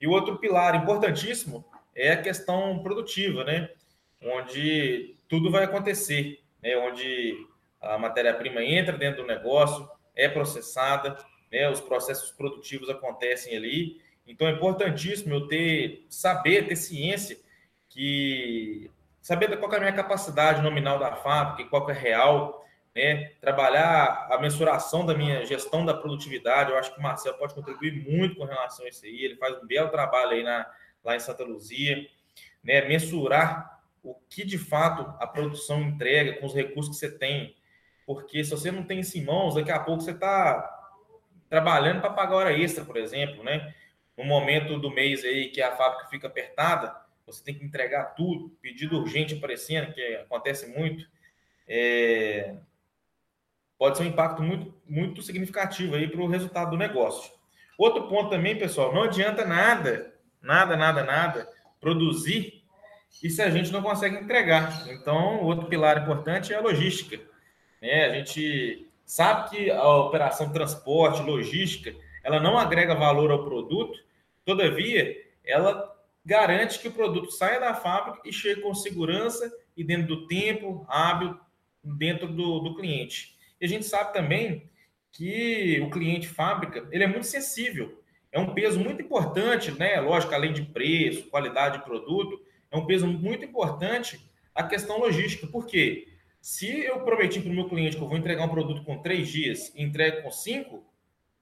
E 0.00 0.06
o 0.06 0.12
outro 0.12 0.38
pilar 0.38 0.76
importantíssimo 0.76 1.64
é 1.94 2.12
a 2.12 2.22
questão 2.22 2.80
produtiva, 2.80 3.42
né, 3.42 3.70
onde 4.22 5.16
tudo 5.28 5.50
vai 5.50 5.64
acontecer, 5.64 6.38
né, 6.62 6.76
onde 6.76 7.36
a 7.80 7.98
matéria-prima 7.98 8.62
entra 8.62 8.96
dentro 8.96 9.22
do 9.22 9.28
negócio, 9.28 9.88
é 10.14 10.28
processada, 10.28 11.16
né, 11.50 11.68
os 11.68 11.80
processos 11.80 12.30
produtivos 12.30 12.88
acontecem 12.88 13.56
ali, 13.56 14.00
então 14.24 14.46
é 14.46 14.52
importantíssimo 14.52 15.34
eu 15.34 15.48
ter 15.48 16.06
saber, 16.08 16.68
ter 16.68 16.76
ciência 16.76 17.36
que 17.88 18.88
saber 19.20 19.56
qual 19.58 19.72
é 19.72 19.76
a 19.76 19.80
minha 19.80 19.92
capacidade 19.92 20.62
nominal 20.62 20.98
da 20.98 21.16
fábrica, 21.16 21.68
qual 21.68 21.88
é 21.90 21.92
real, 21.92 22.64
né? 22.94 23.30
Trabalhar 23.40 24.28
a 24.30 24.38
mensuração 24.38 25.04
da 25.04 25.14
minha 25.14 25.44
gestão 25.44 25.84
da 25.84 25.94
produtividade. 25.94 26.70
Eu 26.70 26.78
acho 26.78 26.92
que 26.92 26.98
o 26.98 27.02
Marcelo 27.02 27.38
pode 27.38 27.54
contribuir 27.54 27.92
muito 28.08 28.36
com 28.36 28.44
relação 28.44 28.84
a 28.84 28.88
isso 28.88 29.04
aí. 29.04 29.24
Ele 29.24 29.36
faz 29.36 29.62
um 29.62 29.66
belo 29.66 29.90
trabalho 29.90 30.32
aí 30.32 30.42
na, 30.42 30.66
lá 31.04 31.16
em 31.16 31.20
Santa 31.20 31.44
Luzia, 31.44 32.06
né? 32.62 32.86
Mensurar 32.88 33.80
o 34.02 34.14
que 34.28 34.44
de 34.44 34.58
fato 34.58 35.02
a 35.20 35.26
produção 35.26 35.82
entrega 35.82 36.40
com 36.40 36.46
os 36.46 36.54
recursos 36.54 36.94
que 36.94 37.00
você 37.00 37.16
tem. 37.16 37.54
Porque 38.06 38.42
se 38.42 38.50
você 38.50 38.70
não 38.70 38.82
tem 38.82 39.00
isso 39.00 39.18
em 39.18 39.24
mãos, 39.24 39.54
daqui 39.54 39.70
a 39.70 39.78
pouco 39.78 40.02
você 40.02 40.10
está 40.10 40.78
trabalhando 41.48 42.00
para 42.00 42.10
pagar 42.10 42.36
hora 42.36 42.52
extra, 42.52 42.84
por 42.84 42.96
exemplo, 42.96 43.44
né? 43.44 43.74
no 44.20 44.26
momento 44.26 44.78
do 44.78 44.90
mês 44.90 45.24
aí 45.24 45.48
que 45.48 45.62
a 45.62 45.74
fábrica 45.74 46.06
fica 46.08 46.26
apertada, 46.26 46.94
você 47.30 47.42
tem 47.42 47.54
que 47.54 47.64
entregar 47.64 48.14
tudo, 48.14 48.50
pedido 48.60 48.98
urgente 48.98 49.34
aparecendo, 49.34 49.92
que 49.92 50.16
acontece 50.16 50.66
muito, 50.66 51.04
é... 51.66 52.56
pode 53.78 53.96
ser 53.96 54.04
um 54.04 54.08
impacto 54.08 54.42
muito, 54.42 54.74
muito 54.88 55.22
significativo 55.22 55.94
aí 55.94 56.08
para 56.08 56.20
o 56.20 56.28
resultado 56.28 56.70
do 56.70 56.76
negócio. 56.76 57.32
Outro 57.78 58.08
ponto 58.08 58.30
também, 58.30 58.58
pessoal, 58.58 58.92
não 58.92 59.04
adianta 59.04 59.44
nada, 59.44 60.14
nada, 60.42 60.76
nada, 60.76 61.02
nada, 61.02 61.48
produzir 61.80 62.62
e 63.22 63.30
se 63.30 63.42
a 63.42 63.50
gente 63.50 63.72
não 63.72 63.82
consegue 63.82 64.16
entregar. 64.16 64.86
Então, 64.88 65.42
outro 65.42 65.66
pilar 65.66 66.02
importante 66.02 66.52
é 66.52 66.56
a 66.56 66.60
logística. 66.60 67.20
Né? 67.80 68.04
A 68.04 68.14
gente 68.14 68.86
sabe 69.04 69.50
que 69.50 69.70
a 69.70 69.88
operação 69.96 70.52
transporte, 70.52 71.22
logística, 71.22 71.94
ela 72.22 72.38
não 72.38 72.58
agrega 72.58 72.94
valor 72.94 73.30
ao 73.30 73.44
produto, 73.44 73.98
Todavia, 74.44 75.16
ela 75.44 75.96
garante 76.24 76.78
que 76.78 76.88
o 76.88 76.92
produto 76.92 77.30
saia 77.30 77.58
da 77.58 77.74
fábrica 77.74 78.20
e 78.24 78.32
chegue 78.32 78.60
com 78.60 78.74
segurança 78.74 79.50
e 79.76 79.82
dentro 79.82 80.06
do 80.06 80.26
tempo 80.26 80.84
hábil 80.88 81.38
dentro 81.82 82.28
do, 82.28 82.60
do 82.60 82.76
cliente. 82.76 83.36
E 83.60 83.64
a 83.64 83.68
gente 83.68 83.86
sabe 83.86 84.12
também 84.12 84.70
que 85.12 85.80
o 85.80 85.90
cliente 85.90 86.28
fábrica 86.28 86.86
ele 86.90 87.04
é 87.04 87.06
muito 87.06 87.26
sensível. 87.26 88.02
É 88.32 88.38
um 88.38 88.54
peso 88.54 88.78
muito 88.78 89.02
importante, 89.02 89.72
né? 89.72 90.00
Lógico, 90.00 90.34
além 90.34 90.52
de 90.52 90.62
preço, 90.62 91.28
qualidade 91.28 91.78
de 91.78 91.84
produto, 91.84 92.40
é 92.70 92.76
um 92.76 92.86
peso 92.86 93.06
muito 93.06 93.44
importante 93.44 94.20
a 94.54 94.62
questão 94.62 94.98
logística. 94.98 95.46
Por 95.46 95.66
quê? 95.66 96.06
Se 96.40 96.84
eu 96.84 97.00
prometi 97.00 97.40
para 97.40 97.50
o 97.50 97.54
meu 97.54 97.68
cliente 97.68 97.96
que 97.96 98.02
eu 98.02 98.08
vou 98.08 98.16
entregar 98.16 98.44
um 98.44 98.50
produto 98.50 98.84
com 98.84 99.02
três 99.02 99.28
dias 99.28 99.72
e 99.74 99.82
entrego 99.82 100.22
com 100.22 100.30
cinco, 100.30 100.84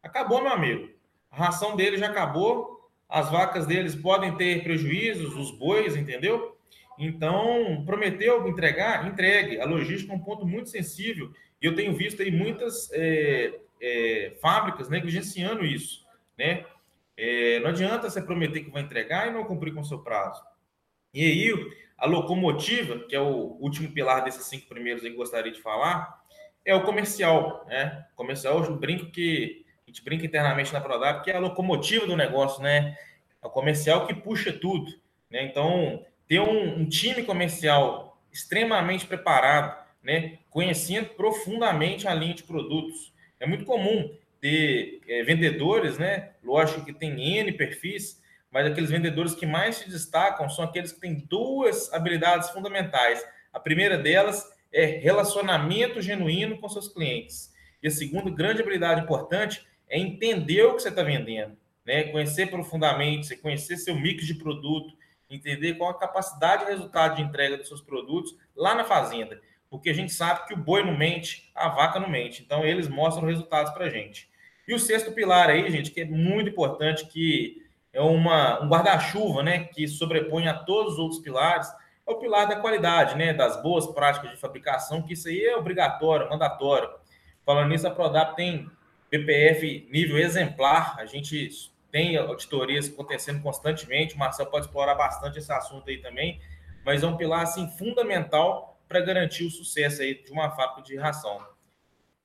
acabou, 0.02 0.42
meu 0.42 0.52
amigo. 0.52 0.88
A 1.30 1.36
ração 1.36 1.76
dele 1.76 1.98
já 1.98 2.06
acabou, 2.06 2.77
as 3.08 3.30
vacas 3.30 3.66
deles 3.66 3.94
podem 3.94 4.36
ter 4.36 4.62
prejuízos, 4.62 5.34
os 5.34 5.50
bois, 5.50 5.96
entendeu? 5.96 6.56
Então, 6.98 7.84
prometeu 7.86 8.46
entregar, 8.46 9.06
entregue. 9.06 9.60
A 9.60 9.64
logística 9.64 10.12
é 10.12 10.16
um 10.16 10.20
ponto 10.20 10.44
muito 10.44 10.68
sensível 10.68 11.32
e 11.62 11.66
eu 11.66 11.74
tenho 11.74 11.94
visto 11.94 12.22
aí 12.22 12.30
muitas 12.30 12.90
é, 12.92 13.58
é, 13.80 14.36
fábricas 14.40 14.88
negligenciando 14.88 15.64
isso, 15.64 16.04
né? 16.36 16.64
É, 17.16 17.58
não 17.60 17.70
adianta 17.70 18.08
você 18.08 18.22
prometer 18.22 18.62
que 18.62 18.70
vai 18.70 18.82
entregar 18.82 19.26
e 19.26 19.32
não 19.32 19.44
cumprir 19.44 19.74
com 19.74 19.80
o 19.80 19.84
seu 19.84 20.00
prazo. 20.00 20.40
E 21.12 21.24
aí, 21.24 21.52
a 21.96 22.06
locomotiva, 22.06 23.00
que 23.00 23.16
é 23.16 23.20
o 23.20 23.56
último 23.60 23.90
pilar 23.90 24.22
desses 24.22 24.46
cinco 24.46 24.68
primeiros 24.68 25.02
que 25.02 25.08
eu 25.08 25.16
gostaria 25.16 25.50
de 25.50 25.60
falar, 25.60 26.22
é 26.64 26.74
o 26.74 26.84
comercial, 26.84 27.64
né? 27.66 28.06
O 28.12 28.16
comercial, 28.16 28.62
eu 28.62 28.76
brinco 28.76 29.10
que 29.10 29.64
a 29.88 29.90
gente 29.90 30.04
brinca 30.04 30.26
internamente 30.26 30.70
na 30.70 30.82
Prodap, 30.82 31.24
que 31.24 31.30
é 31.30 31.36
a 31.36 31.40
locomotiva 31.40 32.06
do 32.06 32.14
negócio, 32.14 32.62
né? 32.62 32.94
É 33.42 33.46
o 33.46 33.50
comercial 33.50 34.06
que 34.06 34.12
puxa 34.12 34.52
tudo, 34.52 34.92
né? 35.30 35.44
Então, 35.44 36.04
ter 36.28 36.40
um, 36.40 36.80
um 36.80 36.86
time 36.86 37.22
comercial 37.22 38.20
extremamente 38.30 39.06
preparado, 39.06 39.82
né? 40.02 40.40
Conhecendo 40.50 41.08
profundamente 41.10 42.06
a 42.06 42.12
linha 42.12 42.34
de 42.34 42.42
produtos. 42.42 43.14
É 43.40 43.46
muito 43.46 43.64
comum 43.64 44.14
ter 44.42 45.00
é, 45.08 45.22
vendedores, 45.22 45.96
né? 45.96 46.32
Lógico 46.44 46.84
que 46.84 46.92
tem 46.92 47.38
N 47.38 47.50
perfis, 47.52 48.22
mas 48.50 48.66
aqueles 48.66 48.90
vendedores 48.90 49.34
que 49.34 49.46
mais 49.46 49.76
se 49.76 49.88
destacam 49.88 50.50
são 50.50 50.66
aqueles 50.66 50.92
que 50.92 51.00
têm 51.00 51.14
duas 51.14 51.90
habilidades 51.94 52.50
fundamentais. 52.50 53.24
A 53.54 53.58
primeira 53.58 53.96
delas 53.96 54.44
é 54.70 54.84
relacionamento 54.84 56.02
genuíno 56.02 56.58
com 56.58 56.68
seus 56.68 56.88
clientes. 56.88 57.54
E 57.82 57.88
a 57.88 57.90
segunda 57.90 58.30
grande 58.30 58.60
habilidade 58.60 59.00
importante 59.00 59.66
é 59.88 59.98
entender 59.98 60.64
o 60.64 60.74
que 60.74 60.82
você 60.82 60.88
está 60.88 61.02
vendendo, 61.02 61.56
né? 61.84 62.04
Conhecer 62.04 62.48
profundamente, 62.48 63.36
conhecer 63.36 63.76
seu 63.76 63.94
mix 63.94 64.26
de 64.26 64.34
produto, 64.34 64.94
entender 65.30 65.74
qual 65.74 65.90
a 65.90 65.98
capacidade 65.98 66.64
e 66.64 66.66
resultado 66.68 67.16
de 67.16 67.22
entrega 67.22 67.56
dos 67.56 67.68
seus 67.68 67.80
produtos 67.80 68.36
lá 68.56 68.74
na 68.74 68.84
fazenda. 68.84 69.40
Porque 69.70 69.90
a 69.90 69.94
gente 69.94 70.12
sabe 70.12 70.46
que 70.46 70.54
o 70.54 70.56
boi 70.56 70.82
não 70.82 70.96
mente, 70.96 71.50
a 71.54 71.68
vaca 71.68 72.00
não 72.00 72.08
mente. 72.08 72.42
Então, 72.42 72.64
eles 72.64 72.88
mostram 72.88 73.26
resultados 73.26 73.72
para 73.72 73.86
a 73.86 73.90
gente. 73.90 74.28
E 74.66 74.74
o 74.74 74.78
sexto 74.78 75.12
pilar 75.12 75.48
aí, 75.50 75.70
gente, 75.70 75.90
que 75.90 76.02
é 76.02 76.04
muito 76.04 76.50
importante, 76.50 77.06
que 77.06 77.62
é 77.92 78.00
uma, 78.00 78.62
um 78.62 78.68
guarda-chuva, 78.68 79.42
né, 79.42 79.64
que 79.64 79.86
sobrepõe 79.88 80.46
a 80.46 80.54
todos 80.54 80.94
os 80.94 80.98
outros 80.98 81.20
pilares, 81.20 81.68
é 82.06 82.10
o 82.10 82.16
pilar 82.16 82.46
da 82.46 82.56
qualidade, 82.56 83.16
né, 83.16 83.34
das 83.34 83.62
boas 83.62 83.86
práticas 83.86 84.30
de 84.30 84.36
fabricação, 84.36 85.02
que 85.02 85.14
isso 85.14 85.28
aí 85.28 85.44
é 85.44 85.56
obrigatório, 85.56 86.28
mandatório. 86.28 86.88
Falando 87.44 87.68
nisso, 87.68 87.86
a 87.86 87.90
Prodap 87.90 88.36
tem 88.36 88.70
PPF 89.10 89.88
nível 89.90 90.18
exemplar, 90.18 90.96
a 90.98 91.06
gente 91.06 91.72
tem 91.90 92.16
auditorias 92.16 92.88
acontecendo 92.88 93.42
constantemente, 93.42 94.14
o 94.14 94.18
Marcel 94.18 94.46
pode 94.46 94.66
explorar 94.66 94.94
bastante 94.94 95.38
esse 95.38 95.50
assunto 95.52 95.88
aí 95.88 95.98
também, 95.98 96.40
mas 96.84 97.02
é 97.02 97.06
um 97.06 97.16
pilar, 97.16 97.42
assim, 97.42 97.68
fundamental 97.78 98.78
para 98.88 99.00
garantir 99.00 99.44
o 99.44 99.50
sucesso 99.50 100.02
aí 100.02 100.22
de 100.22 100.30
uma 100.30 100.50
fábrica 100.50 100.82
de 100.82 100.96
ração. 100.96 101.44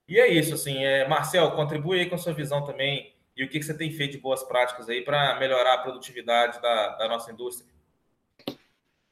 E 0.08 0.20
é 0.20 0.28
isso, 0.28 0.54
assim, 0.54 0.84
é, 0.84 1.08
Marcel, 1.08 1.52
contribui 1.52 2.00
aí 2.00 2.06
com 2.08 2.16
a 2.16 2.18
sua 2.18 2.34
visão 2.34 2.66
também 2.66 3.14
e 3.36 3.44
o 3.44 3.50
que, 3.50 3.60
que 3.60 3.66
você 3.66 3.74
tem 3.74 3.92
feito 3.92 4.12
de 4.12 4.18
boas 4.18 4.44
práticas 4.44 4.88
aí 4.90 5.02
para 5.02 5.40
melhorar 5.40 5.76
a 5.76 5.78
produtividade 5.80 6.62
da, 6.62 6.90
da 6.98 7.08
nossa 7.08 7.32
indústria. 7.32 7.72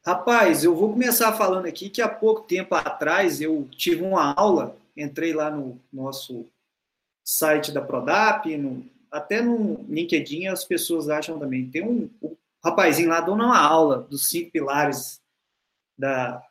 Rapaz, 0.06 0.64
eu 0.64 0.76
vou 0.76 0.92
começar 0.92 1.32
falando 1.34 1.66
aqui 1.66 1.90
que 1.90 2.02
há 2.02 2.10
pouco 2.10 2.42
tempo 2.42 2.76
atrás 2.76 3.40
eu 3.40 3.68
tive 3.72 4.04
uma 4.04 4.34
aula, 4.34 4.76
entrei 4.98 5.34
lá 5.34 5.50
no 5.50 5.80
nosso 5.94 6.48
site 7.24 7.72
da 7.72 7.82
Prodap, 7.82 8.56
no, 8.58 8.86
até 9.12 9.42
no 9.42 9.86
LinkedIn 9.90 10.48
as 10.48 10.64
pessoas 10.64 11.10
acham 11.10 11.38
também. 11.40 11.70
Tem 11.70 11.84
um, 11.84 12.10
um 12.22 12.36
rapazinho 12.64 13.10
lá 13.10 13.22
dando 13.22 13.44
uma 13.44 13.60
aula 13.60 14.08
dos 14.10 14.30
cinco 14.30 14.52
pilares 14.52 15.22
da, 15.98 16.42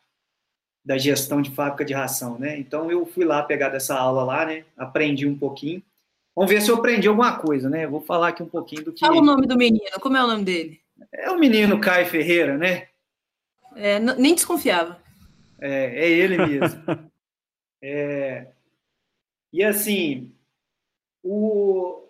da 0.85 0.99
gestão 0.99 1.41
de 1.43 1.51
fábrica 1.51 1.85
de 1.85 1.95
ração, 1.95 2.39
né? 2.39 2.59
Então 2.59 2.91
eu 2.91 3.05
fui 3.07 3.25
lá 3.25 3.43
pegar 3.43 3.69
dessa 3.69 3.97
aula 3.97 4.25
lá, 4.25 4.47
né? 4.47 4.65
Aprendi 4.77 5.27
um 5.27 5.37
pouquinho. 5.37 5.83
Vamos 6.35 6.51
ver 6.51 6.61
se 6.61 6.71
eu 6.71 6.77
aprendi 6.77 7.09
alguma 7.09 7.39
coisa, 7.39 7.69
né? 7.69 7.87
Vou 7.87 8.01
falar 8.01 8.29
aqui 8.29 8.43
um 8.43 8.49
pouquinho 8.49 8.85
do 8.85 8.93
que. 8.93 9.01
Fala 9.01 9.19
o 9.19 9.25
nome 9.25 9.47
do 9.47 9.57
menino, 9.57 9.99
como 10.01 10.17
é 10.17 10.25
o 10.25 10.29
nome 10.29 10.45
dele? 10.45 10.81
É 11.13 11.31
o 11.31 11.39
menino 11.39 11.81
Caio 11.81 12.07
Ferreira, 12.07 12.57
né? 12.57 12.89
É, 13.75 13.99
nem 13.99 14.35
desconfiava. 14.35 15.01
É, 15.61 16.05
é 16.05 16.09
ele 16.09 16.39
mesmo. 16.39 16.83
é, 17.83 18.47
e 19.53 19.63
assim, 19.63 20.33
o, 21.23 22.09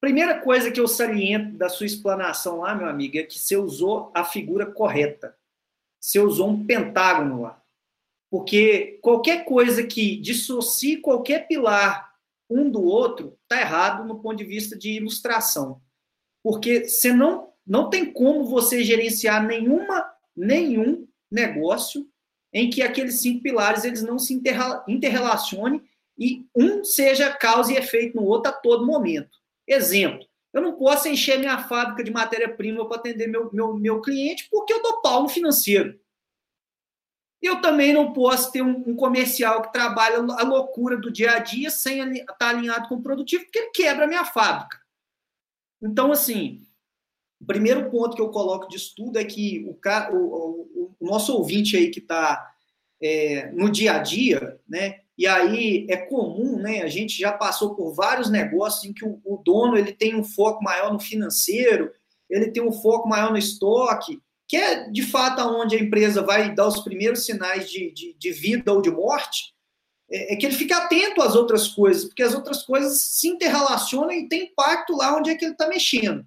primeira 0.00 0.40
coisa 0.40 0.70
que 0.70 0.80
eu 0.80 0.88
saliento 0.88 1.56
da 1.56 1.68
sua 1.68 1.86
explanação 1.86 2.60
lá, 2.60 2.74
meu 2.74 2.88
amigo, 2.88 3.18
é 3.18 3.22
que 3.22 3.38
você 3.38 3.56
usou 3.56 4.10
a 4.14 4.24
figura 4.24 4.66
correta. 4.66 5.36
Você 6.00 6.18
usou 6.18 6.48
um 6.48 6.66
pentágono 6.66 7.42
lá. 7.42 7.62
Porque 8.30 8.98
qualquer 9.02 9.44
coisa 9.44 9.86
que 9.86 10.16
dissocie 10.16 10.98
qualquer 10.98 11.46
pilar 11.46 12.14
um 12.48 12.70
do 12.70 12.82
outro 12.82 13.38
está 13.42 13.60
errado 13.60 14.06
no 14.06 14.20
ponto 14.20 14.38
de 14.38 14.44
vista 14.44 14.76
de 14.76 14.92
ilustração. 14.92 15.80
Porque 16.42 16.88
você 16.88 17.12
não, 17.12 17.52
não 17.66 17.90
tem 17.90 18.12
como 18.12 18.44
você 18.44 18.82
gerenciar 18.82 19.46
nenhuma 19.46 20.10
nenhum 20.34 21.06
negócio 21.30 22.08
em 22.52 22.70
que 22.70 22.82
aqueles 22.82 23.20
cinco 23.20 23.42
pilares 23.42 23.84
eles 23.84 24.02
não 24.02 24.18
se 24.18 24.32
interrelacionem 24.88 25.82
e 26.20 26.46
um 26.54 26.84
seja 26.84 27.32
causa 27.32 27.72
e 27.72 27.76
efeito 27.76 28.14
no 28.14 28.24
outro 28.24 28.52
a 28.52 28.54
todo 28.54 28.84
momento. 28.84 29.38
Exemplo, 29.66 30.28
eu 30.52 30.60
não 30.60 30.76
posso 30.76 31.08
encher 31.08 31.38
minha 31.38 31.66
fábrica 31.66 32.04
de 32.04 32.10
matéria-prima 32.10 32.86
para 32.86 32.98
atender 32.98 33.26
meu, 33.26 33.50
meu, 33.50 33.74
meu 33.74 34.02
cliente 34.02 34.46
porque 34.50 34.72
eu 34.72 34.82
dou 34.82 35.00
pau 35.00 35.22
no 35.22 35.28
financeiro. 35.30 35.98
Eu 37.40 37.62
também 37.62 37.94
não 37.94 38.12
posso 38.12 38.52
ter 38.52 38.60
um, 38.60 38.84
um, 38.86 38.94
comercial 38.94 39.62
que 39.62 39.72
trabalha 39.72 40.18
a 40.18 40.42
loucura 40.42 40.98
do 40.98 41.10
dia 41.10 41.32
a 41.32 41.38
dia 41.38 41.70
sem 41.70 42.02
estar 42.18 42.34
tá 42.34 42.48
alinhado 42.50 42.86
com 42.86 42.96
o 42.96 43.02
produtivo, 43.02 43.44
porque 43.44 43.58
ele 43.58 43.70
quebra 43.70 44.04
a 44.04 44.08
minha 44.08 44.26
fábrica. 44.26 44.78
Então, 45.80 46.12
assim, 46.12 46.62
o 47.40 47.46
primeiro 47.46 47.90
ponto 47.90 48.14
que 48.14 48.20
eu 48.20 48.28
coloco 48.28 48.68
de 48.68 48.76
estudo 48.76 49.18
é 49.18 49.24
que 49.24 49.64
o, 49.64 49.70
o, 50.14 50.60
o, 50.74 50.96
o 51.00 51.06
nosso 51.06 51.34
ouvinte 51.34 51.78
aí 51.78 51.90
que 51.90 52.00
está 52.00 52.54
é, 53.00 53.50
no 53.52 53.70
dia 53.70 53.94
a 53.94 53.98
dia, 54.00 54.60
né? 54.68 55.00
E 55.20 55.26
aí 55.26 55.86
é 55.90 55.98
comum, 55.98 56.56
né? 56.56 56.80
A 56.80 56.88
gente 56.88 57.18
já 57.18 57.30
passou 57.30 57.74
por 57.74 57.92
vários 57.92 58.30
negócios 58.30 58.84
em 58.86 58.92
que 58.94 59.04
o, 59.04 59.20
o 59.22 59.36
dono 59.36 59.76
ele 59.76 59.92
tem 59.92 60.16
um 60.16 60.24
foco 60.24 60.64
maior 60.64 60.90
no 60.90 60.98
financeiro, 60.98 61.92
ele 62.30 62.50
tem 62.50 62.62
um 62.62 62.72
foco 62.72 63.06
maior 63.06 63.30
no 63.30 63.36
estoque, 63.36 64.18
que 64.48 64.56
é 64.56 64.88
de 64.88 65.02
fato 65.02 65.38
aonde 65.42 65.76
a 65.76 65.78
empresa 65.78 66.22
vai 66.22 66.54
dar 66.54 66.66
os 66.66 66.80
primeiros 66.80 67.26
sinais 67.26 67.70
de, 67.70 67.92
de, 67.92 68.16
de 68.18 68.32
vida 68.32 68.72
ou 68.72 68.80
de 68.80 68.90
morte, 68.90 69.52
é, 70.10 70.32
é, 70.32 70.36
que 70.36 70.46
ele 70.46 70.56
fica 70.56 70.78
atento 70.78 71.20
às 71.20 71.36
outras 71.36 71.68
coisas, 71.68 72.06
porque 72.06 72.22
as 72.22 72.34
outras 72.34 72.62
coisas 72.62 73.02
se 73.02 73.28
interrelacionam 73.28 74.12
e 74.12 74.26
tem 74.26 74.44
impacto 74.44 74.96
lá 74.96 75.14
onde 75.18 75.28
é 75.28 75.34
que 75.34 75.44
ele 75.44 75.52
está 75.52 75.68
mexendo. 75.68 76.24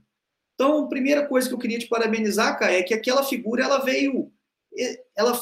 Então, 0.53 0.83
a 0.83 0.87
primeira 0.87 1.25
coisa 1.25 1.47
que 1.49 1.55
eu 1.55 1.59
queria 1.59 1.79
te 1.79 1.87
parabenizar, 1.87 2.59
cara, 2.59 2.73
é 2.73 2.83
que 2.83 2.93
aquela 2.93 3.23
figura 3.23 3.63
ela 3.63 3.79
veio, 3.79 4.31
ela 5.17 5.33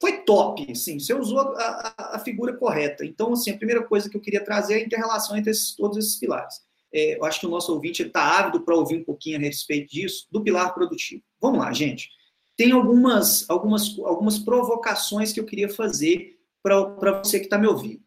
foi 0.00 0.22
top, 0.22 0.70
assim, 0.70 0.98
você 0.98 1.14
usou 1.14 1.40
a, 1.40 1.94
a, 1.96 2.16
a, 2.16 2.18
figura 2.18 2.54
correta. 2.54 3.04
Então, 3.04 3.32
assim, 3.32 3.50
a 3.50 3.56
primeira 3.56 3.82
coisa 3.82 4.10
que 4.10 4.16
eu 4.16 4.20
queria 4.20 4.44
trazer 4.44 4.74
é 4.74 4.76
a 4.76 4.84
interrelação 4.84 5.36
entre 5.36 5.50
esses, 5.50 5.74
todos 5.74 5.96
esses 5.96 6.16
pilares. 6.16 6.54
É, 6.92 7.16
eu 7.18 7.24
acho 7.24 7.40
que 7.40 7.46
o 7.46 7.50
nosso 7.50 7.72
ouvinte 7.72 8.02
está 8.02 8.38
ávido 8.38 8.60
para 8.60 8.74
ouvir 8.74 8.96
um 8.96 9.04
pouquinho 9.04 9.38
a 9.38 9.40
respeito 9.40 9.90
disso, 9.90 10.26
do 10.30 10.42
pilar 10.42 10.74
produtivo. 10.74 11.22
Vamos 11.40 11.60
lá, 11.60 11.72
gente. 11.72 12.10
Tem 12.56 12.72
algumas, 12.72 13.48
algumas, 13.48 13.98
algumas 14.00 14.38
provocações 14.38 15.32
que 15.32 15.40
eu 15.40 15.46
queria 15.46 15.68
fazer 15.68 16.38
para 16.62 17.18
você 17.18 17.38
que 17.38 17.46
está 17.46 17.58
me 17.58 17.66
ouvindo. 17.66 18.02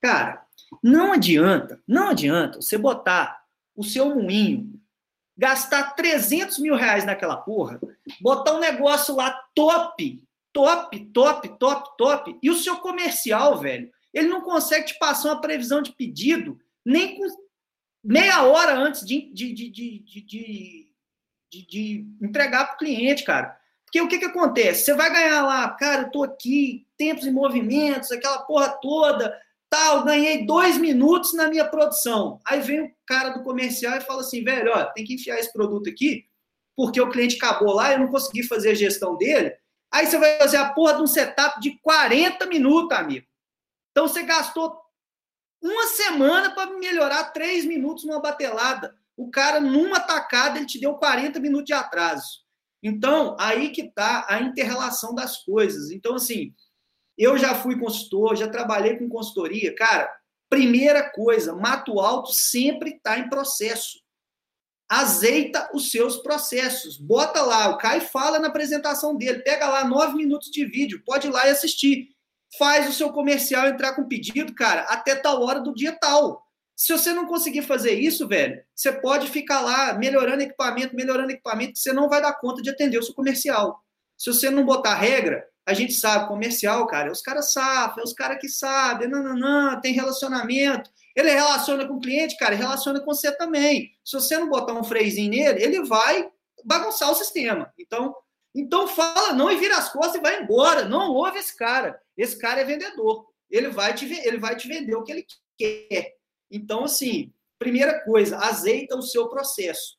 Cara, 0.00 0.44
não 0.82 1.12
adianta, 1.12 1.80
não 1.86 2.08
adianta 2.08 2.60
você 2.60 2.78
botar 2.78 3.44
o 3.74 3.84
seu 3.84 4.14
moinho 4.14 4.76
gastar 5.36 5.94
300 5.94 6.58
mil 6.58 6.74
reais 6.74 7.04
naquela 7.04 7.36
porra, 7.36 7.78
botar 8.20 8.54
um 8.54 8.60
negócio 8.60 9.14
lá 9.14 9.30
top, 9.54 10.22
top, 10.56 10.98
top, 11.12 11.58
top, 11.58 11.96
top, 11.98 12.38
e 12.42 12.48
o 12.48 12.56
seu 12.56 12.76
comercial, 12.76 13.58
velho, 13.58 13.90
ele 14.14 14.28
não 14.28 14.40
consegue 14.40 14.86
te 14.86 14.98
passar 14.98 15.28
uma 15.28 15.40
previsão 15.42 15.82
de 15.82 15.92
pedido 15.92 16.58
nem 16.82 17.20
meia 18.02 18.42
hora 18.44 18.74
antes 18.74 19.04
de, 19.04 19.30
de, 19.34 19.52
de, 19.52 20.90
de 21.50 22.06
entregar 22.22 22.64
para 22.64 22.74
o 22.74 22.78
cliente, 22.78 23.22
cara. 23.22 23.54
Porque 23.84 24.00
o 24.00 24.08
que, 24.08 24.18
que 24.18 24.24
acontece? 24.24 24.84
Você 24.84 24.94
vai 24.94 25.12
ganhar 25.12 25.42
lá, 25.42 25.68
cara, 25.68 26.02
eu 26.02 26.10
tô 26.10 26.24
aqui, 26.24 26.86
tempos 26.96 27.26
e 27.26 27.30
movimentos, 27.30 28.10
aquela 28.10 28.38
porra 28.38 28.70
toda, 28.80 29.38
tal, 29.68 30.04
ganhei 30.04 30.46
dois 30.46 30.78
minutos 30.78 31.34
na 31.34 31.48
minha 31.48 31.66
produção. 31.66 32.40
Aí 32.46 32.60
vem 32.60 32.80
o 32.80 32.92
cara 33.04 33.28
do 33.30 33.44
comercial 33.44 33.98
e 33.98 34.00
fala 34.00 34.22
assim, 34.22 34.42
velho, 34.42 34.72
ó, 34.74 34.84
tem 34.86 35.04
que 35.04 35.14
enfiar 35.14 35.38
esse 35.38 35.52
produto 35.52 35.90
aqui, 35.90 36.24
porque 36.74 36.98
o 36.98 37.10
cliente 37.10 37.36
acabou 37.36 37.74
lá, 37.74 37.92
eu 37.92 37.98
não 37.98 38.08
consegui 38.08 38.42
fazer 38.42 38.70
a 38.70 38.74
gestão 38.74 39.18
dele. 39.18 39.54
Aí 39.96 40.06
você 40.06 40.18
vai 40.18 40.36
fazer 40.38 40.58
a 40.58 40.72
porra 40.72 40.94
de 40.94 41.02
um 41.02 41.06
setup 41.06 41.60
de 41.60 41.78
40 41.78 42.46
minutos, 42.46 42.96
amigo. 42.96 43.26
Então 43.90 44.06
você 44.06 44.22
gastou 44.22 44.78
uma 45.62 45.86
semana 45.86 46.54
para 46.54 46.70
melhorar 46.78 47.32
três 47.32 47.64
minutos 47.64 48.04
numa 48.04 48.20
batelada. 48.20 48.94
O 49.16 49.30
cara, 49.30 49.58
numa 49.58 49.98
tacada, 49.98 50.58
ele 50.58 50.66
te 50.66 50.78
deu 50.78 50.94
40 50.94 51.40
minutos 51.40 51.66
de 51.66 51.72
atraso. 51.72 52.44
Então, 52.82 53.36
aí 53.40 53.70
que 53.70 53.82
está 53.82 54.26
a 54.28 54.40
interrelação 54.40 55.14
das 55.14 55.42
coisas. 55.42 55.90
Então, 55.90 56.16
assim, 56.16 56.54
eu 57.16 57.38
já 57.38 57.54
fui 57.54 57.78
consultor, 57.78 58.36
já 58.36 58.48
trabalhei 58.48 58.98
com 58.98 59.08
consultoria. 59.08 59.74
Cara, 59.74 60.14
Primeira 60.48 61.10
coisa, 61.10 61.54
mato 61.54 61.98
alto 61.98 62.30
sempre 62.32 62.90
está 62.90 63.18
em 63.18 63.28
processo. 63.28 63.98
Azeita 64.88 65.68
os 65.74 65.90
seus 65.90 66.18
processos. 66.18 66.96
Bota 66.96 67.42
lá, 67.42 67.68
o 67.70 67.78
Caio 67.78 68.02
fala 68.02 68.38
na 68.38 68.48
apresentação 68.48 69.16
dele, 69.16 69.42
pega 69.42 69.68
lá 69.68 69.84
nove 69.84 70.14
minutos 70.14 70.50
de 70.50 70.64
vídeo, 70.64 71.02
pode 71.04 71.26
ir 71.26 71.30
lá 71.30 71.46
e 71.46 71.50
assistir. 71.50 72.08
Faz 72.58 72.88
o 72.88 72.92
seu 72.92 73.12
comercial 73.12 73.66
entrar 73.66 73.94
com 73.94 74.06
pedido, 74.06 74.54
cara, 74.54 74.82
até 74.82 75.14
tal 75.14 75.42
hora 75.42 75.60
do 75.60 75.74
dia 75.74 75.96
tal. 76.00 76.46
Se 76.76 76.92
você 76.92 77.12
não 77.12 77.26
conseguir 77.26 77.62
fazer 77.62 77.92
isso, 77.92 78.28
velho, 78.28 78.62
você 78.74 78.92
pode 78.92 79.28
ficar 79.28 79.60
lá 79.62 79.94
melhorando 79.94 80.42
equipamento, 80.42 80.94
melhorando 80.94 81.32
equipamento, 81.32 81.72
que 81.72 81.78
você 81.78 81.92
não 81.92 82.08
vai 82.08 82.20
dar 82.20 82.34
conta 82.34 82.60
de 82.60 82.68
atender 82.68 82.98
o 82.98 83.02
seu 83.02 83.14
comercial. 83.14 83.82
Se 84.16 84.32
você 84.32 84.50
não 84.50 84.64
botar 84.64 84.94
regra, 84.94 85.42
a 85.66 85.72
gente 85.72 85.94
sabe, 85.94 86.28
comercial, 86.28 86.86
cara, 86.86 87.08
é 87.08 87.10
os 87.10 87.22
caras 87.22 87.52
safam, 87.52 88.00
é 88.00 88.04
os 88.04 88.12
caras 88.12 88.38
que 88.38 88.48
sabem, 88.48 89.08
não, 89.08 89.22
não, 89.22 89.36
não, 89.36 89.80
tem 89.80 89.92
relacionamento. 89.92 90.90
Ele 91.16 91.30
relaciona 91.30 91.88
com 91.88 91.94
o 91.94 92.00
cliente, 92.00 92.36
cara, 92.36 92.54
relaciona 92.54 93.00
com 93.00 93.06
você 93.06 93.32
também. 93.32 93.90
Se 94.04 94.12
você 94.12 94.38
não 94.38 94.50
botar 94.50 94.74
um 94.74 94.84
freizinho 94.84 95.30
nele, 95.30 95.64
ele 95.64 95.82
vai 95.84 96.30
bagunçar 96.62 97.10
o 97.10 97.14
sistema. 97.14 97.72
Então, 97.78 98.14
então 98.54 98.86
fala 98.86 99.32
não 99.32 99.50
e 99.50 99.56
vira 99.56 99.78
as 99.78 99.90
costas 99.90 100.16
e 100.16 100.20
vai 100.20 100.42
embora. 100.42 100.84
Não 100.84 101.10
ouve 101.12 101.38
esse 101.38 101.56
cara. 101.56 101.98
Esse 102.16 102.38
cara 102.38 102.60
é 102.60 102.64
vendedor. 102.64 103.26
Ele 103.50 103.70
vai 103.70 103.94
te, 103.94 104.04
ele 104.04 104.36
vai 104.36 104.56
te 104.56 104.68
vender 104.68 104.94
o 104.94 105.02
que 105.02 105.12
ele 105.12 105.26
quer. 105.56 106.16
Então, 106.50 106.84
assim, 106.84 107.32
primeira 107.58 108.00
coisa, 108.00 108.36
azeita 108.36 108.94
o 108.94 109.02
seu 109.02 109.28
processo. 109.28 109.96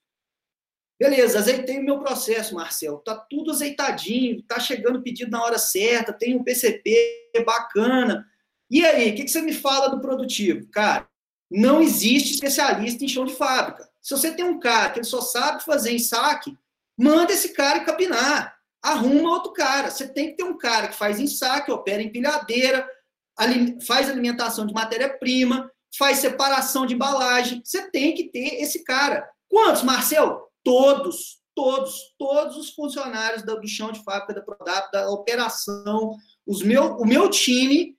Beleza, 0.99 1.39
azeitei 1.39 1.79
o 1.79 1.83
meu 1.83 1.99
processo, 1.99 2.55
Marcelo. 2.55 2.99
Tá 2.99 3.15
tudo 3.15 3.51
azeitadinho, 3.51 4.41
tá 4.43 4.59
chegando 4.59 4.99
o 4.99 5.03
pedido 5.03 5.31
na 5.31 5.43
hora 5.43 5.57
certa, 5.57 6.13
tem 6.13 6.35
um 6.35 6.43
PCP 6.43 7.31
bacana. 7.45 8.25
E 8.69 8.85
aí, 8.85 9.11
o 9.11 9.15
que, 9.15 9.23
que 9.23 9.31
você 9.31 9.41
me 9.41 9.53
fala 9.53 9.87
do 9.87 10.01
produtivo? 10.01 10.67
Cara, 10.71 11.07
não 11.49 11.81
existe 11.81 12.33
especialista 12.33 13.03
em 13.03 13.07
chão 13.07 13.25
de 13.25 13.33
fábrica. 13.33 13.89
Se 14.01 14.15
você 14.15 14.31
tem 14.31 14.45
um 14.45 14.59
cara 14.59 14.89
que 14.89 14.99
ele 14.99 15.05
só 15.05 15.21
sabe 15.21 15.63
fazer 15.63 15.91
em 15.91 15.99
saque, 15.99 16.57
manda 16.97 17.33
esse 17.33 17.49
cara 17.49 17.83
capinar. 17.83 18.55
Arruma 18.81 19.31
outro 19.31 19.53
cara. 19.53 19.89
Você 19.89 20.07
tem 20.07 20.29
que 20.29 20.37
ter 20.37 20.43
um 20.43 20.57
cara 20.57 20.89
que 20.89 20.95
faz 20.95 21.19
em 21.19 21.27
saque, 21.27 21.71
opera 21.71 22.01
empilhadeira, 22.01 22.87
faz 23.85 24.09
alimentação 24.09 24.65
de 24.65 24.73
matéria-prima, 24.73 25.71
faz 25.97 26.19
separação 26.19 26.85
de 26.85 26.93
embalagem. 26.93 27.61
Você 27.63 27.89
tem 27.89 28.13
que 28.13 28.25
ter 28.29 28.61
esse 28.61 28.83
cara. 28.83 29.29
Quantos, 29.49 29.83
Marcel? 29.83 30.49
Todos, 30.63 31.39
todos, 31.55 32.13
todos 32.17 32.57
os 32.57 32.69
funcionários 32.69 33.43
do, 33.43 33.67
chão 33.67 33.91
de 33.91 34.03
fábrica 34.03 34.33
da 34.33 34.41
Prodap, 34.41 34.91
da 34.91 35.09
operação, 35.09 36.15
os 36.45 36.61
meu, 36.61 36.97
o 36.97 37.05
meu 37.05 37.29
time, 37.29 37.96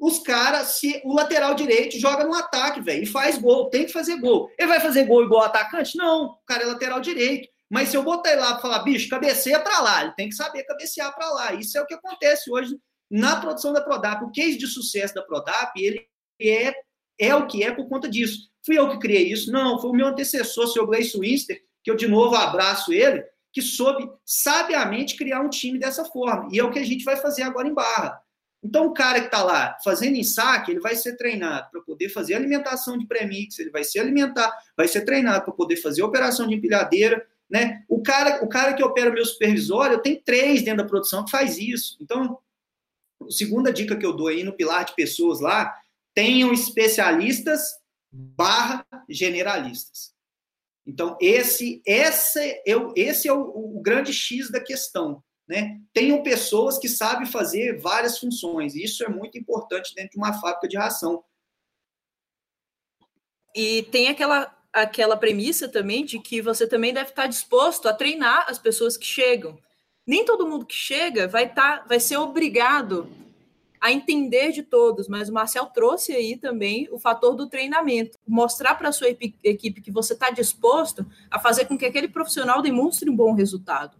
os 0.00 0.18
caras, 0.20 0.78
se 0.78 1.02
o 1.04 1.14
lateral 1.14 1.54
direito 1.54 1.98
joga 1.98 2.24
no 2.24 2.34
ataque, 2.34 2.80
velho, 2.80 3.02
e 3.02 3.06
faz 3.06 3.36
gol, 3.36 3.68
tem 3.68 3.84
que 3.84 3.92
fazer 3.92 4.16
gol. 4.16 4.50
Ele 4.58 4.68
vai 4.68 4.80
fazer 4.80 5.04
gol 5.04 5.22
igual 5.22 5.44
atacante? 5.44 5.96
Não, 5.96 6.24
o 6.24 6.36
cara 6.46 6.62
é 6.62 6.66
lateral 6.66 7.00
direito. 7.00 7.48
Mas 7.70 7.90
se 7.90 7.96
eu 7.96 8.02
botar 8.02 8.32
ele 8.32 8.40
lá 8.40 8.52
para 8.52 8.62
falar, 8.62 8.78
bicho, 8.80 9.08
cabeceia 9.08 9.60
para 9.60 9.80
lá, 9.80 10.02
ele 10.02 10.14
tem 10.16 10.28
que 10.28 10.34
saber 10.34 10.64
cabecear 10.64 11.14
para 11.14 11.30
lá. 11.30 11.52
Isso 11.52 11.76
é 11.76 11.82
o 11.82 11.86
que 11.86 11.94
acontece 11.94 12.50
hoje 12.50 12.76
na 13.10 13.36
produção 13.36 13.72
da 13.72 13.82
Prodap. 13.82 14.24
O 14.24 14.32
case 14.32 14.56
de 14.56 14.66
sucesso 14.66 15.14
da 15.14 15.22
Prodap, 15.22 15.70
ele 15.76 16.04
é 16.40 16.72
é 17.18 17.34
o 17.34 17.46
que 17.46 17.62
é 17.62 17.70
por 17.70 17.86
conta 17.86 18.08
disso. 18.08 18.48
Fui 18.64 18.78
eu 18.78 18.88
que 18.88 18.98
criei 18.98 19.30
isso? 19.30 19.52
Não, 19.52 19.78
foi 19.78 19.90
o 19.90 19.94
meu 19.94 20.06
antecessor, 20.06 20.66
seu 20.68 20.86
Gleice 20.86 21.18
Winster, 21.20 21.60
que 21.84 21.90
eu 21.90 21.94
de 21.94 22.08
novo 22.08 22.34
abraço 22.34 22.94
ele, 22.94 23.22
que 23.52 23.60
soube 23.60 24.10
sabiamente 24.24 25.16
criar 25.16 25.42
um 25.42 25.50
time 25.50 25.78
dessa 25.78 26.06
forma. 26.06 26.48
E 26.50 26.58
é 26.58 26.64
o 26.64 26.70
que 26.70 26.78
a 26.78 26.84
gente 26.84 27.04
vai 27.04 27.16
fazer 27.16 27.42
agora 27.42 27.68
em 27.68 27.74
Barra. 27.74 28.18
Então, 28.62 28.86
o 28.86 28.92
cara 28.92 29.20
que 29.20 29.26
está 29.26 29.42
lá 29.42 29.78
fazendo 29.82 30.16
ensaque, 30.16 30.70
ele 30.70 30.80
vai 30.80 30.94
ser 30.94 31.16
treinado 31.16 31.70
para 31.70 31.80
poder 31.80 32.10
fazer 32.10 32.34
alimentação 32.34 32.98
de 32.98 33.06
premix, 33.06 33.58
ele 33.58 33.70
vai 33.70 33.82
ser 33.84 34.00
alimentar, 34.00 34.54
vai 34.76 34.86
ser 34.86 35.00
treinado 35.02 35.44
para 35.44 35.54
poder 35.54 35.76
fazer 35.76 36.02
operação 36.02 36.46
de 36.46 36.54
empilhadeira, 36.54 37.26
né? 37.48 37.82
O 37.88 38.02
cara, 38.02 38.44
o 38.44 38.48
cara 38.48 38.74
que 38.74 38.82
opera 38.82 39.10
meu 39.10 39.24
supervisório, 39.24 39.94
eu 39.94 40.02
tenho 40.02 40.22
três 40.22 40.62
dentro 40.62 40.82
da 40.82 40.88
produção 40.88 41.24
que 41.24 41.30
faz 41.30 41.58
isso. 41.58 41.96
Então, 42.00 42.38
a 43.22 43.30
segunda 43.30 43.72
dica 43.72 43.96
que 43.96 44.04
eu 44.04 44.14
dou 44.14 44.28
aí 44.28 44.44
no 44.44 44.52
pilar 44.52 44.84
de 44.84 44.94
pessoas 44.94 45.40
lá 45.40 45.74
tenham 46.14 46.52
especialistas 46.52 47.80
barra 48.12 48.84
generalistas. 49.08 50.12
Então, 50.86 51.16
esse, 51.20 51.82
esse, 51.86 52.62
é, 52.66 52.76
o, 52.76 52.92
esse 52.96 53.28
é 53.28 53.32
o, 53.32 53.76
o 53.76 53.80
grande 53.80 54.12
X 54.12 54.50
da 54.50 54.60
questão. 54.60 55.22
Né? 55.50 55.80
Tenham 55.92 56.22
pessoas 56.22 56.78
que 56.78 56.88
sabem 56.88 57.26
fazer 57.26 57.80
várias 57.80 58.20
funções. 58.20 58.76
E 58.76 58.84
isso 58.84 59.02
é 59.02 59.08
muito 59.08 59.36
importante 59.36 59.92
dentro 59.96 60.12
de 60.12 60.16
uma 60.16 60.32
fábrica 60.40 60.68
de 60.68 60.76
ração. 60.76 61.24
E 63.52 63.82
tem 63.90 64.06
aquela, 64.06 64.56
aquela 64.72 65.16
premissa 65.16 65.68
também 65.68 66.04
de 66.04 66.20
que 66.20 66.40
você 66.40 66.68
também 66.68 66.94
deve 66.94 67.10
estar 67.10 67.26
disposto 67.26 67.88
a 67.88 67.92
treinar 67.92 68.46
as 68.48 68.60
pessoas 68.60 68.96
que 68.96 69.04
chegam. 69.04 69.58
Nem 70.06 70.24
todo 70.24 70.46
mundo 70.46 70.64
que 70.64 70.76
chega 70.76 71.26
vai, 71.26 71.52
tá, 71.52 71.84
vai 71.88 71.98
ser 71.98 72.18
obrigado 72.18 73.10
a 73.80 73.90
entender 73.90 74.52
de 74.52 74.62
todos, 74.62 75.08
mas 75.08 75.28
o 75.28 75.32
Marcel 75.32 75.66
trouxe 75.66 76.12
aí 76.12 76.36
também 76.36 76.88
o 76.92 76.98
fator 76.98 77.34
do 77.34 77.48
treinamento, 77.48 78.16
mostrar 78.24 78.76
para 78.76 78.90
a 78.90 78.92
sua 78.92 79.08
equipe 79.08 79.80
que 79.80 79.90
você 79.90 80.12
está 80.12 80.30
disposto 80.30 81.04
a 81.28 81.40
fazer 81.40 81.64
com 81.64 81.76
que 81.76 81.86
aquele 81.86 82.06
profissional 82.06 82.62
demonstre 82.62 83.10
um 83.10 83.16
bom 83.16 83.32
resultado. 83.32 83.98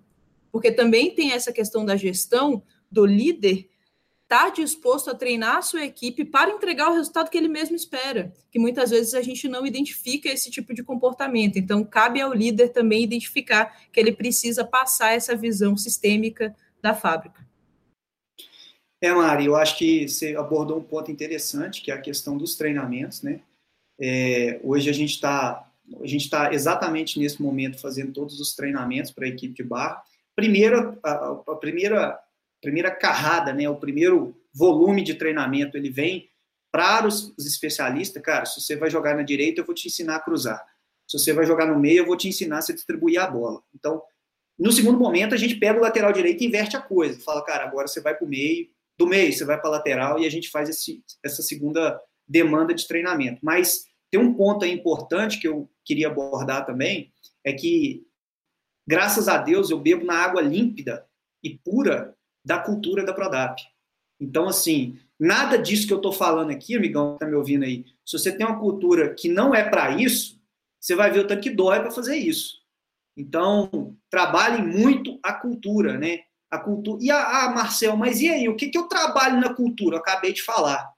Porque 0.51 0.71
também 0.71 1.15
tem 1.15 1.33
essa 1.33 1.53
questão 1.53 1.85
da 1.85 1.97
gestão, 1.97 2.63
do 2.91 3.07
líder 3.07 3.69
estar 4.23 4.45
tá 4.45 4.51
disposto 4.51 5.11
a 5.11 5.15
treinar 5.15 5.57
a 5.57 5.63
sua 5.63 5.85
equipe 5.85 6.25
para 6.25 6.53
entregar 6.53 6.91
o 6.91 6.95
resultado 6.95 7.29
que 7.29 7.37
ele 7.37 7.49
mesmo 7.49 7.75
espera, 7.75 8.33
que 8.51 8.59
muitas 8.59 8.91
vezes 8.91 9.13
a 9.15 9.23
gente 9.23 9.49
não 9.49 9.67
identifica 9.67 10.29
esse 10.29 10.51
tipo 10.51 10.73
de 10.73 10.85
comportamento. 10.85 11.59
Então, 11.59 11.85
cabe 11.85 12.21
ao 12.21 12.33
líder 12.33 12.69
também 12.69 13.03
identificar 13.03 13.77
que 13.93 13.99
ele 13.99 14.13
precisa 14.13 14.65
passar 14.65 15.13
essa 15.13 15.35
visão 15.35 15.77
sistêmica 15.77 16.55
da 16.81 16.95
fábrica. 16.95 17.45
É, 19.01 19.13
Mari, 19.13 19.47
eu 19.47 19.57
acho 19.57 19.79
que 19.79 20.07
você 20.07 20.37
abordou 20.37 20.79
um 20.79 20.83
ponto 20.83 21.11
interessante, 21.11 21.83
que 21.83 21.91
é 21.91 21.95
a 21.95 22.01
questão 22.01 22.37
dos 22.37 22.55
treinamentos, 22.55 23.23
né? 23.23 23.41
É, 23.99 24.61
hoje 24.63 24.89
a 24.89 24.93
gente 24.93 25.15
está 25.15 25.67
a 26.01 26.07
gente 26.07 26.25
está 26.25 26.55
exatamente 26.55 27.19
nesse 27.19 27.43
momento 27.43 27.81
fazendo 27.81 28.13
todos 28.13 28.39
os 28.39 28.55
treinamentos 28.55 29.11
para 29.11 29.25
a 29.25 29.29
equipe 29.29 29.55
de 29.55 29.65
bar. 29.65 30.05
Primeiro, 30.41 30.99
a, 31.03 31.43
a, 31.49 31.57
primeira 31.57 32.19
primeira 32.63 32.91
carrada, 32.91 33.53
né? 33.53 33.69
O 33.69 33.77
primeiro 33.77 34.35
volume 34.55 35.03
de 35.03 35.15
treinamento 35.15 35.77
ele 35.77 35.91
vem 35.91 36.31
para 36.73 37.07
os, 37.07 37.35
os 37.37 37.47
especialistas, 37.47 38.23
cara. 38.23 38.47
Se 38.47 38.59
você 38.59 38.75
vai 38.75 38.89
jogar 38.89 39.15
na 39.15 39.23
direita, 39.23 39.61
eu 39.61 39.67
vou 39.67 39.75
te 39.75 39.89
ensinar 39.89 40.17
a 40.17 40.21
cruzar. 40.21 40.65
Se 41.07 41.19
você 41.19 41.35
vai 41.35 41.45
jogar 41.45 41.67
no 41.67 41.79
meio, 41.79 41.99
eu 41.99 42.07
vou 42.07 42.17
te 42.17 42.27
ensinar 42.27 42.59
a 42.59 42.73
distribuir 42.73 43.21
a 43.21 43.27
bola. 43.27 43.61
Então, 43.75 44.03
no 44.59 44.73
segundo 44.73 44.99
momento, 44.99 45.35
a 45.35 45.39
gente 45.39 45.57
pega 45.57 45.79
o 45.79 45.83
lateral 45.83 46.11
direito 46.11 46.43
e 46.43 46.47
inverte 46.47 46.75
a 46.75 46.81
coisa. 46.81 47.21
Fala, 47.21 47.45
cara, 47.45 47.65
agora 47.65 47.87
você 47.87 48.01
vai 48.01 48.15
para 48.15 48.25
o 48.25 48.29
meio, 48.29 48.67
do 48.99 49.07
meio, 49.07 49.31
você 49.31 49.45
vai 49.45 49.61
para 49.61 49.69
a 49.69 49.73
lateral 49.73 50.19
e 50.19 50.27
a 50.27 50.31
gente 50.31 50.49
faz 50.49 50.71
esse, 50.71 51.03
essa 51.23 51.43
segunda 51.43 52.01
demanda 52.27 52.73
de 52.73 52.87
treinamento. 52.87 53.41
Mas 53.43 53.85
tem 54.11 54.19
um 54.19 54.33
ponto 54.33 54.65
aí 54.65 54.73
importante 54.73 55.39
que 55.39 55.49
eu 55.49 55.69
queria 55.85 56.09
abordar 56.09 56.65
também, 56.65 57.13
é 57.45 57.53
que, 57.53 58.07
graças 58.87 59.29
a 59.29 59.39
Deus, 59.39 59.71
eu 59.71 59.79
bebo 59.79 60.05
na 60.05 60.15
água 60.15 60.41
límpida 60.41 61.07
e 61.43 61.59
pura 61.59 62.15
da 62.45 62.59
cultura 62.59 63.05
da 63.05 63.13
Prodap. 63.13 63.61
Então, 64.21 64.49
assim, 64.49 64.99
nada 65.19 65.57
disso 65.57 65.87
que 65.87 65.93
eu 65.93 65.99
estou 65.99 66.13
falando 66.13 66.51
aqui, 66.51 66.77
amigão, 66.77 67.11
que 67.11 67.15
está 67.17 67.27
me 67.27 67.37
ouvindo 67.37 67.65
aí, 67.65 67.85
se 68.05 68.19
você 68.19 68.37
tem 68.37 68.47
uma 68.47 68.59
cultura 68.59 69.15
que 69.15 69.29
não 69.29 69.55
é 69.55 69.69
para 69.69 69.91
isso, 69.93 70.41
você 70.79 70.95
vai 70.95 71.11
ver 71.11 71.21
o 71.21 71.27
tanto 71.27 71.43
que 71.43 71.51
dói 71.51 71.81
para 71.81 71.91
fazer 71.91 72.17
isso. 72.17 72.61
Então, 73.17 73.97
trabalhem 74.11 74.67
muito 74.67 75.19
a 75.23 75.33
cultura, 75.33 75.99
né? 75.99 76.21
a 76.51 76.59
cultura. 76.59 77.03
E 77.03 77.11
a, 77.11 77.45
ah, 77.45 77.51
Marcel, 77.51 77.97
mas 77.97 78.21
e 78.21 78.29
aí? 78.29 78.49
O 78.49 78.57
que, 78.57 78.69
que 78.69 78.77
eu 78.77 78.89
trabalho 78.89 79.41
na 79.41 79.55
cultura? 79.55 79.97
Eu 79.97 80.01
acabei 80.01 80.33
de 80.33 80.43
falar. 80.43 80.91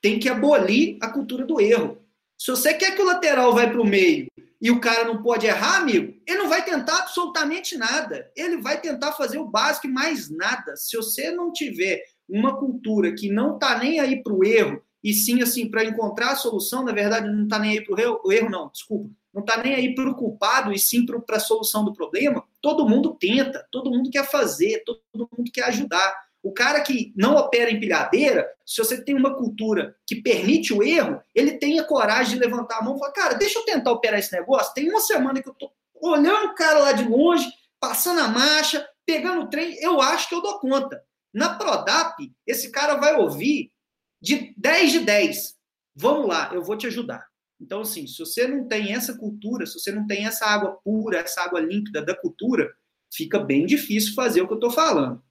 Tem 0.00 0.18
que 0.18 0.28
abolir 0.28 0.96
a 1.00 1.10
cultura 1.10 1.44
do 1.44 1.60
erro. 1.60 1.98
Se 2.38 2.50
você 2.50 2.74
quer 2.74 2.94
que 2.94 3.02
o 3.02 3.06
lateral 3.06 3.52
vai 3.52 3.70
para 3.70 3.80
o 3.80 3.86
meio 3.86 4.26
e 4.62 4.70
o 4.70 4.80
cara 4.80 5.04
não 5.04 5.20
pode 5.20 5.44
errar, 5.44 5.78
amigo, 5.78 6.14
ele 6.24 6.38
não 6.38 6.48
vai 6.48 6.64
tentar 6.64 6.98
absolutamente 6.98 7.76
nada. 7.76 8.30
Ele 8.36 8.58
vai 8.58 8.80
tentar 8.80 9.10
fazer 9.12 9.38
o 9.38 9.48
básico 9.48 9.88
e 9.88 9.90
mais 9.90 10.30
nada. 10.30 10.76
Se 10.76 10.96
você 10.96 11.32
não 11.32 11.52
tiver 11.52 12.04
uma 12.28 12.56
cultura 12.56 13.12
que 13.12 13.28
não 13.28 13.54
está 13.54 13.76
nem 13.76 13.98
aí 13.98 14.22
para 14.22 14.32
o 14.32 14.44
erro, 14.44 14.80
e 15.02 15.12
sim 15.12 15.42
assim 15.42 15.68
para 15.68 15.84
encontrar 15.84 16.30
a 16.30 16.36
solução, 16.36 16.84
na 16.84 16.92
verdade 16.92 17.28
não 17.28 17.42
está 17.42 17.58
nem 17.58 17.72
aí 17.72 17.84
para 17.84 18.20
o 18.24 18.32
erro, 18.32 18.48
não, 18.48 18.70
desculpa 18.70 19.10
não 19.32 19.40
está 19.40 19.62
nem 19.62 19.74
aí 19.74 19.94
para 19.94 20.10
o 20.10 20.14
culpado 20.14 20.72
e 20.72 20.78
sim 20.78 21.06
para 21.06 21.36
a 21.36 21.40
solução 21.40 21.84
do 21.84 21.94
problema, 21.94 22.44
todo 22.60 22.88
mundo 22.88 23.16
tenta, 23.18 23.66
todo 23.70 23.90
mundo 23.90 24.10
quer 24.10 24.30
fazer, 24.30 24.84
todo 24.84 25.28
mundo 25.36 25.50
quer 25.50 25.64
ajudar. 25.64 26.14
O 26.42 26.52
cara 26.52 26.80
que 26.80 27.12
não 27.16 27.36
opera 27.36 27.70
empilhadeira, 27.70 28.48
se 28.66 28.82
você 28.82 29.02
tem 29.02 29.14
uma 29.14 29.36
cultura 29.36 29.94
que 30.06 30.20
permite 30.20 30.72
o 30.72 30.82
erro, 30.82 31.22
ele 31.34 31.58
tem 31.58 31.78
a 31.78 31.84
coragem 31.84 32.34
de 32.34 32.40
levantar 32.40 32.78
a 32.78 32.82
mão 32.82 32.96
e 32.96 32.98
falar: 32.98 33.12
Cara, 33.12 33.34
deixa 33.34 33.58
eu 33.58 33.64
tentar 33.64 33.92
operar 33.92 34.18
esse 34.18 34.32
negócio. 34.32 34.74
Tem 34.74 34.88
uma 34.88 35.00
semana 35.00 35.40
que 35.40 35.48
eu 35.48 35.52
estou 35.52 35.72
olhando 35.94 36.46
o 36.46 36.54
cara 36.54 36.80
lá 36.80 36.92
de 36.92 37.04
longe, 37.04 37.48
passando 37.78 38.20
a 38.20 38.28
marcha, 38.28 38.86
pegando 39.06 39.42
o 39.42 39.48
trem, 39.48 39.76
eu 39.80 40.00
acho 40.00 40.28
que 40.28 40.34
eu 40.34 40.42
dou 40.42 40.58
conta. 40.58 41.02
Na 41.32 41.54
Prodap, 41.54 42.16
esse 42.46 42.70
cara 42.70 42.96
vai 42.96 43.14
ouvir 43.14 43.72
de 44.20 44.52
10 44.56 44.92
de 44.92 45.00
10. 45.00 45.56
vamos 45.94 46.26
lá, 46.26 46.50
eu 46.52 46.62
vou 46.62 46.76
te 46.76 46.86
ajudar. 46.86 47.26
Então, 47.60 47.82
assim, 47.82 48.06
se 48.06 48.18
você 48.18 48.48
não 48.48 48.66
tem 48.66 48.92
essa 48.92 49.16
cultura, 49.16 49.66
se 49.66 49.78
você 49.78 49.92
não 49.92 50.06
tem 50.06 50.26
essa 50.26 50.44
água 50.46 50.78
pura, 50.84 51.18
essa 51.18 51.42
água 51.42 51.60
límpida 51.60 52.02
da 52.02 52.14
cultura, 52.14 52.72
fica 53.12 53.38
bem 53.38 53.66
difícil 53.66 54.14
fazer 54.14 54.42
o 54.42 54.46
que 54.46 54.54
eu 54.54 54.58
estou 54.58 54.70
falando. 54.70 55.22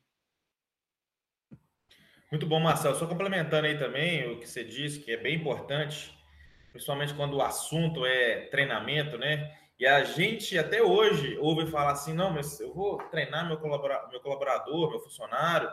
Muito 2.31 2.45
bom, 2.45 2.61
Marcelo. 2.61 2.95
Só 2.95 3.05
complementando 3.05 3.67
aí 3.67 3.77
também 3.77 4.31
o 4.31 4.39
que 4.39 4.47
você 4.47 4.63
disse, 4.63 5.01
que 5.01 5.11
é 5.11 5.17
bem 5.17 5.35
importante, 5.35 6.17
principalmente 6.71 7.13
quando 7.13 7.35
o 7.35 7.41
assunto 7.41 8.05
é 8.05 8.45
treinamento, 8.45 9.17
né? 9.17 9.53
E 9.77 9.85
a 9.85 10.05
gente 10.05 10.57
até 10.57 10.81
hoje 10.81 11.37
ouve 11.39 11.69
falar 11.69 11.91
assim: 11.91 12.13
não, 12.13 12.31
mas 12.31 12.57
eu 12.61 12.73
vou 12.73 12.99
treinar 13.09 13.45
meu, 13.45 13.57
colaborador, 13.57 14.09
meu 14.09 14.21
colaborador, 14.21 14.91
meu 14.91 15.01
funcionário, 15.01 15.69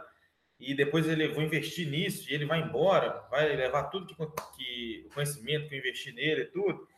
e 0.58 0.74
depois 0.74 1.06
ele 1.06 1.28
vou 1.28 1.44
investir 1.44 1.88
nisso 1.88 2.28
e 2.28 2.34
ele 2.34 2.44
vai 2.44 2.60
embora, 2.60 3.24
vai 3.30 3.54
levar 3.54 3.84
tudo 3.84 4.06
que, 4.06 4.16
que 4.56 5.06
o 5.06 5.14
conhecimento 5.14 5.68
que 5.68 5.76
eu 5.76 5.78
investi 5.78 6.10
nele 6.10 6.42
e 6.42 6.46
tudo. 6.46 6.88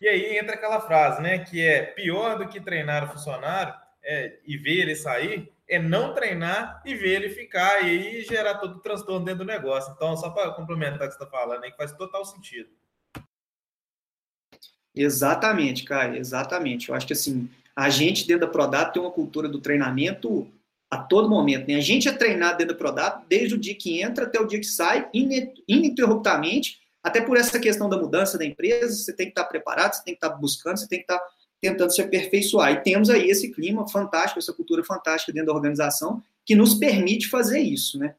E 0.00 0.08
aí 0.08 0.38
entra 0.38 0.54
aquela 0.54 0.80
frase, 0.80 1.20
né? 1.20 1.40
Que 1.40 1.60
é 1.60 1.82
pior 1.82 2.38
do 2.38 2.48
que 2.48 2.58
treinar 2.58 3.04
o 3.04 3.12
funcionário 3.12 3.74
é, 4.02 4.38
e 4.46 4.56
ver 4.56 4.80
ele 4.80 4.96
sair, 4.96 5.52
é 5.70 5.78
não 5.78 6.12
treinar 6.12 6.82
e 6.84 6.96
ver 6.96 7.22
ele 7.22 7.30
ficar 7.30 7.86
e 7.86 8.22
gerar 8.22 8.56
todo 8.56 8.76
o 8.76 8.80
transtorno 8.80 9.24
dentro 9.24 9.44
do 9.44 9.50
negócio. 9.50 9.92
Então, 9.94 10.16
só 10.16 10.28
para 10.28 10.50
complementar 10.50 11.06
o 11.06 11.08
que 11.08 11.16
você 11.16 11.22
está 11.22 11.26
falando, 11.26 11.62
aí, 11.62 11.70
que 11.70 11.76
faz 11.76 11.92
total 11.92 12.24
sentido. 12.24 12.68
Exatamente, 14.92 15.84
cara, 15.84 16.18
exatamente. 16.18 16.88
Eu 16.88 16.96
acho 16.96 17.06
que 17.06 17.12
assim, 17.12 17.48
a 17.76 17.88
gente 17.88 18.26
dentro 18.26 18.46
da 18.46 18.52
Prodap 18.52 18.92
tem 18.92 19.00
uma 19.00 19.12
cultura 19.12 19.48
do 19.48 19.60
treinamento 19.60 20.50
a 20.90 20.98
todo 20.98 21.30
momento. 21.30 21.68
Né? 21.68 21.76
A 21.76 21.80
gente 21.80 22.08
é 22.08 22.12
treinado 22.12 22.58
dentro 22.58 22.74
da 22.74 22.78
Prodap 22.78 23.24
desde 23.28 23.54
o 23.54 23.58
dia 23.58 23.76
que 23.76 24.02
entra 24.02 24.24
até 24.26 24.40
o 24.40 24.46
dia 24.46 24.58
que 24.58 24.66
sai, 24.66 25.08
ininterruptamente, 25.14 26.80
até 27.00 27.20
por 27.20 27.36
essa 27.36 27.60
questão 27.60 27.88
da 27.88 27.96
mudança 27.96 28.36
da 28.36 28.44
empresa, 28.44 28.92
você 28.92 29.12
tem 29.12 29.26
que 29.26 29.30
estar 29.30 29.44
preparado, 29.44 29.94
você 29.94 30.02
tem 30.02 30.14
que 30.14 30.26
estar 30.26 30.36
buscando, 30.36 30.78
você 30.78 30.88
tem 30.88 30.98
que 30.98 31.04
estar 31.04 31.24
tentando 31.60 31.92
se 31.92 32.00
aperfeiçoar. 32.00 32.72
E 32.72 32.82
temos 32.82 33.10
aí 33.10 33.28
esse 33.28 33.52
clima 33.52 33.88
fantástico, 33.88 34.38
essa 34.38 34.52
cultura 34.52 34.82
fantástica 34.82 35.32
dentro 35.32 35.48
da 35.48 35.54
organização, 35.54 36.22
que 36.44 36.54
nos 36.54 36.74
permite 36.74 37.28
fazer 37.28 37.60
isso, 37.60 37.98
né? 37.98 38.14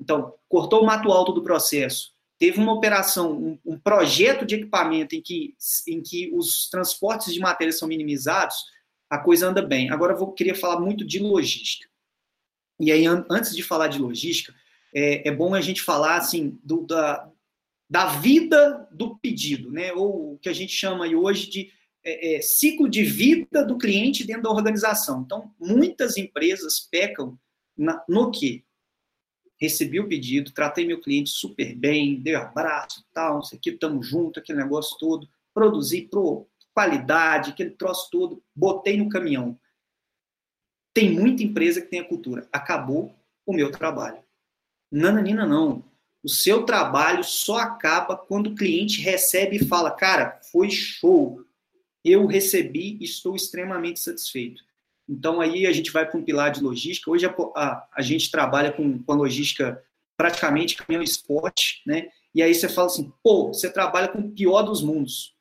Então, 0.00 0.34
cortou 0.48 0.82
o 0.82 0.86
mato 0.86 1.12
alto 1.12 1.32
do 1.32 1.42
processo, 1.42 2.12
teve 2.38 2.58
uma 2.58 2.72
operação, 2.72 3.32
um, 3.32 3.58
um 3.64 3.78
projeto 3.78 4.44
de 4.44 4.56
equipamento 4.56 5.14
em 5.14 5.22
que, 5.22 5.54
em 5.86 6.02
que 6.02 6.30
os 6.34 6.68
transportes 6.68 7.32
de 7.32 7.40
matérias 7.40 7.78
são 7.78 7.86
minimizados, 7.86 8.56
a 9.08 9.18
coisa 9.18 9.48
anda 9.48 9.62
bem. 9.62 9.90
Agora 9.90 10.14
eu 10.14 10.18
vou, 10.18 10.32
queria 10.32 10.54
falar 10.54 10.80
muito 10.80 11.04
de 11.04 11.18
logística. 11.18 11.88
E 12.80 12.90
aí, 12.90 13.06
an 13.06 13.24
antes 13.30 13.54
de 13.54 13.62
falar 13.62 13.88
de 13.88 13.98
logística, 13.98 14.52
é, 14.94 15.28
é 15.28 15.32
bom 15.32 15.54
a 15.54 15.60
gente 15.60 15.80
falar 15.80 16.16
assim 16.16 16.58
do, 16.62 16.84
da, 16.86 17.30
da 17.88 18.06
vida 18.06 18.88
do 18.90 19.16
pedido, 19.16 19.70
né? 19.70 19.92
ou 19.92 20.34
o 20.34 20.38
que 20.38 20.48
a 20.48 20.52
gente 20.52 20.72
chama 20.72 21.06
hoje 21.06 21.48
de 21.48 21.72
é, 22.04 22.36
é, 22.36 22.40
ciclo 22.42 22.88
de 22.88 23.02
vida 23.02 23.64
do 23.64 23.78
cliente 23.78 24.26
dentro 24.26 24.42
da 24.42 24.50
organização. 24.50 25.22
Então, 25.22 25.52
muitas 25.58 26.16
empresas 26.16 26.80
pecam 26.80 27.38
na, 27.76 28.04
no 28.08 28.30
que? 28.30 28.64
Recebi 29.60 29.98
o 30.00 30.08
pedido, 30.08 30.52
tratei 30.52 30.86
meu 30.86 31.00
cliente 31.00 31.30
super 31.30 31.74
bem, 31.74 32.20
dei 32.20 32.36
um 32.36 32.40
abraço, 32.40 33.04
tal, 33.12 33.40
isso 33.40 33.54
aqui, 33.54 33.70
estamos 33.70 34.06
juntos, 34.06 34.42
aquele 34.42 34.58
negócio 34.58 34.98
todo, 34.98 35.28
produzi 35.54 36.02
pro, 36.02 36.46
qualidade, 36.74 37.52
aquele 37.52 37.70
troço 37.70 38.10
todo, 38.10 38.42
botei 38.54 38.96
no 38.96 39.08
caminhão. 39.08 39.58
Tem 40.92 41.10
muita 41.10 41.42
empresa 41.42 41.80
que 41.80 41.88
tem 41.88 42.00
a 42.00 42.08
cultura. 42.08 42.48
Acabou 42.52 43.14
o 43.46 43.52
meu 43.52 43.70
trabalho. 43.70 44.22
Nananina, 44.90 45.46
não. 45.46 45.84
O 46.22 46.28
seu 46.28 46.64
trabalho 46.64 47.22
só 47.22 47.58
acaba 47.58 48.16
quando 48.16 48.48
o 48.48 48.54
cliente 48.54 49.00
recebe 49.00 49.56
e 49.56 49.66
fala: 49.66 49.90
Cara, 49.90 50.40
foi 50.50 50.70
show. 50.70 51.43
Eu 52.04 52.26
recebi 52.26 52.98
e 53.00 53.04
estou 53.04 53.34
extremamente 53.34 54.00
satisfeito. 54.00 54.62
Então, 55.08 55.40
aí 55.40 55.66
a 55.66 55.72
gente 55.72 55.90
vai 55.90 56.08
para 56.08 56.18
um 56.18 56.24
pilar 56.24 56.50
de 56.50 56.62
logística. 56.62 57.10
Hoje 57.10 57.26
a, 57.26 57.34
a, 57.56 57.88
a 57.94 58.02
gente 58.02 58.30
trabalha 58.30 58.72
com, 58.72 59.02
com 59.02 59.12
a 59.12 59.16
logística 59.16 59.82
praticamente 60.16 60.76
caminhão 60.76 61.02
esporte, 61.02 61.82
né? 61.86 62.08
E 62.34 62.42
aí 62.42 62.54
você 62.54 62.68
fala 62.68 62.86
assim: 62.86 63.12
pô, 63.22 63.48
você 63.48 63.70
trabalha 63.70 64.08
com 64.08 64.18
o 64.18 64.30
pior 64.30 64.62
dos 64.62 64.82
mundos 64.82 65.34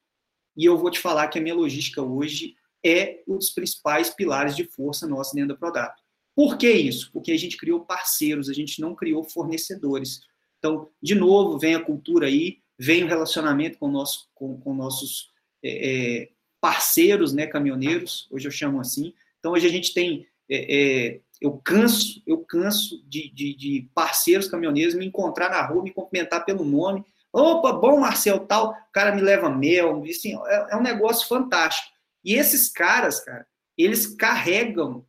e 0.56 0.66
eu 0.66 0.78
vou 0.78 0.92
te 0.92 1.00
falar 1.00 1.28
que 1.28 1.40
a 1.40 1.42
minha 1.42 1.56
logística 1.56 2.02
hoje 2.02 2.56
é 2.86 3.24
um 3.28 3.38
dos 3.38 3.50
principais 3.50 4.10
pilares 4.10 4.56
de 4.56 4.66
força 4.66 5.08
nossa 5.08 5.34
dentro 5.34 5.50
da 5.50 5.56
Prodap. 5.56 5.96
Por 6.36 6.58
que 6.58 6.70
isso? 6.70 7.12
Porque 7.12 7.32
a 7.32 7.38
gente 7.38 7.58
criou 7.58 7.86
parceiros, 7.86 8.50
a 8.50 8.54
gente 8.54 8.82
não 8.82 8.96
criou 8.96 9.24
fornecedores. 9.24 10.22
Então, 10.58 10.90
de 11.02 11.16
novo, 11.16 11.58
vem 11.58 11.76
a 11.76 11.84
cultura 11.84 12.28
aí, 12.28 12.60
vem 12.78 13.04
o 13.04 13.08
relacionamento 13.08 13.78
com, 13.78 13.88
nosso, 13.90 14.30
com, 14.34 14.60
com 14.60 14.74
nossos 14.74 15.32
é, 15.64 16.22
é, 16.22 16.30
parceiros, 16.64 17.34
né, 17.34 17.46
caminhoneiros, 17.46 18.26
hoje 18.32 18.48
eu 18.48 18.52
chamo 18.52 18.80
assim. 18.80 19.14
Então, 19.38 19.52
hoje 19.52 19.68
a 19.68 19.70
gente 19.70 19.94
tem, 19.94 20.26
é, 20.50 20.76
é, 20.78 21.20
eu 21.42 21.58
canso, 21.58 22.24
eu 22.26 22.38
canso 22.38 23.04
de, 23.06 23.30
de, 23.34 23.54
de, 23.54 23.90
parceiros 23.94 24.48
caminhoneiros 24.48 24.96
me 24.96 25.06
encontrar 25.06 25.50
na 25.50 25.62
rua, 25.62 25.84
me 25.84 25.92
cumprimentar 25.92 26.46
pelo 26.46 26.64
nome, 26.64 27.04
Opa, 27.34 27.74
bom, 27.74 28.00
Marcel, 28.00 28.46
tal. 28.46 28.70
O 28.70 28.92
cara 28.94 29.16
me 29.16 29.20
leva 29.20 29.50
mel. 29.50 30.04
Assim, 30.04 30.38
é, 30.46 30.68
é 30.74 30.78
um 30.78 30.84
negócio 30.84 31.28
fantástico. 31.28 31.92
E 32.24 32.36
esses 32.36 32.70
caras, 32.70 33.20
cara, 33.22 33.48
eles 33.76 34.06
carregam 34.06 35.04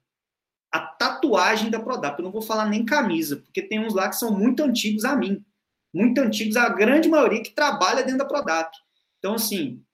a 0.73 0.81
tatuagem 0.81 1.71
da 1.71 1.79
Prodap. 1.79 2.19
Eu 2.19 2.25
não 2.25 2.33
vou 2.33 2.41
falar 2.41 2.65
nem 2.65 2.83
camisa, 2.83 3.37
porque 3.37 3.61
tem 3.61 3.79
uns 3.79 3.95
lá 3.95 4.09
que 4.09 4.17
são 4.17 4.33
muito 4.33 4.63
antigos 4.63 5.05
a 5.05 5.15
mim. 5.15 5.45
Muito 5.93 6.19
antigos, 6.19 6.57
a 6.57 6.71
grande 6.71 7.11
maioria 7.11 7.43
que 7.43 7.55
trabalha 7.55 8.03
dentro 8.03 8.19
da 8.19 8.25
Prodap. 8.25 8.75
Então, 9.19 9.35
assim, 9.35 9.85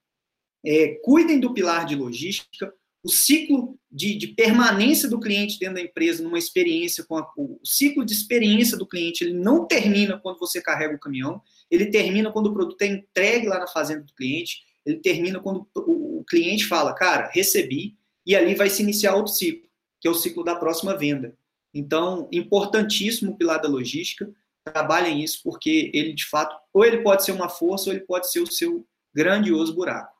é, 0.65 0.99
cuidem 1.03 1.41
do 1.41 1.55
pilar 1.55 1.87
de 1.87 1.95
logística, 1.95 2.73
o 3.03 3.09
ciclo 3.09 3.79
de, 3.91 4.15
de, 4.17 4.29
permanência 4.29 5.09
do 5.09 5.19
cliente 5.19 5.59
dentro 5.59 5.77
da 5.77 5.81
empresa, 5.81 6.23
numa 6.23 6.39
experiência, 6.39 7.03
com 7.05 7.17
a, 7.17 7.27
o 7.37 7.59
ciclo 7.65 8.05
de 8.05 8.13
experiência 8.13 8.77
do 8.77 8.87
cliente, 8.87 9.25
ele 9.25 9.33
não 9.33 9.67
termina 9.67 10.19
quando 10.19 10.39
você 10.39 10.61
carrega 10.61 10.95
o 10.95 11.01
caminhão, 11.01 11.41
ele 11.71 11.87
termina 11.87 12.31
quando 12.31 12.47
o 12.47 12.53
produto 12.53 12.83
é 12.83 12.87
entregue 12.87 13.47
lá 13.47 13.59
na 13.59 13.67
fazenda 13.67 14.03
do 14.03 14.15
cliente, 14.15 14.63
ele 14.85 14.99
termina 14.99 15.41
quando 15.41 15.67
o, 15.75 16.21
o 16.21 16.25
cliente 16.25 16.67
fala, 16.67 16.95
cara, 16.95 17.31
recebi, 17.33 17.97
e 18.27 18.37
ali 18.37 18.55
vai 18.55 18.69
se 18.69 18.83
iniciar 18.83 19.15
outro 19.15 19.33
ciclo, 19.33 19.69
que 19.99 20.07
é 20.07 20.11
o 20.11 20.15
ciclo 20.15 20.45
da 20.45 20.55
próxima 20.55 20.97
venda. 20.97 21.35
Então, 21.73 22.29
importantíssimo 22.31 23.33
o 23.33 23.37
pilar 23.37 23.61
da 23.61 23.69
logística, 23.69 24.31
trabalhem 24.65 25.23
isso, 25.23 25.41
porque 25.43 25.91
ele, 25.95 26.13
de 26.13 26.27
fato, 26.27 26.55
ou 26.73 26.85
ele 26.85 26.99
pode 26.99 27.25
ser 27.25 27.33
uma 27.33 27.49
força, 27.49 27.89
ou 27.89 27.97
ele 27.97 28.05
pode 28.05 28.31
ser 28.31 28.41
o 28.41 28.51
seu 28.51 28.87
grandioso 29.15 29.75
buraco. 29.75 30.20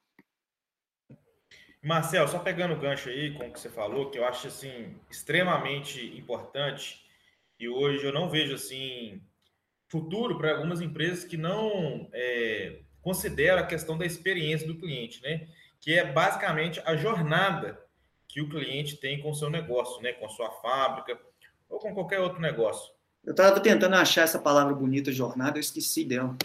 Marcel, 1.83 2.29
só 2.29 2.39
pegando 2.39 2.75
o 2.75 2.79
gancho 2.79 3.09
aí 3.09 3.33
com 3.33 3.49
o 3.49 3.53
que 3.53 3.59
você 3.59 3.71
falou, 3.71 4.11
que 4.11 4.19
eu 4.19 4.25
acho 4.25 4.49
assim 4.49 4.95
extremamente 5.11 6.19
importante 6.19 7.03
e 7.59 7.69
hoje 7.69 8.05
eu 8.05 8.13
não 8.13 8.29
vejo 8.29 8.55
assim 8.55 9.23
futuro 9.89 10.39
para 10.39 10.53
algumas 10.53 10.81
empresas 10.81 11.25
que 11.25 11.37
não 11.37 12.09
é, 12.13 12.81
consideram 13.03 13.63
a 13.63 13.67
questão 13.67 13.97
da 13.97 14.07
experiência 14.07 14.67
do 14.67 14.79
cliente, 14.79 15.23
né? 15.23 15.49
Que 15.81 15.99
é 15.99 16.05
basicamente 16.05 16.81
a 16.85 16.95
jornada 16.97 17.81
que 18.29 18.41
o 18.41 18.49
cliente 18.49 18.97
tem 18.97 19.21
com 19.21 19.31
o 19.31 19.35
seu 19.35 19.51
negócio, 19.51 20.03
né? 20.03 20.13
Com 20.13 20.27
a 20.27 20.29
sua 20.29 20.51
fábrica 20.61 21.19
ou 21.69 21.79
com 21.79 21.95
qualquer 21.95 22.21
outro 22.21 22.41
negócio. 22.41 22.93
Eu 23.25 23.33
estava 23.33 23.59
tentando 23.61 23.97
achar 23.97 24.23
essa 24.23 24.39
palavra 24.39 24.75
bonita, 24.75 25.11
jornada, 25.11 25.59
eu 25.59 25.61
esqueci 25.61 26.05
dela. 26.05 26.37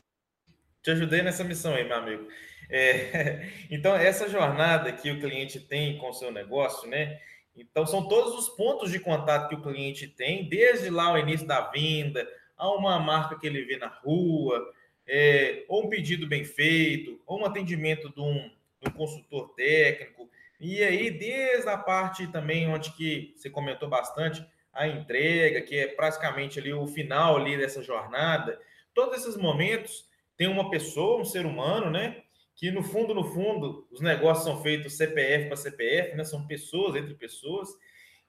Te 0.82 0.92
ajudei 0.92 1.22
nessa 1.22 1.44
missão 1.44 1.74
aí, 1.74 1.84
meu 1.84 1.98
amigo. 1.98 2.28
É, 2.70 3.50
então, 3.72 3.96
essa 3.96 4.30
jornada 4.30 4.92
que 4.92 5.12
o 5.12 5.20
cliente 5.20 5.60
tem 5.60 5.98
com 5.98 6.10
o 6.10 6.14
seu 6.14 6.32
negócio, 6.32 6.90
né? 6.90 7.20
Então, 7.56 7.86
são 7.86 8.08
todos 8.08 8.34
os 8.34 8.50
pontos 8.50 8.92
de 8.92 9.00
contato 9.00 9.50
que 9.50 9.56
o 9.56 9.62
cliente 9.62 10.08
tem, 10.08 10.48
desde 10.50 10.90
lá 10.90 11.14
o 11.14 11.18
início 11.18 11.48
da 11.48 11.62
venda, 11.62 12.28
a 12.58 12.70
uma 12.70 13.00
marca 13.00 13.40
que 13.40 13.48
ele 13.48 13.64
vê 13.64 13.78
na 13.78 13.88
rua, 13.88 14.74
é, 15.08 15.64
ou 15.68 15.86
um 15.86 15.90
pedido 15.90 16.28
bem 16.28 16.44
feito, 16.44 17.22
ou 17.26 17.40
um 17.40 17.46
atendimento 17.46 18.14
de 18.14 18.20
um, 18.20 18.52
de 18.82 18.90
um 18.90 18.92
consultor 18.92 19.54
técnico. 19.56 20.30
E 20.60 20.84
aí, 20.84 21.12
desde 21.12 21.70
a 21.70 21.78
parte 21.78 22.28
também 22.28 22.68
onde 22.68 22.92
que 22.92 23.34
você 23.36 23.50
comentou 23.50 23.88
bastante, 23.88 24.46
a 24.74 24.88
entrega, 24.88 25.62
que 25.62 25.78
é 25.78 25.88
praticamente 25.88 26.60
ali 26.60 26.74
o 26.74 26.86
final 26.86 27.38
ali 27.38 27.58
dessa 27.58 27.82
jornada, 27.82 28.60
todos 28.94 29.18
esses 29.20 29.38
momentos 29.38 30.10
tem 30.36 30.48
uma 30.48 30.70
pessoa, 30.70 31.22
um 31.22 31.26
ser 31.26 31.46
humano, 31.46 31.90
né? 31.90 32.24
Que 32.56 32.72
no 32.72 32.82
fundo, 32.82 33.14
no 33.14 33.24
fundo, 33.24 33.88
os 33.92 34.00
negócios 34.00 34.46
são 34.46 34.62
feitos 34.62 34.96
CPF 34.96 35.48
para 35.48 35.58
CPF, 35.58 36.16
né? 36.16 36.24
São 36.24 36.48
pessoas 36.48 36.96
entre 36.96 37.14
pessoas. 37.14 37.70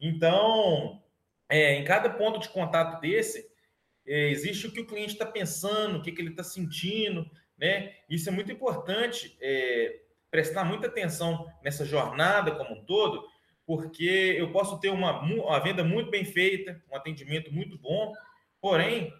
Então, 0.01 1.01
é, 1.49 1.75
em 1.75 1.85
cada 1.85 2.11
ponto 2.11 2.41
de 2.41 2.49
contato 2.49 3.01
desse, 3.01 3.49
é, 4.05 4.29
existe 4.31 4.67
o 4.67 4.73
que 4.73 4.81
o 4.81 4.87
cliente 4.87 5.13
está 5.13 5.25
pensando, 5.25 5.99
o 5.99 6.03
que, 6.03 6.11
que 6.11 6.21
ele 6.21 6.31
está 6.31 6.43
sentindo, 6.43 7.29
né? 7.57 7.95
Isso 8.11 8.29
é 8.29 8.33
muito 8.33 8.51
importante, 8.51 9.37
é, 9.41 10.01
prestar 10.31 10.65
muita 10.65 10.89
atenção 10.89 11.47
nessa 11.63 11.85
jornada 11.85 12.55
como 12.57 12.81
um 12.81 12.85
todo, 12.85 13.25
porque 13.65 14.35
eu 14.37 14.51
posso 14.51 14.79
ter 14.81 14.91
uma, 14.91 15.21
uma 15.21 15.59
venda 15.61 15.85
muito 15.85 16.11
bem 16.11 16.25
feita, 16.25 16.83
um 16.91 16.97
atendimento 16.97 17.53
muito 17.53 17.79
bom, 17.79 18.13
porém, 18.61 19.13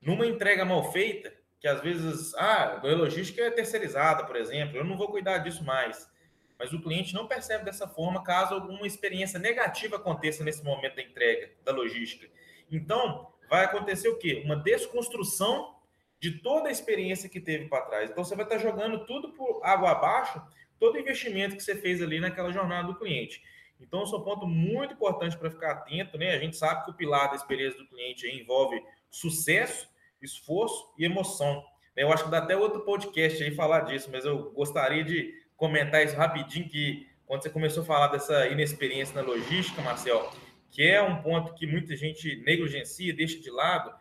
numa 0.00 0.26
entrega 0.26 0.64
mal 0.64 0.92
feita, 0.92 1.32
que 1.62 1.68
às 1.68 1.80
vezes, 1.80 2.34
ah, 2.34 2.80
a 2.82 2.86
logística 2.88 3.40
é 3.40 3.48
terceirizada, 3.48 4.26
por 4.26 4.34
exemplo, 4.34 4.76
eu 4.76 4.84
não 4.84 4.96
vou 4.96 5.06
cuidar 5.06 5.38
disso 5.38 5.62
mais. 5.62 6.10
Mas 6.58 6.72
o 6.72 6.82
cliente 6.82 7.14
não 7.14 7.28
percebe 7.28 7.64
dessa 7.64 7.86
forma 7.86 8.24
caso 8.24 8.54
alguma 8.54 8.84
experiência 8.84 9.38
negativa 9.38 9.94
aconteça 9.94 10.42
nesse 10.42 10.64
momento 10.64 10.96
da 10.96 11.02
entrega 11.02 11.52
da 11.64 11.70
logística. 11.70 12.28
Então, 12.68 13.32
vai 13.48 13.64
acontecer 13.64 14.08
o 14.08 14.18
quê? 14.18 14.42
Uma 14.44 14.56
desconstrução 14.56 15.76
de 16.18 16.32
toda 16.40 16.68
a 16.68 16.72
experiência 16.72 17.28
que 17.28 17.40
teve 17.40 17.68
para 17.68 17.86
trás. 17.86 18.10
Então, 18.10 18.24
você 18.24 18.34
vai 18.34 18.44
estar 18.44 18.58
jogando 18.58 19.06
tudo 19.06 19.32
por 19.32 19.60
água 19.62 19.92
abaixo, 19.92 20.42
todo 20.80 20.96
o 20.96 20.98
investimento 20.98 21.54
que 21.54 21.62
você 21.62 21.76
fez 21.76 22.02
ali 22.02 22.18
naquela 22.18 22.50
jornada 22.50 22.88
do 22.88 22.98
cliente. 22.98 23.40
Então, 23.80 24.02
esse 24.02 24.12
é 24.12 24.16
um 24.16 24.24
ponto 24.24 24.48
muito 24.48 24.94
importante 24.94 25.38
para 25.38 25.50
ficar 25.50 25.70
atento, 25.72 26.18
né? 26.18 26.34
A 26.34 26.38
gente 26.38 26.56
sabe 26.56 26.84
que 26.84 26.90
o 26.90 26.94
pilar 26.94 27.28
da 27.30 27.36
experiência 27.36 27.78
do 27.78 27.86
cliente 27.86 28.26
envolve 28.28 28.82
sucesso, 29.08 29.91
esforço 30.22 30.92
e 30.98 31.04
emoção. 31.04 31.64
Eu 31.94 32.12
acho 32.12 32.24
que 32.24 32.30
dá 32.30 32.38
até 32.38 32.56
outro 32.56 32.80
podcast 32.80 33.42
aí 33.42 33.54
falar 33.54 33.80
disso, 33.80 34.08
mas 34.10 34.24
eu 34.24 34.50
gostaria 34.52 35.04
de 35.04 35.34
comentar 35.56 36.04
isso 36.04 36.16
rapidinho, 36.16 36.68
que 36.68 37.06
quando 37.26 37.42
você 37.42 37.50
começou 37.50 37.82
a 37.82 37.86
falar 37.86 38.08
dessa 38.08 38.48
inexperiência 38.48 39.14
na 39.14 39.22
logística, 39.22 39.82
Marcel, 39.82 40.30
que 40.70 40.82
é 40.82 41.02
um 41.02 41.22
ponto 41.22 41.54
que 41.54 41.66
muita 41.66 41.94
gente 41.94 42.36
negligencia, 42.44 43.14
deixa 43.14 43.38
de 43.38 43.50
lado, 43.50 43.92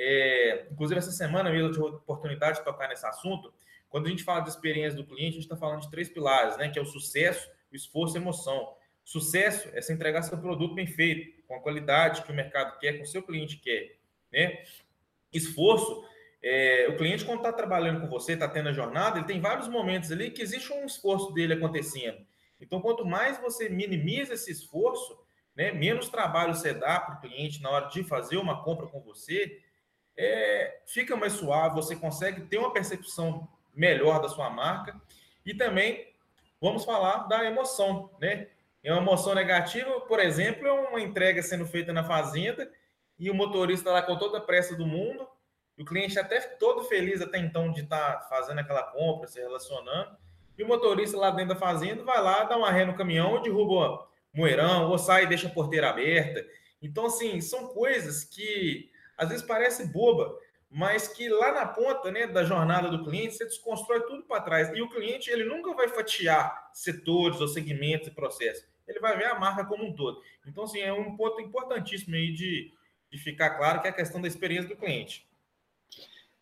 é, 0.00 0.68
inclusive, 0.70 0.96
essa 0.96 1.10
semana 1.10 1.50
mesmo 1.50 1.68
eu 1.68 1.72
tive 1.72 1.84
a 1.84 1.88
oportunidade 1.88 2.58
de 2.58 2.64
tocar 2.64 2.88
nesse 2.88 3.04
assunto. 3.04 3.52
Quando 3.88 4.06
a 4.06 4.10
gente 4.10 4.22
fala 4.22 4.40
de 4.40 4.48
experiência 4.48 4.96
do 4.96 5.04
cliente, 5.04 5.30
a 5.30 5.32
gente 5.32 5.42
está 5.42 5.56
falando 5.56 5.80
de 5.80 5.90
três 5.90 6.08
pilares, 6.08 6.56
né? 6.56 6.68
Que 6.68 6.78
é 6.78 6.82
o 6.82 6.86
sucesso, 6.86 7.50
o 7.72 7.74
esforço 7.74 8.14
e 8.14 8.18
a 8.18 8.20
emoção. 8.20 8.74
Sucesso 9.04 9.68
é 9.72 9.80
você 9.80 9.92
entregar 9.92 10.22
seu 10.22 10.38
produto 10.38 10.74
bem 10.74 10.86
feito, 10.86 11.42
com 11.48 11.56
a 11.56 11.60
qualidade 11.60 12.22
que 12.22 12.30
o 12.30 12.34
mercado 12.34 12.78
quer, 12.78 12.92
que 12.92 13.02
o 13.02 13.06
seu 13.06 13.22
cliente 13.22 13.56
quer, 13.56 13.96
né? 14.32 14.62
Esforço, 15.32 16.04
é, 16.42 16.86
o 16.88 16.96
cliente 16.96 17.24
quando 17.24 17.38
está 17.38 17.52
trabalhando 17.52 18.00
com 18.00 18.08
você, 18.08 18.32
está 18.32 18.48
tendo 18.48 18.68
a 18.68 18.72
jornada, 18.72 19.18
ele 19.18 19.26
tem 19.26 19.40
vários 19.40 19.68
momentos 19.68 20.12
ali 20.12 20.30
que 20.30 20.42
existe 20.42 20.72
um 20.72 20.84
esforço 20.84 21.32
dele 21.32 21.54
acontecendo. 21.54 22.18
Então, 22.60 22.80
quanto 22.80 23.04
mais 23.04 23.38
você 23.38 23.68
minimiza 23.68 24.34
esse 24.34 24.50
esforço, 24.50 25.18
né, 25.54 25.72
menos 25.72 26.08
trabalho 26.08 26.54
você 26.54 26.72
dá 26.72 27.00
para 27.00 27.16
o 27.16 27.20
cliente 27.20 27.62
na 27.62 27.70
hora 27.70 27.88
de 27.88 28.04
fazer 28.04 28.36
uma 28.36 28.62
compra 28.62 28.86
com 28.86 29.00
você, 29.00 29.60
é, 30.16 30.80
fica 30.86 31.16
mais 31.16 31.34
suave, 31.34 31.74
você 31.74 31.94
consegue 31.94 32.42
ter 32.42 32.58
uma 32.58 32.72
percepção 32.72 33.48
melhor 33.74 34.20
da 34.20 34.28
sua 34.28 34.50
marca 34.50 35.00
e 35.46 35.54
também 35.54 36.12
vamos 36.60 36.84
falar 36.84 37.28
da 37.28 37.44
emoção, 37.44 38.10
né? 38.20 38.48
É 38.82 38.92
uma 38.92 39.02
emoção 39.02 39.34
negativa, 39.34 40.00
por 40.02 40.20
exemplo, 40.20 40.66
é 40.66 40.72
uma 40.72 41.00
entrega 41.00 41.42
sendo 41.42 41.66
feita 41.66 41.92
na 41.92 42.04
fazenda 42.04 42.70
e 43.18 43.30
o 43.30 43.34
motorista 43.34 43.90
lá 43.90 44.02
com 44.02 44.16
toda 44.16 44.38
a 44.38 44.40
pressa 44.40 44.76
do 44.76 44.86
mundo, 44.86 45.26
o 45.78 45.84
cliente 45.84 46.18
até 46.18 46.40
todo 46.40 46.84
feliz 46.84 47.20
até 47.20 47.38
então 47.38 47.70
de 47.70 47.82
estar 47.82 48.14
tá 48.14 48.28
fazendo 48.28 48.58
aquela 48.58 48.82
compra, 48.82 49.28
se 49.28 49.40
relacionando, 49.40 50.16
e 50.56 50.62
o 50.64 50.66
motorista 50.66 51.16
lá 51.16 51.30
dentro 51.30 51.54
da 51.54 51.60
fazenda 51.60 52.02
vai 52.02 52.20
lá, 52.20 52.44
dá 52.44 52.56
uma 52.56 52.70
ré 52.70 52.84
no 52.84 52.96
caminhão, 52.96 53.40
derruba 53.40 54.08
moeirão, 54.32 54.90
ou 54.90 54.98
sai 54.98 55.24
e 55.24 55.26
deixa 55.28 55.46
a 55.46 55.50
porteira 55.50 55.88
aberta. 55.88 56.44
Então, 56.82 57.06
assim, 57.06 57.40
são 57.40 57.68
coisas 57.68 58.24
que 58.24 58.90
às 59.16 59.28
vezes 59.28 59.44
parece 59.44 59.92
boba, 59.92 60.36
mas 60.70 61.08
que 61.08 61.28
lá 61.28 61.52
na 61.52 61.66
ponta 61.66 62.10
né, 62.10 62.26
da 62.26 62.44
jornada 62.44 62.88
do 62.88 63.04
cliente 63.04 63.34
você 63.34 63.44
desconstrói 63.44 64.00
tudo 64.02 64.24
para 64.24 64.42
trás. 64.42 64.68
E 64.74 64.82
o 64.82 64.88
cliente 64.88 65.30
ele 65.30 65.44
nunca 65.44 65.72
vai 65.74 65.88
fatiar 65.88 66.70
setores 66.72 67.40
ou 67.40 67.48
segmentos 67.48 68.08
e 68.08 68.12
processos. 68.12 68.66
Ele 68.86 69.00
vai 69.00 69.16
ver 69.16 69.26
a 69.26 69.38
marca 69.38 69.64
como 69.64 69.84
um 69.84 69.94
todo. 69.94 70.20
Então, 70.46 70.64
assim, 70.64 70.80
é 70.80 70.92
um 70.92 71.16
ponto 71.16 71.40
importantíssimo 71.40 72.14
aí 72.14 72.32
de, 72.32 72.72
de 73.10 73.18
ficar 73.18 73.50
claro 73.50 73.80
que 73.80 73.86
é 73.86 73.90
a 73.90 73.94
questão 73.94 74.20
da 74.20 74.28
experiência 74.28 74.68
do 74.68 74.76
cliente. 74.76 75.26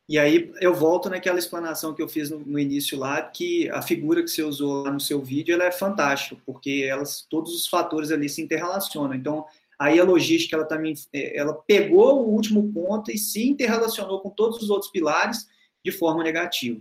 E 0.09 0.19
aí 0.19 0.53
eu 0.61 0.73
volto 0.73 1.11
naquela 1.11 1.39
explanação 1.39 1.93
que 1.93 2.01
eu 2.01 2.09
fiz 2.09 2.31
no, 2.31 2.39
no, 2.39 2.59
início 2.59 2.97
lá, 2.97 3.21
que 3.23 3.69
a 3.71 3.83
figura 3.83 4.23
que 4.23 4.29
você 4.29 4.43
usou 4.43 4.85
lá 4.85 4.93
no 4.93 5.01
seu 5.01 5.21
vídeo 5.21 5.53
ela 5.53 5.65
é 5.65 5.73
fantástica, 5.73 6.41
porque 6.47 6.87
elas, 6.89 7.27
todos 7.29 7.53
os 7.53 7.67
fatores 7.67 8.13
ali 8.13 8.29
se 8.29 8.41
interrelacionam. 8.41 9.15
Então, 9.15 9.47
Aí 9.79 10.01
a 10.01 10.05
logística 10.05 10.57
ela 10.57 10.65
também 10.65 10.95
é, 11.13 11.39
ela 11.39 11.53
pegou 11.53 12.23
o 12.23 12.31
último 12.31 12.73
ponto 12.73 13.11
e 13.11 13.19
se 13.19 13.47
interrelacionou 13.47 14.21
com 14.21 14.31
todos 14.31 14.63
os 14.63 14.71
outros 14.71 14.91
pilares 14.91 15.47
de 15.85 15.93
forma 15.93 16.25
negativa. 16.25 16.81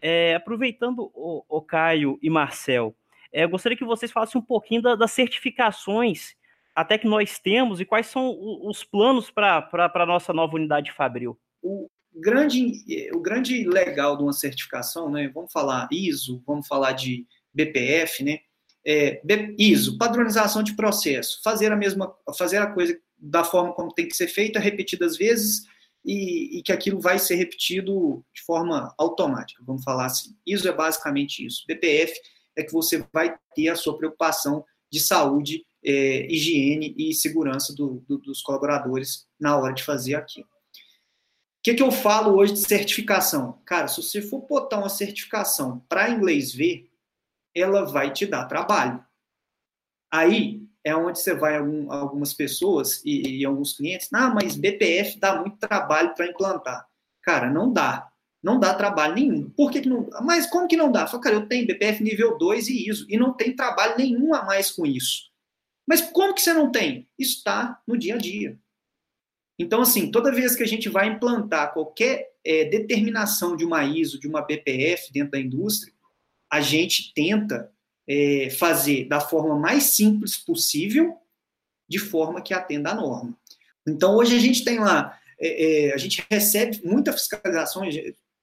É, 0.00 0.34
aproveitando 0.34 1.10
o, 1.14 1.44
o, 1.48 1.60
Caio 1.60 2.18
e 2.22 2.30
Marcel, 2.30 2.94
é, 3.32 3.46
gostaria 3.46 3.76
que 3.76 3.84
vocês 3.84 4.10
falassem 4.10 4.40
um 4.40 4.44
pouquinho 4.44 4.82
da, 4.82 4.94
das 4.94 5.12
certificações 5.12 6.34
até 6.74 6.96
que 6.96 7.06
nós 7.06 7.38
temos 7.38 7.80
e 7.80 7.84
quais 7.84 8.06
são 8.06 8.34
os 8.62 8.82
planos 8.82 9.30
para 9.30 9.68
a 9.72 10.06
nossa 10.06 10.32
nova 10.32 10.56
unidade 10.56 10.92
Fabril? 10.92 11.38
O 11.62 11.90
grande, 12.14 13.10
o 13.14 13.20
grande 13.20 13.64
legal 13.64 14.16
de 14.16 14.22
uma 14.22 14.32
certificação, 14.32 15.10
né? 15.10 15.30
Vamos 15.34 15.52
falar 15.52 15.88
ISO, 15.92 16.42
vamos 16.46 16.66
falar 16.66 16.92
de 16.92 17.26
BPF, 17.52 18.24
né? 18.24 18.38
É, 18.84 19.20
ISO, 19.58 19.98
padronização 19.98 20.62
de 20.62 20.74
processo, 20.74 21.40
fazer 21.42 21.70
a 21.70 21.76
mesma, 21.76 22.14
fazer 22.38 22.58
a 22.58 22.66
coisa 22.66 22.98
da 23.18 23.44
forma 23.44 23.74
como 23.74 23.92
tem 23.92 24.08
que 24.08 24.16
ser 24.16 24.28
feita, 24.28 24.58
repetidas 24.58 25.18
vezes, 25.18 25.66
e, 26.04 26.58
e, 26.58 26.62
que 26.62 26.72
aquilo 26.72 27.00
vai 27.00 27.18
ser 27.18 27.34
repetido 27.34 28.24
de 28.34 28.42
forma 28.42 28.94
automática, 28.96 29.62
vamos 29.66 29.84
falar 29.84 30.06
assim. 30.06 30.36
ISO 30.46 30.68
é 30.68 30.72
basicamente 30.72 31.44
isso. 31.44 31.64
BPF 31.66 32.18
é 32.56 32.62
que 32.62 32.72
você 32.72 33.04
vai 33.12 33.38
ter 33.54 33.68
a 33.68 33.76
sua 33.76 33.96
preocupação 33.96 34.64
de 34.90 35.00
saúde 35.00 35.64
é, 35.84 36.26
higiene 36.26 36.94
e 36.96 37.14
segurança 37.14 37.74
do, 37.74 38.04
do, 38.08 38.18
dos 38.18 38.42
colaboradores 38.42 39.26
na 39.38 39.56
hora 39.56 39.72
de 39.72 39.82
fazer 39.82 40.14
aquilo. 40.14 40.46
O 40.46 41.62
que, 41.62 41.74
que 41.74 41.82
eu 41.82 41.92
falo 41.92 42.36
hoje 42.36 42.54
de 42.54 42.60
certificação? 42.60 43.60
Cara, 43.66 43.86
se 43.86 44.02
você 44.02 44.22
for 44.22 44.40
botar 44.46 44.78
uma 44.78 44.88
certificação 44.88 45.80
para 45.88 46.08
inglês 46.08 46.52
ver, 46.52 46.90
ela 47.54 47.84
vai 47.84 48.12
te 48.12 48.24
dar 48.24 48.46
trabalho. 48.46 49.04
Aí 50.10 50.66
é 50.84 50.94
onde 50.94 51.18
você 51.18 51.34
vai 51.34 51.56
algum, 51.56 51.90
algumas 51.92 52.32
pessoas 52.32 53.02
e, 53.04 53.40
e, 53.40 53.44
alguns 53.44 53.76
clientes, 53.76 54.08
ah, 54.12 54.30
mas 54.30 54.56
BPF 54.56 55.18
dá 55.18 55.38
muito 55.40 55.58
trabalho 55.58 56.14
para 56.14 56.26
implantar. 56.26 56.86
Cara, 57.22 57.50
não 57.50 57.72
dá. 57.72 58.08
Não 58.42 58.58
dá 58.58 58.72
trabalho 58.72 59.14
nenhum. 59.14 59.50
Por 59.50 59.70
que, 59.70 59.82
que 59.82 59.88
não 59.88 60.08
Mas 60.22 60.46
como 60.46 60.66
que 60.66 60.76
não 60.76 60.90
dá? 60.90 61.06
Fala, 61.06 61.22
cara, 61.22 61.36
eu 61.36 61.46
tenho 61.46 61.66
BPF 61.66 62.02
nível 62.02 62.38
2 62.38 62.68
e 62.68 62.88
ISO, 62.88 63.06
e 63.08 63.18
não 63.18 63.34
tem 63.34 63.54
trabalho 63.54 63.96
nenhum 63.98 64.34
a 64.34 64.44
mais 64.44 64.70
com 64.70 64.86
isso. 64.86 65.30
Mas 65.86 66.00
como 66.00 66.34
que 66.34 66.40
você 66.40 66.54
não 66.54 66.70
tem? 66.70 67.08
Está 67.18 67.80
no 67.86 67.98
dia 67.98 68.14
a 68.14 68.18
dia. 68.18 68.58
Então, 69.58 69.82
assim, 69.82 70.10
toda 70.10 70.32
vez 70.32 70.56
que 70.56 70.62
a 70.62 70.66
gente 70.66 70.88
vai 70.88 71.08
implantar 71.08 71.74
qualquer 71.74 72.30
é, 72.42 72.64
determinação 72.64 73.54
de 73.54 73.64
uma 73.64 73.84
ISO, 73.84 74.18
de 74.18 74.26
uma 74.26 74.40
BPF 74.40 75.12
dentro 75.12 75.32
da 75.32 75.40
indústria, 75.40 75.92
a 76.50 76.62
gente 76.62 77.12
tenta 77.12 77.70
é, 78.10 78.50
fazer 78.50 79.04
da 79.04 79.20
forma 79.20 79.54
mais 79.56 79.84
simples 79.84 80.36
possível, 80.36 81.16
de 81.88 81.98
forma 81.98 82.42
que 82.42 82.52
atenda 82.52 82.90
à 82.90 82.94
norma. 82.94 83.38
Então, 83.86 84.16
hoje 84.16 84.36
a 84.36 84.40
gente 84.40 84.64
tem 84.64 84.80
lá, 84.80 85.16
é, 85.38 85.88
é 85.88 85.94
a 85.94 85.96
gente 85.96 86.24
recebe 86.28 86.80
muita 86.84 87.12
fiscalização, 87.12 87.82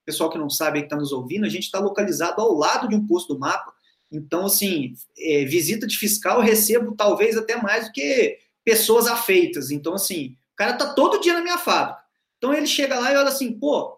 pessoal 0.04 0.30
que 0.30 0.38
não 0.38 0.48
sabe 0.48 0.80
que 0.80 0.86
está 0.86 0.96
nos 0.96 1.12
ouvindo, 1.12 1.44
a 1.44 1.50
gente 1.50 1.64
está 1.64 1.78
localizado 1.78 2.40
ao 2.40 2.54
lado 2.54 2.88
de 2.88 2.94
um 2.94 3.06
posto 3.06 3.34
do 3.34 3.40
mapa, 3.40 3.72
então, 4.10 4.46
assim, 4.46 4.94
é, 5.18 5.44
visita 5.44 5.86
de 5.86 5.96
fiscal 5.96 6.38
eu 6.38 6.44
recebo 6.44 6.94
talvez 6.96 7.36
até 7.36 7.56
mais 7.56 7.86
do 7.86 7.92
que 7.92 8.38
pessoas 8.64 9.06
afeitas. 9.06 9.70
Então, 9.70 9.94
assim, 9.94 10.36
o 10.52 10.56
cara 10.56 10.72
tá 10.72 10.94
todo 10.94 11.20
dia 11.20 11.34
na 11.34 11.42
minha 11.42 11.58
fábrica. 11.58 12.00
Então 12.38 12.54
ele 12.54 12.66
chega 12.66 12.98
lá 12.98 13.12
e 13.12 13.16
olha 13.16 13.28
assim, 13.28 13.52
pô, 13.52 13.97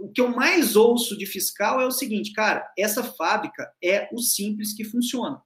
o 0.00 0.08
que 0.10 0.20
eu 0.20 0.28
mais 0.28 0.76
ouço 0.76 1.16
de 1.16 1.26
fiscal 1.26 1.80
é 1.80 1.86
o 1.86 1.90
seguinte, 1.90 2.32
cara, 2.32 2.70
essa 2.76 3.02
fábrica 3.02 3.70
é 3.82 4.08
o 4.12 4.18
simples 4.18 4.72
que 4.72 4.84
funciona. 4.84 5.42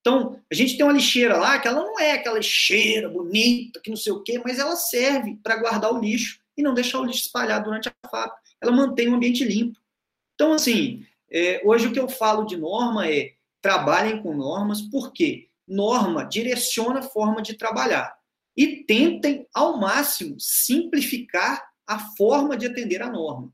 Então, 0.00 0.40
a 0.50 0.54
gente 0.54 0.76
tem 0.76 0.84
uma 0.84 0.92
lixeira 0.92 1.36
lá 1.36 1.60
que 1.60 1.68
ela 1.68 1.80
não 1.80 1.98
é 1.98 2.12
aquela 2.12 2.38
lixeira 2.38 3.08
bonita, 3.08 3.80
que 3.80 3.90
não 3.90 3.96
sei 3.96 4.12
o 4.12 4.22
quê, 4.22 4.40
mas 4.44 4.58
ela 4.58 4.74
serve 4.74 5.38
para 5.42 5.58
guardar 5.58 5.92
o 5.92 6.00
lixo 6.00 6.40
e 6.56 6.62
não 6.62 6.74
deixar 6.74 6.98
o 6.98 7.04
lixo 7.04 7.26
espalhado 7.26 7.66
durante 7.66 7.88
a 7.88 8.08
fábrica. 8.10 8.36
Ela 8.60 8.72
mantém 8.72 9.08
o 9.08 9.14
ambiente 9.14 9.44
limpo. 9.44 9.78
Então, 10.34 10.52
assim, 10.52 11.06
é, 11.30 11.62
hoje 11.64 11.86
o 11.86 11.92
que 11.92 12.00
eu 12.00 12.08
falo 12.08 12.44
de 12.44 12.56
norma 12.56 13.08
é 13.08 13.34
trabalhem 13.60 14.20
com 14.20 14.34
normas, 14.34 14.82
porque 14.82 15.48
norma 15.68 16.24
direciona 16.24 16.98
a 16.98 17.02
forma 17.02 17.40
de 17.40 17.54
trabalhar. 17.54 18.12
E 18.56 18.84
tentem, 18.84 19.46
ao 19.54 19.78
máximo, 19.78 20.34
simplificar 20.38 21.71
a 21.94 21.98
forma 22.16 22.56
de 22.56 22.66
atender 22.66 23.02
a 23.02 23.10
norma. 23.10 23.52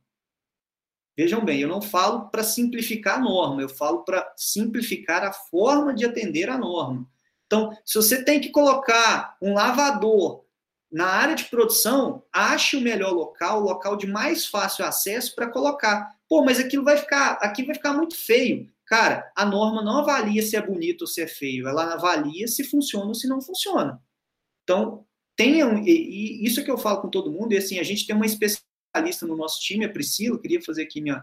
Vejam 1.17 1.45
bem, 1.45 1.61
eu 1.61 1.69
não 1.69 1.83
falo 1.83 2.29
para 2.31 2.45
simplificar 2.45 3.19
a 3.19 3.21
norma, 3.21 3.61
eu 3.61 3.69
falo 3.69 4.05
para 4.05 4.33
simplificar 4.37 5.25
a 5.25 5.33
forma 5.33 5.93
de 5.93 6.05
atender 6.05 6.49
a 6.49 6.57
norma. 6.57 7.09
Então, 7.47 7.77
se 7.85 7.97
você 7.97 8.25
tem 8.25 8.41
que 8.41 8.51
colocar 8.51 9.37
um 9.43 9.55
lavador 9.55 10.45
na 10.91 11.07
área 11.07 11.35
de 11.35 11.45
produção, 11.45 12.23
ache 12.33 12.77
o 12.77 12.81
melhor 12.81 13.13
local, 13.13 13.61
o 13.61 13.65
local 13.65 13.97
de 13.97 14.07
mais 14.07 14.47
fácil 14.47 14.85
acesso 14.85 15.35
para 15.35 15.51
colocar 15.51 16.19
Pô, 16.29 16.45
mas 16.45 16.61
aquilo 16.61 16.85
vai 16.85 16.99
ficar, 16.99 17.33
aqui 17.41 17.65
vai 17.65 17.75
ficar 17.75 17.95
muito 17.95 18.15
feio. 18.15 18.71
Cara, 18.85 19.31
a 19.35 19.45
norma 19.45 19.83
não 19.83 19.99
avalia 19.99 20.43
se 20.43 20.57
é 20.57 20.63
bonito 20.63 21.03
ou 21.03 21.07
se 21.07 21.23
é 21.23 21.27
feio, 21.27 21.67
ela 21.67 21.95
avalia 21.95 22.47
se 22.47 22.65
funciona 22.65 23.07
ou 23.07 23.15
se 23.15 23.27
não 23.27 23.41
funciona. 23.41 24.01
Então, 24.63 25.07
tenham, 25.39 25.79
e, 25.87 26.43
e 26.43 26.45
isso 26.45 26.59
é 26.59 26.65
que 26.65 26.71
eu 26.71 26.77
falo 26.77 27.01
com 27.01 27.09
todo 27.09 27.31
mundo, 27.31 27.53
e 27.53 27.57
assim, 27.57 27.79
a 27.79 27.85
gente 27.85 28.05
tem 28.05 28.15
uma 28.15 28.27
especialista 28.27 29.25
no 29.25 29.37
nosso 29.37 29.61
time, 29.61 29.85
a 29.85 29.89
Priscila, 29.89 30.39
queria 30.39 30.61
fazer 30.61 30.83
aqui 30.83 31.01
minha, 31.01 31.23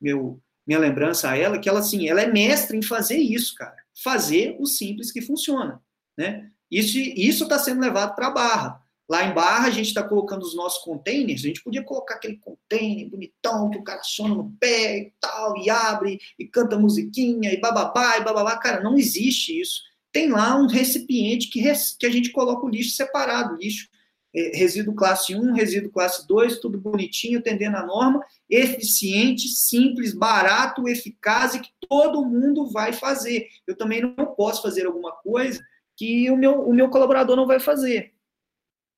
meu, 0.00 0.40
minha 0.66 0.78
lembrança 0.78 1.30
a 1.30 1.36
ela, 1.36 1.58
que 1.58 1.68
ela, 1.68 1.80
assim, 1.80 2.08
ela 2.08 2.22
é 2.22 2.26
mestre 2.26 2.76
em 2.76 2.82
fazer 2.82 3.18
isso, 3.18 3.54
cara. 3.54 3.76
Fazer 4.02 4.56
o 4.58 4.66
simples 4.66 5.12
que 5.12 5.20
funciona, 5.20 5.80
né? 6.16 6.50
Isso 6.70 7.42
está 7.42 7.58
sendo 7.58 7.80
levado 7.80 8.14
para 8.14 8.28
a 8.28 8.30
Barra. 8.30 8.82
Lá 9.08 9.24
em 9.24 9.34
Barra, 9.34 9.66
a 9.66 9.70
gente 9.70 9.88
está 9.88 10.04
colocando 10.04 10.42
os 10.42 10.54
nossos 10.54 10.82
containers. 10.84 11.40
A 11.40 11.48
gente 11.48 11.64
podia 11.64 11.82
colocar 11.82 12.14
aquele 12.14 12.38
container 12.38 13.10
bonitão 13.10 13.68
que 13.68 13.78
o 13.78 13.82
cara 13.82 14.02
sona 14.04 14.36
no 14.36 14.52
pé 14.58 14.98
e 14.98 15.12
tal, 15.20 15.56
e 15.58 15.68
abre, 15.68 16.18
e 16.38 16.46
canta 16.46 16.78
musiquinha, 16.78 17.52
e 17.52 17.60
bababá, 17.60 18.18
e 18.18 18.24
bababá. 18.24 18.56
Cara, 18.58 18.80
não 18.80 18.96
existe 18.96 19.60
isso. 19.60 19.82
Tem 20.12 20.30
lá 20.30 20.56
um 20.56 20.66
recipiente 20.66 21.48
que, 21.48 21.60
res, 21.60 21.96
que 21.98 22.06
a 22.06 22.10
gente 22.10 22.30
coloca 22.30 22.66
o 22.66 22.68
lixo 22.68 22.96
separado 22.96 23.56
lixo 23.56 23.88
é, 24.34 24.56
resíduo 24.56 24.94
classe 24.94 25.34
1, 25.34 25.52
resíduo 25.52 25.90
classe 25.90 26.26
2, 26.26 26.60
tudo 26.60 26.78
bonitinho, 26.78 27.40
atendendo 27.40 27.76
a 27.76 27.86
norma, 27.86 28.24
eficiente, 28.48 29.48
simples, 29.48 30.14
barato, 30.14 30.88
eficaz 30.88 31.54
e 31.54 31.60
que 31.60 31.70
todo 31.88 32.24
mundo 32.24 32.66
vai 32.70 32.92
fazer. 32.92 33.48
Eu 33.66 33.76
também 33.76 34.02
não 34.02 34.26
posso 34.26 34.62
fazer 34.62 34.86
alguma 34.86 35.12
coisa 35.12 35.60
que 35.96 36.30
o 36.30 36.36
meu, 36.36 36.60
o 36.60 36.72
meu 36.72 36.88
colaborador 36.88 37.34
não 37.34 37.46
vai 37.46 37.58
fazer 37.58 38.12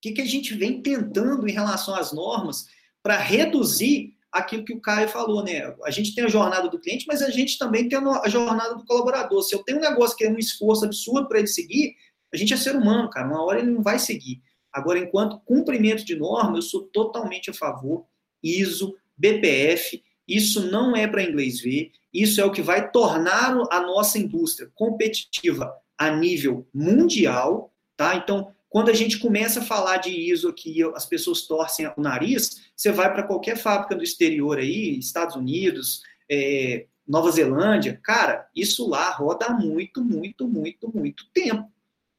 que, 0.02 0.10
que 0.10 0.20
a 0.20 0.26
gente 0.26 0.52
vem 0.52 0.82
tentando 0.82 1.48
em 1.48 1.52
relação 1.52 1.94
às 1.94 2.12
normas 2.12 2.66
para 3.02 3.16
reduzir 3.16 4.16
aquilo 4.32 4.64
que 4.64 4.72
o 4.72 4.80
Caio 4.80 5.08
falou, 5.08 5.44
né? 5.44 5.74
A 5.84 5.90
gente 5.90 6.14
tem 6.14 6.24
a 6.24 6.28
jornada 6.28 6.68
do 6.68 6.80
cliente, 6.80 7.06
mas 7.06 7.20
a 7.20 7.30
gente 7.30 7.58
também 7.58 7.88
tem 7.88 7.98
a 7.98 8.28
jornada 8.28 8.74
do 8.74 8.84
colaborador. 8.86 9.42
Se 9.42 9.54
eu 9.54 9.62
tenho 9.62 9.78
um 9.78 9.82
negócio 9.82 10.16
que 10.16 10.24
é 10.24 10.30
um 10.30 10.38
esforço 10.38 10.84
absurdo 10.84 11.28
para 11.28 11.38
ele 11.38 11.48
seguir, 11.48 11.94
a 12.32 12.36
gente 12.36 12.54
é 12.54 12.56
ser 12.56 12.74
humano, 12.74 13.10
cara. 13.10 13.28
Uma 13.28 13.44
hora 13.44 13.60
ele 13.60 13.70
não 13.70 13.82
vai 13.82 13.98
seguir. 13.98 14.42
Agora, 14.72 14.98
enquanto 14.98 15.38
cumprimento 15.40 16.04
de 16.04 16.16
norma, 16.16 16.56
eu 16.56 16.62
sou 16.62 16.84
totalmente 16.84 17.50
a 17.50 17.54
favor. 17.54 18.06
ISO, 18.42 18.96
BPF, 19.16 20.02
isso 20.26 20.70
não 20.70 20.96
é 20.96 21.06
para 21.06 21.22
inglês 21.22 21.60
ver. 21.60 21.92
Isso 22.12 22.40
é 22.40 22.44
o 22.44 22.50
que 22.50 22.62
vai 22.62 22.90
tornar 22.90 23.54
a 23.70 23.80
nossa 23.80 24.18
indústria 24.18 24.70
competitiva 24.74 25.74
a 25.98 26.10
nível 26.10 26.66
mundial, 26.72 27.72
tá? 27.96 28.16
Então, 28.16 28.50
quando 28.72 28.88
a 28.88 28.94
gente 28.94 29.18
começa 29.18 29.60
a 29.60 29.64
falar 29.64 29.98
de 29.98 30.08
ISO 30.08 30.48
aqui, 30.48 30.82
as 30.94 31.04
pessoas 31.04 31.42
torcem 31.42 31.86
o 31.94 32.00
nariz, 32.00 32.62
você 32.74 32.90
vai 32.90 33.12
para 33.12 33.22
qualquer 33.22 33.58
fábrica 33.58 33.94
do 33.94 34.02
exterior 34.02 34.58
aí, 34.58 34.98
Estados 34.98 35.36
Unidos, 35.36 36.02
é, 36.26 36.86
Nova 37.06 37.30
Zelândia, 37.30 38.00
cara, 38.02 38.48
isso 38.56 38.88
lá 38.88 39.10
roda 39.10 39.50
muito, 39.50 40.02
muito, 40.02 40.48
muito, 40.48 40.90
muito 40.90 41.26
tempo. 41.34 41.70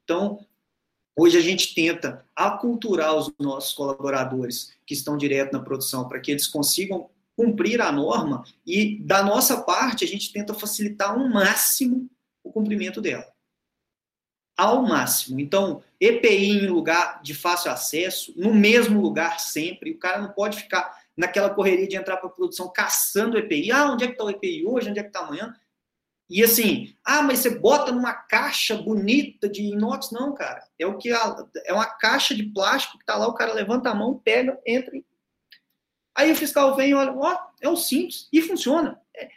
Então, 0.03 0.45
hoje 1.17 1.39
a 1.39 1.41
gente 1.41 1.73
tenta 1.73 2.23
aculturar 2.35 3.15
os 3.15 3.33
nossos 3.39 3.73
colaboradores 3.73 4.77
que 4.85 4.93
estão 4.93 5.17
direto 5.17 5.53
na 5.53 5.59
produção 5.59 6.07
para 6.07 6.19
que 6.19 6.29
eles 6.29 6.45
consigam 6.45 7.09
cumprir 7.35 7.81
a 7.81 7.91
norma 7.91 8.43
e, 8.63 8.99
da 9.01 9.23
nossa 9.23 9.63
parte, 9.63 10.05
a 10.05 10.07
gente 10.07 10.31
tenta 10.31 10.53
facilitar 10.53 11.13
ao 11.13 11.27
máximo 11.27 12.07
o 12.43 12.51
cumprimento 12.51 13.01
dela 13.01 13.32
ao 14.57 14.83
máximo. 14.83 15.39
Então, 15.39 15.83
EPI 15.99 16.63
em 16.63 16.67
lugar 16.67 17.21
de 17.21 17.33
fácil 17.33 17.71
acesso, 17.71 18.33
no 18.35 18.53
mesmo 18.53 19.01
lugar 19.01 19.39
sempre. 19.39 19.91
O 19.91 19.99
cara 19.99 20.21
não 20.21 20.31
pode 20.31 20.57
ficar 20.57 21.03
naquela 21.15 21.49
correria 21.49 21.87
de 21.87 21.95
entrar 21.95 22.17
para 22.17 22.27
a 22.27 22.31
produção 22.31 22.71
caçando 22.71 23.37
EPI. 23.37 23.71
Ah, 23.71 23.91
onde 23.91 24.03
é 24.03 24.07
que 24.07 24.13
está 24.13 24.23
o 24.23 24.29
EPI 24.29 24.65
hoje? 24.65 24.89
Onde 24.89 24.99
é 24.99 25.03
que 25.03 25.09
está 25.09 25.21
amanhã? 25.21 25.53
E 26.29 26.43
assim, 26.43 26.95
ah, 27.03 27.21
mas 27.21 27.39
você 27.39 27.59
bota 27.59 27.91
numa 27.91 28.13
caixa 28.13 28.75
bonita 28.75 29.47
de 29.49 29.61
inox? 29.61 30.11
Não, 30.11 30.33
cara. 30.33 30.67
É 30.79 30.85
o 30.87 30.97
que 30.97 31.11
a, 31.11 31.35
é 31.65 31.73
uma 31.73 31.85
caixa 31.85 32.33
de 32.33 32.43
plástico 32.43 32.97
que 32.97 33.03
está 33.03 33.15
lá, 33.15 33.27
o 33.27 33.35
cara 33.35 33.53
levanta 33.53 33.89
a 33.89 33.95
mão, 33.95 34.17
pega, 34.17 34.59
entra. 34.65 34.93
Aí 36.15 36.31
o 36.31 36.35
fiscal 36.35 36.75
vem 36.75 36.91
e 36.91 36.93
olha, 36.93 37.13
ó, 37.13 37.37
é 37.61 37.67
o 37.67 37.75
simples 37.75 38.27
e 38.31 38.41
funciona. 38.41 38.99
É, 39.15 39.29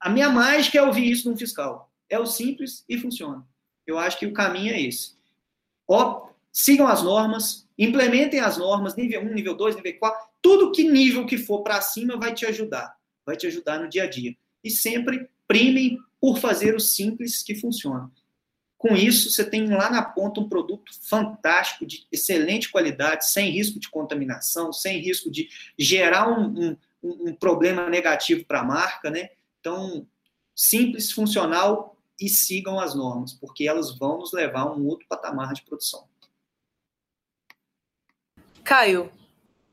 a 0.00 0.08
minha 0.08 0.28
mágica 0.28 0.78
é 0.78 0.82
ouvir 0.82 1.10
isso 1.10 1.24
de 1.24 1.30
um 1.30 1.36
fiscal. 1.36 1.92
É 2.08 2.18
o 2.18 2.26
simples 2.26 2.84
e 2.88 2.98
funciona. 2.98 3.46
Eu 3.86 3.98
acho 3.98 4.18
que 4.18 4.26
o 4.26 4.32
caminho 4.32 4.72
é 4.72 4.80
esse. 4.80 5.14
Ó, 5.88 6.28
sigam 6.52 6.86
as 6.86 7.02
normas, 7.02 7.66
implementem 7.78 8.40
as 8.40 8.56
normas, 8.56 8.94
nível 8.94 9.22
1, 9.22 9.34
nível 9.34 9.54
2, 9.54 9.76
nível 9.76 9.98
4, 9.98 10.28
tudo 10.40 10.72
que 10.72 10.84
nível 10.84 11.26
que 11.26 11.38
for 11.38 11.62
para 11.62 11.80
cima 11.80 12.16
vai 12.16 12.34
te 12.34 12.44
ajudar, 12.46 12.96
vai 13.24 13.36
te 13.36 13.46
ajudar 13.46 13.80
no 13.80 13.88
dia 13.88 14.04
a 14.04 14.06
dia. 14.08 14.36
E 14.62 14.70
sempre 14.70 15.28
primem 15.46 15.98
por 16.20 16.38
fazer 16.38 16.74
o 16.74 16.80
simples 16.80 17.42
que 17.42 17.54
funciona. 17.54 18.10
Com 18.78 18.96
isso, 18.96 19.30
você 19.30 19.48
tem 19.48 19.68
lá 19.68 19.88
na 19.88 20.02
ponta 20.02 20.40
um 20.40 20.48
produto 20.48 20.92
fantástico, 21.02 21.86
de 21.86 22.04
excelente 22.10 22.68
qualidade, 22.68 23.28
sem 23.28 23.50
risco 23.50 23.78
de 23.78 23.88
contaminação, 23.88 24.72
sem 24.72 24.98
risco 24.98 25.30
de 25.30 25.48
gerar 25.78 26.28
um, 26.28 26.76
um, 27.00 27.28
um 27.28 27.34
problema 27.34 27.88
negativo 27.88 28.44
para 28.44 28.60
a 28.60 28.64
marca, 28.64 29.08
né? 29.08 29.28
Então, 29.60 30.04
simples, 30.54 31.12
funcional 31.12 31.91
e 32.22 32.28
sigam 32.28 32.78
as 32.78 32.94
normas, 32.94 33.32
porque 33.32 33.66
elas 33.66 33.98
vão 33.98 34.18
nos 34.18 34.32
levar 34.32 34.60
a 34.60 34.72
um 34.72 34.86
outro 34.86 35.06
patamar 35.08 35.52
de 35.52 35.62
produção. 35.62 36.04
Caio, 38.62 39.10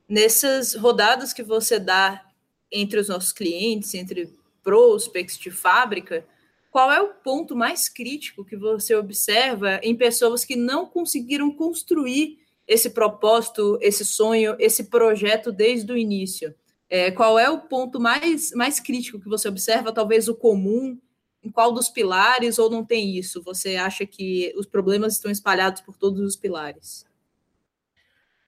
nessas 0.08 0.74
rodadas 0.74 1.32
que 1.32 1.44
você 1.44 1.80
dá 1.80 2.26
entre 2.72 3.00
os 3.00 3.08
nossos 3.08 3.32
clientes, 3.32 3.94
entre 3.94 4.36
prospects 4.64 5.38
de 5.38 5.52
fábrica, 5.52 6.26
qual 6.72 6.92
é 6.92 7.00
o 7.00 7.14
ponto 7.14 7.56
mais 7.56 7.88
crítico 7.88 8.44
que 8.44 8.58
você 8.58 8.96
observa 8.96 9.80
em 9.84 9.96
pessoas 9.96 10.44
que 10.44 10.56
não 10.56 10.88
conseguiram 10.88 11.52
construir 11.52 12.40
esse 12.68 12.92
propósito, 12.92 13.78
esse 13.82 14.06
sonho, 14.06 14.56
esse 14.60 14.86
projeto 14.86 15.52
desde 15.52 15.92
o 15.92 15.98
início? 15.98 16.54
É, 16.90 17.12
qual 17.12 17.38
é 17.38 17.48
o 17.50 17.62
ponto 17.62 18.00
mais, 18.00 18.52
mais 18.54 18.80
crítico 18.80 19.20
que 19.20 19.30
você 19.30 19.48
observa, 19.48 19.94
talvez 19.94 20.28
o 20.28 20.36
comum, 20.36 21.00
em 21.44 21.50
qual 21.50 21.72
dos 21.72 21.90
pilares 21.90 22.60
ou 22.60 22.70
não 22.70 22.84
tem 22.86 23.18
isso? 23.18 23.42
Você 23.44 23.76
acha 23.76 24.06
que 24.06 24.54
os 24.56 24.66
problemas 24.66 25.14
estão 25.14 25.32
espalhados 25.32 25.82
por 25.82 25.96
todos 25.96 26.20
os 26.22 26.36
pilares? 26.36 27.08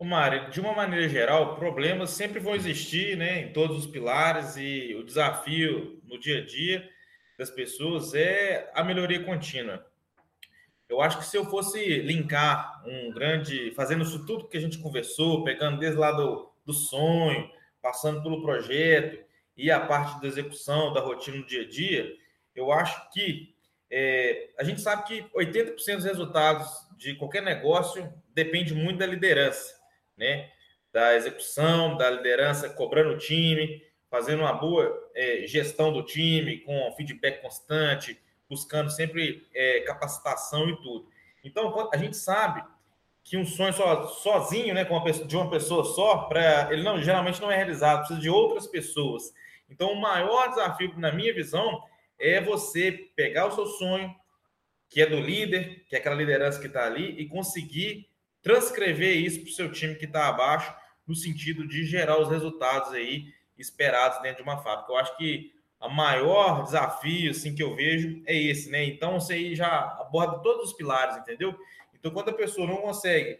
Mário, 0.03 0.49
de 0.49 0.59
uma 0.59 0.73
maneira 0.73 1.07
geral, 1.07 1.55
problemas 1.57 2.09
sempre 2.09 2.39
vão 2.39 2.55
existir 2.55 3.15
né, 3.15 3.41
em 3.41 3.53
todos 3.53 3.77
os 3.77 3.87
pilares 3.87 4.55
e 4.57 4.95
o 4.95 5.03
desafio 5.03 6.01
no 6.03 6.19
dia 6.19 6.39
a 6.39 6.45
dia 6.45 6.89
das 7.37 7.51
pessoas 7.51 8.13
é 8.13 8.71
a 8.73 8.83
melhoria 8.83 9.23
contínua. 9.23 9.85
Eu 10.89 11.01
acho 11.01 11.19
que 11.19 11.25
se 11.25 11.37
eu 11.37 11.45
fosse 11.45 11.99
linkar 12.01 12.83
um 12.85 13.11
grande, 13.11 13.71
fazendo 13.71 14.03
isso 14.03 14.25
tudo 14.25 14.47
que 14.47 14.57
a 14.57 14.61
gente 14.61 14.79
conversou, 14.79 15.43
pegando 15.43 15.79
desde 15.79 15.97
lá 15.97 16.11
do, 16.11 16.51
do 16.65 16.73
sonho, 16.73 17.49
passando 17.81 18.21
pelo 18.21 18.41
projeto 18.41 19.23
e 19.55 19.71
a 19.71 19.79
parte 19.79 20.19
da 20.19 20.27
execução, 20.27 20.91
da 20.91 20.99
rotina 20.99 21.37
no 21.37 21.45
dia 21.45 21.61
a 21.61 21.67
dia, 21.67 22.11
eu 22.55 22.71
acho 22.71 23.09
que 23.11 23.55
é, 23.89 24.49
a 24.57 24.63
gente 24.63 24.81
sabe 24.81 25.03
que 25.03 25.23
80% 25.35 25.95
dos 25.95 26.05
resultados 26.05 26.69
de 26.97 27.15
qualquer 27.15 27.41
negócio 27.41 28.11
depende 28.33 28.73
muito 28.73 28.99
da 28.99 29.05
liderança, 29.05 29.75
né? 30.17 30.49
Da 30.93 31.15
execução, 31.15 31.97
da 31.97 32.09
liderança 32.09 32.69
cobrando 32.69 33.13
o 33.13 33.17
time, 33.17 33.83
fazendo 34.09 34.41
uma 34.41 34.53
boa 34.53 35.09
é, 35.15 35.45
gestão 35.47 35.91
do 35.91 36.03
time, 36.03 36.59
com 36.59 36.93
feedback 36.95 37.41
constante, 37.41 38.19
buscando 38.49 38.89
sempre 38.89 39.47
é, 39.53 39.81
capacitação 39.81 40.69
e 40.69 40.75
tudo. 40.81 41.07
Então, 41.43 41.89
a 41.93 41.97
gente 41.97 42.15
sabe 42.15 42.63
que 43.23 43.37
um 43.37 43.45
sonho 43.45 43.73
só, 43.73 44.07
sozinho, 44.07 44.73
né, 44.73 44.83
uma 44.89 45.11
de 45.11 45.35
uma 45.35 45.49
pessoa 45.49 45.83
só, 45.83 46.17
para 46.23 46.71
ele 46.71 46.83
não 46.83 47.01
geralmente 47.01 47.41
não 47.41 47.51
é 47.51 47.55
realizado, 47.55 47.99
precisa 47.99 48.19
de 48.19 48.29
outras 48.29 48.67
pessoas. 48.67 49.33
Então, 49.69 49.91
o 49.91 50.01
maior 50.01 50.49
desafio, 50.49 50.93
na 50.97 51.11
minha 51.11 51.33
visão, 51.33 51.81
é 52.21 52.39
você 52.39 52.91
pegar 53.15 53.47
o 53.47 53.51
seu 53.51 53.65
sonho, 53.65 54.13
que 54.89 55.01
é 55.01 55.05
do 55.05 55.19
líder, 55.19 55.85
que 55.87 55.95
é 55.95 55.99
aquela 55.99 56.15
liderança 56.15 56.59
que 56.59 56.67
está 56.67 56.85
ali, 56.85 57.19
e 57.19 57.27
conseguir 57.27 58.07
transcrever 58.41 59.17
isso 59.17 59.41
para 59.41 59.49
o 59.49 59.53
seu 59.53 59.71
time 59.71 59.95
que 59.95 60.05
está 60.05 60.27
abaixo, 60.27 60.73
no 61.07 61.15
sentido 61.15 61.67
de 61.67 61.83
gerar 61.85 62.19
os 62.19 62.29
resultados 62.29 62.93
aí 62.93 63.25
esperados 63.57 64.21
dentro 64.21 64.43
de 64.43 64.49
uma 64.49 64.61
fábrica. 64.61 64.91
Eu 64.91 64.97
acho 64.97 65.17
que 65.17 65.51
o 65.79 65.89
maior 65.89 66.63
desafio 66.63 67.31
assim, 67.31 67.55
que 67.55 67.63
eu 67.63 67.75
vejo 67.75 68.21
é 68.25 68.35
esse, 68.35 68.69
né? 68.69 68.83
Então, 68.85 69.19
você 69.19 69.33
aí 69.33 69.55
já 69.55 69.67
aborda 69.99 70.39
todos 70.39 70.69
os 70.69 70.73
pilares, 70.73 71.17
entendeu? 71.17 71.57
Então, 71.93 72.11
quando 72.11 72.29
a 72.29 72.33
pessoa 72.33 72.67
não 72.67 72.77
consegue 72.77 73.39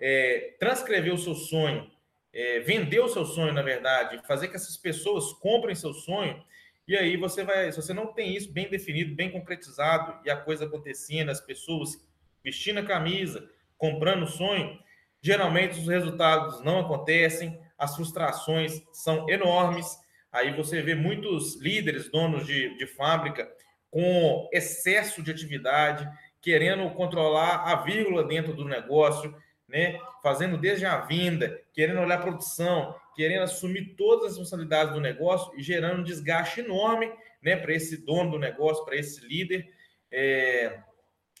é, 0.00 0.54
transcrever 0.58 1.12
o 1.12 1.18
seu 1.18 1.34
sonho, 1.34 1.90
é, 2.32 2.60
vender 2.60 3.00
o 3.00 3.08
seu 3.08 3.24
sonho, 3.24 3.52
na 3.52 3.62
verdade, 3.62 4.20
fazer 4.26 4.48
que 4.48 4.56
essas 4.56 4.76
pessoas 4.76 5.32
comprem 5.34 5.74
seu 5.74 5.92
sonho, 5.92 6.42
e 6.86 6.96
aí 6.96 7.16
você 7.16 7.44
vai, 7.44 7.70
se 7.70 7.80
você 7.80 7.94
não 7.94 8.12
tem 8.12 8.34
isso 8.36 8.52
bem 8.52 8.68
definido, 8.68 9.14
bem 9.14 9.30
concretizado, 9.30 10.20
e 10.24 10.30
a 10.30 10.36
coisa 10.36 10.64
acontecendo, 10.64 11.30
as 11.30 11.40
pessoas 11.40 11.96
vestindo 12.42 12.80
a 12.80 12.84
camisa, 12.84 13.48
comprando 13.78 14.24
o 14.24 14.28
sonho, 14.28 14.78
geralmente 15.20 15.78
os 15.78 15.86
resultados 15.86 16.62
não 16.64 16.80
acontecem, 16.80 17.60
as 17.78 17.94
frustrações 17.94 18.82
são 18.92 19.28
enormes, 19.28 20.02
Aí 20.32 20.50
você 20.56 20.80
vê 20.80 20.94
muitos 20.94 21.60
líderes, 21.60 22.10
donos 22.10 22.46
de, 22.46 22.74
de 22.78 22.86
fábrica, 22.86 23.46
com 23.90 24.48
excesso 24.50 25.22
de 25.22 25.30
atividade, 25.30 26.08
querendo 26.40 26.88
controlar 26.94 27.70
a 27.70 27.76
vírgula 27.82 28.24
dentro 28.24 28.54
do 28.54 28.64
negócio, 28.64 29.34
né? 29.72 29.98
Fazendo 30.22 30.58
desde 30.58 30.84
a 30.84 30.98
vinda, 30.98 31.60
querendo 31.72 32.00
olhar 32.00 32.18
a 32.18 32.22
produção, 32.22 32.94
querendo 33.16 33.42
assumir 33.42 33.94
todas 33.96 34.32
as 34.32 34.38
responsabilidades 34.38 34.92
do 34.92 35.00
negócio 35.00 35.58
e 35.58 35.62
gerando 35.62 36.00
um 36.00 36.04
desgaste 36.04 36.60
enorme, 36.60 37.10
né? 37.42 37.56
Para 37.56 37.72
esse 37.72 38.04
dono 38.04 38.32
do 38.32 38.38
negócio, 38.38 38.84
para 38.84 38.96
esse 38.96 39.26
líder, 39.26 39.66
é, 40.10 40.78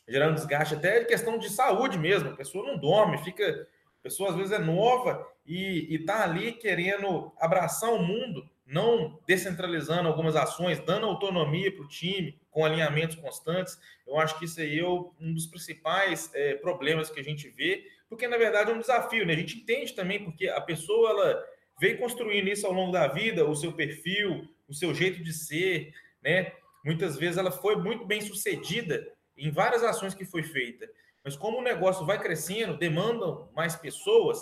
gerando 0.08 0.34
desgaste 0.34 0.74
até 0.74 1.00
de 1.00 1.06
questão 1.06 1.36
de 1.36 1.50
saúde 1.50 1.98
mesmo. 1.98 2.30
A 2.30 2.36
pessoa 2.36 2.66
não 2.66 2.78
dorme, 2.78 3.18
fica, 3.18 3.68
a 4.00 4.02
pessoa 4.02 4.30
às 4.30 4.36
vezes 4.36 4.52
é 4.52 4.58
nova 4.58 5.28
e 5.44 5.94
está 5.94 6.24
ali 6.24 6.52
querendo 6.52 7.32
abraçar 7.38 7.92
o 7.92 8.02
mundo, 8.02 8.48
não 8.64 9.20
descentralizando 9.26 10.08
algumas 10.08 10.36
ações, 10.36 10.80
dando 10.80 11.04
autonomia 11.04 11.70
para 11.70 11.84
o 11.84 11.88
time, 11.88 12.40
com 12.50 12.64
alinhamentos 12.64 13.16
constantes. 13.16 13.78
Eu 14.06 14.18
acho 14.18 14.38
que 14.38 14.46
isso 14.46 14.58
aí 14.58 14.78
é 14.78 14.86
um 14.86 15.34
dos 15.34 15.46
principais 15.46 16.30
é, 16.34 16.54
problemas 16.54 17.10
que 17.10 17.20
a 17.20 17.24
gente 17.24 17.48
vê, 17.50 17.84
porque 18.12 18.28
na 18.28 18.36
verdade 18.36 18.70
é 18.70 18.74
um 18.74 18.78
desafio, 18.78 19.24
né? 19.24 19.32
A 19.32 19.36
gente 19.36 19.56
entende 19.56 19.94
também 19.94 20.22
porque 20.22 20.46
a 20.46 20.60
pessoa 20.60 21.08
ela 21.08 21.44
veio 21.80 21.96
construindo 21.96 22.46
isso 22.46 22.66
ao 22.66 22.72
longo 22.72 22.92
da 22.92 23.08
vida, 23.08 23.42
o 23.42 23.56
seu 23.56 23.72
perfil, 23.72 24.46
o 24.68 24.74
seu 24.74 24.94
jeito 24.94 25.24
de 25.24 25.32
ser, 25.32 25.94
né? 26.22 26.52
Muitas 26.84 27.16
vezes 27.16 27.38
ela 27.38 27.50
foi 27.50 27.74
muito 27.74 28.04
bem 28.04 28.20
sucedida 28.20 29.10
em 29.34 29.50
várias 29.50 29.82
ações 29.82 30.12
que 30.12 30.26
foi 30.26 30.42
feita, 30.42 30.86
mas 31.24 31.36
como 31.36 31.56
o 31.58 31.62
negócio 31.62 32.04
vai 32.04 32.20
crescendo, 32.20 32.76
demandam 32.76 33.50
mais 33.54 33.74
pessoas, 33.76 34.38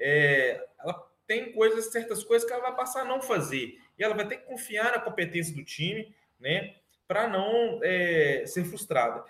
é, 0.00 0.60
ela 0.80 1.08
tem 1.24 1.52
coisas, 1.52 1.92
certas 1.92 2.24
coisas 2.24 2.44
que 2.44 2.52
ela 2.52 2.62
vai 2.62 2.74
passar 2.74 3.02
a 3.02 3.04
não 3.04 3.22
fazer. 3.22 3.78
E 3.96 4.02
ela 4.02 4.16
vai 4.16 4.26
ter 4.26 4.38
que 4.38 4.46
confiar 4.46 4.90
na 4.90 4.98
competência 4.98 5.54
do 5.54 5.64
time, 5.64 6.12
né? 6.40 6.74
Para 7.06 7.28
não 7.28 7.78
é, 7.84 8.42
ser 8.46 8.64
frustrada. 8.64 9.24